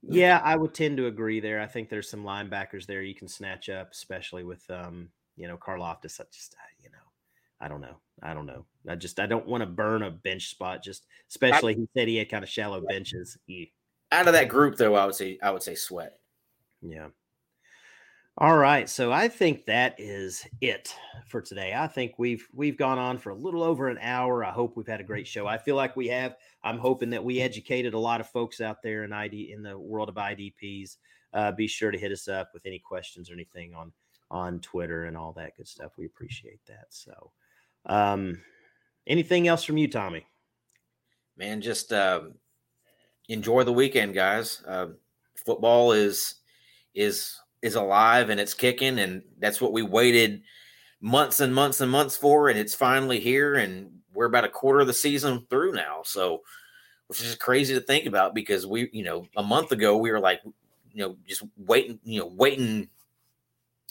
yeah, 0.02 0.40
I 0.44 0.56
would 0.56 0.74
tend 0.74 0.96
to 0.98 1.06
agree 1.06 1.40
there. 1.40 1.61
I 1.61 1.66
think 1.66 1.88
there's 1.88 2.09
some 2.11 2.24
linebackers 2.24 2.86
there 2.86 3.02
you 3.02 3.14
can 3.14 3.28
snatch 3.28 3.68
up, 3.68 3.92
especially 3.92 4.44
with 4.44 4.68
um, 4.70 5.09
you 5.36 5.48
know, 5.48 5.56
Karlaftis. 5.56 6.20
I 6.20 6.24
just 6.32 6.54
you 6.82 6.90
know, 6.90 6.98
I 7.61 7.68
don't 7.68 7.80
know. 7.80 7.96
I 8.22 8.34
don't 8.34 8.46
know. 8.46 8.64
I 8.88 8.94
just 8.96 9.20
I 9.20 9.26
don't 9.26 9.46
want 9.46 9.62
to 9.62 9.66
burn 9.66 10.02
a 10.02 10.11
bench 10.11 10.50
spot. 10.50 10.82
Just 10.82 11.06
especially 11.30 11.74
he 11.74 11.88
said 11.96 12.09
he 12.09 12.16
had 12.16 12.30
kind 12.30 12.42
of 12.44 12.50
shallow 12.50 12.80
benches. 12.80 13.36
He- 13.46 13.72
Out 14.12 14.26
of 14.26 14.32
that 14.34 14.48
group, 14.48 14.76
though, 14.76 14.94
I 14.94 15.04
would 15.06 15.14
say 15.14 15.38
I 15.42 15.50
would 15.50 15.62
say 15.62 15.74
Sweat. 15.74 16.18
Yeah. 16.82 17.09
All 18.41 18.57
right, 18.57 18.89
so 18.89 19.11
I 19.11 19.26
think 19.26 19.66
that 19.66 19.97
is 19.99 20.47
it 20.61 20.95
for 21.26 21.41
today. 21.41 21.74
I 21.74 21.89
think 21.89 22.20
we've 22.20 22.47
we've 22.55 22.76
gone 22.76 22.97
on 22.97 23.18
for 23.18 23.30
a 23.30 23.34
little 23.34 23.64
over 23.64 23.89
an 23.89 23.99
hour. 24.01 24.45
I 24.45 24.53
hope 24.53 24.76
we've 24.76 24.86
had 24.86 25.01
a 25.01 25.05
great 25.05 25.26
show. 25.26 25.49
I 25.49 25.59
feel 25.59 25.74
like 25.74 25.97
we 25.97 26.07
have. 26.07 26.36
I'm 26.62 26.78
hoping 26.78 27.11
that 27.11 27.24
we 27.24 27.41
educated 27.41 27.95
a 27.95 27.99
lot 27.99 28.20
of 28.20 28.30
folks 28.30 28.61
out 28.61 28.80
there 28.80 29.03
in 29.03 29.12
ID 29.12 29.51
in 29.51 29.64
the 29.64 29.76
world 29.76 30.09
of 30.09 30.14
IDPs. 30.14 30.99
Uh, 31.34 31.51
be 31.51 31.66
sure 31.66 31.91
to 31.91 31.99
hit 31.99 32.12
us 32.12 32.28
up 32.28 32.51
with 32.55 32.64
any 32.64 32.78
questions 32.78 33.28
or 33.28 33.32
anything 33.32 33.74
on 33.74 33.93
on 34.30 34.61
Twitter 34.61 35.07
and 35.07 35.16
all 35.16 35.32
that 35.32 35.57
good 35.57 35.66
stuff. 35.66 35.91
We 35.99 36.07
appreciate 36.07 36.61
that. 36.68 36.86
So, 36.91 37.32
um, 37.86 38.41
anything 39.09 39.49
else 39.49 39.64
from 39.64 39.78
you, 39.78 39.89
Tommy? 39.89 40.24
Man, 41.36 41.61
just 41.61 41.93
uh, 41.93 42.20
enjoy 43.28 43.64
the 43.64 43.72
weekend, 43.72 44.14
guys. 44.14 44.62
Uh, 44.64 44.91
football 45.45 45.91
is 45.91 46.36
is 46.95 47.36
is 47.62 47.74
alive 47.74 48.30
and 48.30 48.40
it's 48.40 48.54
kicking, 48.54 48.98
and 48.98 49.22
that's 49.38 49.61
what 49.61 49.72
we 49.72 49.82
waited 49.82 50.42
months 51.00 51.40
and 51.40 51.54
months 51.54 51.80
and 51.80 51.90
months 51.90 52.16
for, 52.16 52.48
and 52.48 52.59
it's 52.59 52.74
finally 52.74 53.20
here, 53.20 53.54
and 53.56 53.90
we're 54.12 54.26
about 54.26 54.44
a 54.44 54.48
quarter 54.48 54.80
of 54.80 54.86
the 54.86 54.94
season 54.94 55.46
through 55.48 55.72
now. 55.72 56.00
So, 56.04 56.42
which 57.06 57.22
is 57.22 57.34
crazy 57.36 57.74
to 57.74 57.80
think 57.80 58.06
about 58.06 58.34
because 58.34 58.66
we, 58.66 58.90
you 58.92 59.04
know, 59.04 59.26
a 59.36 59.42
month 59.42 59.72
ago 59.72 59.96
we 59.96 60.11
were 60.11 60.20
like, 60.20 60.40
you 60.92 61.00
know, 61.02 61.16
just 61.26 61.42
waiting, 61.56 61.98
you 62.02 62.20
know, 62.20 62.26
waiting 62.26 62.88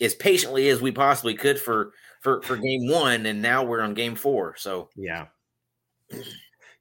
as 0.00 0.14
patiently 0.14 0.68
as 0.68 0.80
we 0.80 0.92
possibly 0.92 1.34
could 1.34 1.58
for 1.58 1.92
for 2.20 2.42
for 2.42 2.56
game 2.56 2.88
one, 2.88 3.26
and 3.26 3.40
now 3.40 3.64
we're 3.64 3.80
on 3.80 3.94
game 3.94 4.14
four. 4.14 4.54
So 4.56 4.90
yeah, 4.96 5.26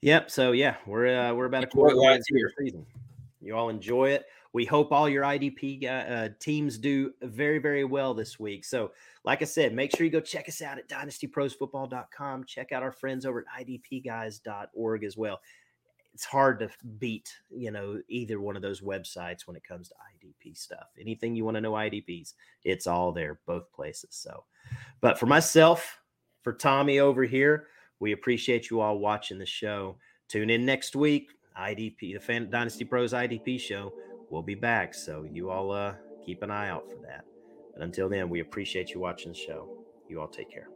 yep. 0.01 0.29
So 0.29 0.51
yeah, 0.51 0.75
we're 0.85 1.07
uh, 1.07 1.33
we're 1.33 1.45
about 1.45 1.63
a 1.63 1.67
quarter 1.67 1.95
of 1.95 2.17
the 2.17 2.51
season. 2.59 2.85
You 3.41 3.55
all 3.55 3.69
enjoy 3.69 4.09
it. 4.09 4.25
We 4.53 4.65
hope 4.65 4.91
all 4.91 5.09
your 5.09 5.23
IDP 5.23 5.85
uh, 5.85 6.29
teams 6.39 6.77
do 6.77 7.13
very, 7.21 7.59
very 7.59 7.83
well 7.83 8.13
this 8.13 8.39
week. 8.39 8.65
So, 8.65 8.91
like 9.23 9.41
I 9.41 9.45
said, 9.45 9.73
make 9.73 9.95
sure 9.95 10.05
you 10.05 10.11
go 10.11 10.19
check 10.19 10.47
us 10.47 10.61
out 10.61 10.77
at 10.77 10.89
dynastyprosfootball.com. 10.89 12.45
Check 12.45 12.71
out 12.71 12.83
our 12.83 12.91
friends 12.91 13.25
over 13.25 13.45
at 13.57 13.67
idpguys.org 13.67 15.03
as 15.03 15.17
well. 15.17 15.39
It's 16.13 16.25
hard 16.25 16.59
to 16.59 16.69
beat, 16.97 17.31
you 17.51 17.69
know, 17.69 18.01
either 18.07 18.41
one 18.41 18.55
of 18.55 18.63
those 18.63 18.81
websites 18.81 19.45
when 19.45 19.55
it 19.55 19.63
comes 19.63 19.89
to 19.89 19.95
IDP 19.95 20.57
stuff. 20.57 20.87
Anything 20.99 21.35
you 21.35 21.45
want 21.45 21.55
to 21.55 21.61
know 21.61 21.73
IDPs, 21.73 22.33
it's 22.63 22.87
all 22.87 23.11
there, 23.11 23.39
both 23.45 23.71
places. 23.71 24.09
So, 24.11 24.43
but 24.99 25.19
for 25.19 25.27
myself, 25.27 25.99
for 26.41 26.53
Tommy 26.53 26.99
over 26.99 27.23
here, 27.23 27.67
we 27.99 28.13
appreciate 28.13 28.69
you 28.69 28.79
all 28.79 28.97
watching 28.97 29.37
the 29.37 29.45
show. 29.45 29.97
Tune 30.27 30.49
in 30.49 30.65
next 30.65 30.95
week. 30.95 31.29
IDP, 31.59 32.13
the 32.13 32.19
Fan 32.19 32.49
Dynasty 32.49 32.85
Pros 32.85 33.13
IDP 33.13 33.59
show 33.59 33.93
we'll 34.29 34.41
be 34.41 34.55
back. 34.55 34.93
So 34.93 35.23
you 35.23 35.49
all 35.49 35.71
uh, 35.71 35.95
keep 36.25 36.41
an 36.43 36.51
eye 36.51 36.69
out 36.69 36.89
for 36.89 36.97
that. 37.05 37.25
But 37.73 37.83
until 37.83 38.09
then, 38.09 38.29
we 38.29 38.39
appreciate 38.39 38.91
you 38.91 38.99
watching 38.99 39.31
the 39.31 39.37
show. 39.37 39.69
You 40.07 40.21
all 40.21 40.27
take 40.27 40.51
care. 40.51 40.67